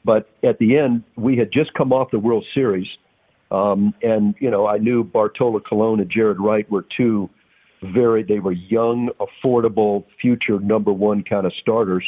But 0.05 0.29
at 0.43 0.59
the 0.59 0.77
end, 0.77 1.03
we 1.15 1.37
had 1.37 1.51
just 1.51 1.73
come 1.73 1.93
off 1.93 2.11
the 2.11 2.19
World 2.19 2.45
Series, 2.53 2.87
um, 3.51 3.93
and 4.01 4.35
you 4.39 4.49
know 4.49 4.67
I 4.67 4.77
knew 4.77 5.03
Bartolo 5.03 5.59
Colon 5.59 5.99
and 5.99 6.11
Jaret 6.11 6.39
Wright 6.39 6.69
were 6.69 6.85
two 6.95 7.29
very 7.83 8.23
they 8.23 8.39
were 8.39 8.53
young, 8.53 9.09
affordable, 9.19 10.05
future 10.21 10.59
number 10.59 10.93
one 10.93 11.23
kind 11.23 11.45
of 11.45 11.53
starters, 11.59 12.05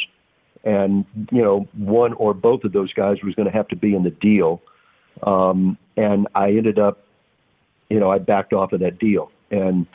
and 0.64 1.04
you 1.30 1.42
know 1.42 1.66
one 1.76 2.12
or 2.14 2.34
both 2.34 2.64
of 2.64 2.72
those 2.72 2.92
guys 2.92 3.18
was 3.22 3.34
going 3.34 3.46
to 3.46 3.52
have 3.52 3.68
to 3.68 3.76
be 3.76 3.94
in 3.94 4.02
the 4.02 4.10
deal, 4.10 4.62
um, 5.22 5.76
and 5.96 6.26
I 6.34 6.50
ended 6.50 6.78
up, 6.78 7.05
you 7.88 8.00
know, 8.00 8.10
I 8.10 8.18
backed 8.18 8.52
off 8.52 8.72
of 8.72 8.80
that 8.80 8.98
deal, 8.98 9.30
and 9.50 9.86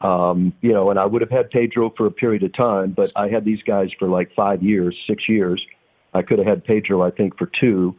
um, 0.00 0.52
you 0.60 0.72
know, 0.72 0.90
and 0.90 0.98
I 0.98 1.06
would 1.06 1.20
have 1.22 1.30
had 1.30 1.50
Pedro 1.50 1.92
for 1.96 2.06
a 2.06 2.10
period 2.10 2.42
of 2.42 2.52
time, 2.54 2.92
but 2.92 3.12
I 3.16 3.28
had 3.28 3.44
these 3.44 3.62
guys 3.62 3.90
for 3.98 4.08
like 4.08 4.34
five 4.34 4.62
years, 4.62 4.96
six 5.08 5.28
years. 5.28 5.64
I 6.12 6.22
could 6.22 6.38
have 6.38 6.46
had 6.46 6.64
Pedro, 6.64 7.02
I 7.02 7.10
think, 7.10 7.36
for 7.38 7.50
two, 7.60 7.94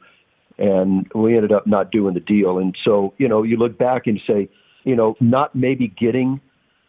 and 0.58 1.10
we 1.14 1.36
ended 1.36 1.52
up 1.52 1.68
not 1.68 1.92
doing 1.92 2.14
the 2.14 2.20
deal. 2.22 2.60
And 2.60 2.76
so, 2.84 3.14
you 3.18 3.28
know, 3.28 3.44
you 3.44 3.58
look 3.58 3.78
back 3.78 4.08
and 4.08 4.22
say, 4.26 4.50
you 4.84 4.96
know, 4.96 5.16
not 5.20 5.54
maybe 5.54 5.88
getting 5.88 6.40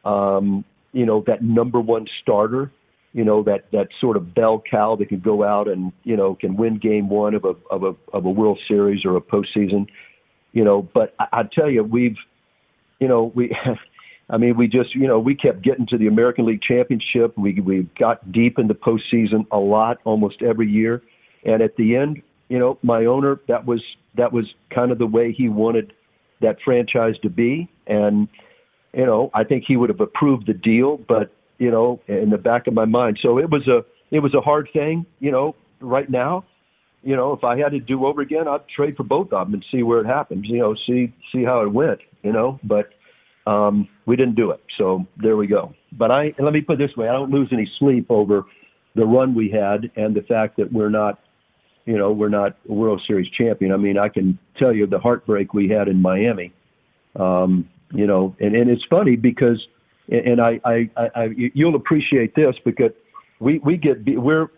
um, 0.07 0.64
you 0.92 1.04
know, 1.04 1.22
that 1.26 1.42
number 1.42 1.80
one 1.80 2.07
starter, 2.22 2.70
you 3.12 3.24
know, 3.24 3.42
that, 3.42 3.70
that 3.72 3.88
sort 4.00 4.16
of 4.16 4.34
bell 4.34 4.62
cow 4.70 4.96
that 4.96 5.09
can 5.09 5.20
go 5.20 5.42
out 5.42 5.68
and, 5.68 5.92
you 6.04 6.16
know, 6.16 6.36
can 6.36 6.57
win 6.57 6.78
game 6.78 7.09
one 7.09 7.34
of 7.34 7.44
a, 7.44 7.54
of 7.70 7.82
a, 7.82 7.94
of 8.16 8.24
a 8.24 8.30
World 8.30 8.59
Series 8.68 9.04
or 9.04 9.16
a 9.16 9.20
postseason, 9.20 9.86
you 10.52 10.64
know, 10.64 10.88
but 10.94 11.14
I, 11.18 11.26
I 11.32 11.42
tell 11.42 11.68
you, 11.68 11.82
we've, 11.82 12.16
you 13.01 13.09
know, 13.09 13.32
we, 13.34 13.57
I 14.30 14.38
mean, 14.38 14.57
we 14.57 14.66
just, 14.66 14.94
you 14.94 15.07
know, 15.07 15.18
we 15.18 15.34
kept 15.34 15.62
getting 15.62 15.86
to 15.86 15.99
the 15.99 16.09
American 16.09 16.47
League 16.47 16.62
Championship. 16.62 17.36
We 17.38 17.61
we 17.61 17.88
got 17.99 18.32
deep 18.32 18.59
in 18.59 18.66
the 18.66 18.74
postseason 18.74 19.47
a 19.53 19.59
lot, 19.59 19.99
almost 20.05 20.42
every 20.42 20.68
year. 20.68 21.03
And 21.44 21.62
at 21.62 21.76
the 21.76 21.97
end, 21.97 22.22
you 22.49 22.59
know, 22.59 22.78
my 22.82 23.05
owner, 23.05 23.40
that 23.49 23.66
was 23.66 23.82
that 24.16 24.32
was 24.32 24.47
kind 24.74 24.90
of 24.90 24.99
the 24.99 25.07
way 25.07 25.32
he 25.32 25.49
wanted 25.49 25.92
that 26.40 26.57
franchise 26.64 27.14
to 27.22 27.30
be. 27.30 27.68
And 27.86 28.28
you 28.92 29.07
know, 29.07 29.30
I 29.34 29.44
think 29.44 29.64
he 29.66 29.76
would 29.76 29.90
have 29.90 30.01
approved 30.01 30.47
the 30.47 30.55
deal, 30.55 30.99
but 31.09 31.32
you 31.59 31.70
know, 31.70 32.01
in 32.09 32.30
the 32.30 32.38
back 32.38 32.66
of 32.66 32.74
my 32.74 32.84
mind, 32.84 33.18
so 33.22 33.38
it 33.38 33.51
was 33.51 33.68
a 33.68 33.84
it 34.11 34.20
was 34.20 34.34
a 34.34 34.40
hard 34.40 34.68
thing, 34.72 35.07
you 35.20 35.30
know, 35.30 35.55
right 35.80 36.09
now. 36.11 36.44
You 37.07 37.14
know, 37.14 37.32
if 37.32 37.44
I 37.44 37.57
had 37.57 37.70
to 37.70 37.78
do 37.78 38.04
over 38.04 38.20
again, 38.20 38.48
I'd 38.48 38.68
trade 38.68 38.96
for 38.96 39.04
both 39.04 39.32
of 39.32 39.46
them 39.46 39.54
and 39.54 39.64
see 39.70 39.84
where 39.84 40.00
it 40.00 40.07
happens. 40.07 40.44
You 40.48 40.59
know, 40.59 40.74
see 40.86 41.14
see 41.32 41.44
how 41.44 41.62
it 41.62 41.72
went. 41.72 42.00
You 42.24 42.32
know, 42.32 42.59
but 42.64 42.90
um, 43.46 43.88
we 44.07 44.16
didn't 44.16 44.34
do 44.34 44.50
it. 44.50 44.61
So 44.76 45.07
there 45.16 45.36
we 45.36 45.46
go. 45.46 45.72
But 45.92 46.11
I 46.11 46.34
let 46.40 46.52
me 46.52 46.62
put 46.62 46.80
it 46.80 46.88
this 46.88 46.96
way: 46.96 47.09
I 47.09 47.12
don't 47.12 47.30
lose 47.30 47.48
any 47.52 47.70
sleep 47.78 48.07
over 48.11 48.44
the 48.96 49.07
run 49.07 49.36
we 49.36 49.48
had 49.50 49.88
and 49.94 50.16
the 50.16 50.22
fact 50.22 50.57
that 50.57 50.72
we're 50.72 50.90
not, 50.90 51.20
you 51.84 51.96
know, 51.96 52.11
we're 52.11 52.28
not 52.28 52.57
a 52.68 52.72
World 52.72 53.00
Series 53.07 53.30
champion. 53.30 53.70
I 53.70 53.76
mean, 53.76 53.98
I 53.98 54.09
can 54.09 54.36
tell 54.59 54.74
you 54.74 54.86
the 54.88 54.98
heartbreak 54.98 55.54
we 55.54 55.68
had 55.68 55.86
in 55.86 56.02
Miami. 56.02 56.52
Um, 57.14 57.68
you 57.92 58.07
know, 58.09 58.34
and, 58.40 58.57
and 58.57 58.68
it's 58.68 58.84
funny 58.90 59.14
because, 59.14 59.64
and 60.09 60.40
I, 60.40 60.61
I, 60.64 60.90
I, 60.96 61.11
I 61.14 61.28
you'll 61.36 61.76
appreciate 61.76 62.34
this 62.34 62.57
because 62.64 62.90
we 63.38 63.59
we 63.59 63.76
get 63.76 63.98
we're 64.18 64.48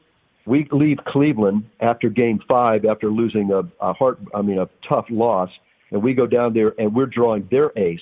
we 0.48 0.66
leave 0.72 0.98
Cleveland 1.06 1.68
after 1.80 2.08
Game 2.08 2.40
Five 2.48 2.84
after 2.84 3.10
losing 3.10 3.52
a, 3.52 3.62
a 3.80 3.92
heart, 3.92 4.18
I 4.34 4.42
mean, 4.42 4.58
a 4.58 4.68
tough 4.88 5.06
loss, 5.10 5.50
and 5.90 6.02
we 6.02 6.14
go 6.14 6.26
down 6.26 6.54
there 6.54 6.74
and 6.78 6.94
we're 6.94 7.06
drawing 7.06 7.46
their 7.50 7.72
ace, 7.76 8.00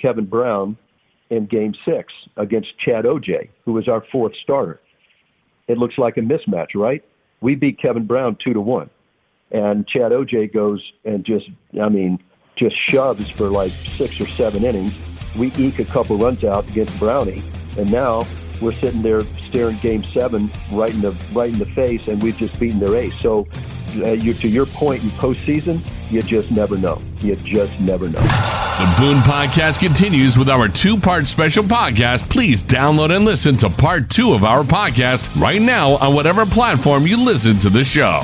Kevin 0.00 0.26
Brown, 0.26 0.76
in 1.28 1.46
Game 1.46 1.74
Six 1.84 2.12
against 2.36 2.68
Chad 2.78 3.04
Ogea, 3.04 3.48
who 3.64 3.72
was 3.72 3.88
our 3.88 4.04
fourth 4.10 4.32
starter 4.42 4.80
it 5.70 5.78
looks 5.78 5.96
like 5.98 6.16
a 6.16 6.20
mismatch, 6.20 6.74
right? 6.74 7.02
We 7.40 7.54
beat 7.54 7.80
Kevin 7.80 8.04
Brown 8.04 8.36
two 8.44 8.52
to 8.52 8.60
one, 8.60 8.90
and 9.52 9.86
Chad 9.86 10.10
Ogea 10.10 10.52
goes 10.52 10.82
and 11.04 11.24
just, 11.24 11.48
I 11.80 11.88
mean, 11.88 12.18
just 12.56 12.74
shoves 12.88 13.30
for 13.30 13.48
like 13.48 13.70
six 13.70 14.20
or 14.20 14.26
seven 14.26 14.64
innings. 14.64 14.98
We 15.38 15.52
eke 15.56 15.78
a 15.78 15.84
couple 15.84 16.18
runs 16.18 16.42
out 16.42 16.68
against 16.68 16.98
Brownie, 16.98 17.42
and 17.78 17.90
now 17.90 18.22
we're 18.60 18.72
sitting 18.72 19.02
there 19.02 19.22
staring 19.48 19.76
Game 19.78 20.04
Seven 20.04 20.50
right 20.72 20.92
in 20.92 21.00
the 21.00 21.12
right 21.32 21.52
in 21.52 21.58
the 21.58 21.66
face, 21.66 22.08
and 22.08 22.22
we've 22.22 22.36
just 22.36 22.58
beaten 22.58 22.78
their 22.78 22.96
ace. 22.96 23.18
So, 23.20 23.46
uh, 23.96 24.12
you, 24.12 24.34
to 24.34 24.48
your 24.48 24.66
point, 24.66 25.02
in 25.02 25.10
postseason, 25.10 25.80
you 26.10 26.22
just 26.22 26.50
never 26.50 26.76
know. 26.76 27.00
You 27.20 27.36
just 27.36 27.80
never 27.80 28.08
know. 28.08 28.20
The 28.20 28.94
Boone 28.98 29.18
Podcast 29.18 29.80
continues 29.80 30.38
with 30.38 30.48
our 30.48 30.68
two 30.68 30.98
part 30.98 31.26
special 31.26 31.64
podcast. 31.64 32.28
Please 32.30 32.62
download 32.62 33.14
and 33.14 33.24
listen 33.24 33.56
to 33.58 33.68
part 33.68 34.08
two 34.08 34.32
of 34.32 34.44
our 34.44 34.62
podcast 34.62 35.38
right 35.40 35.60
now 35.60 35.96
on 35.96 36.14
whatever 36.14 36.46
platform 36.46 37.06
you 37.06 37.22
listen 37.22 37.58
to 37.58 37.70
the 37.70 37.84
show. 37.84 38.22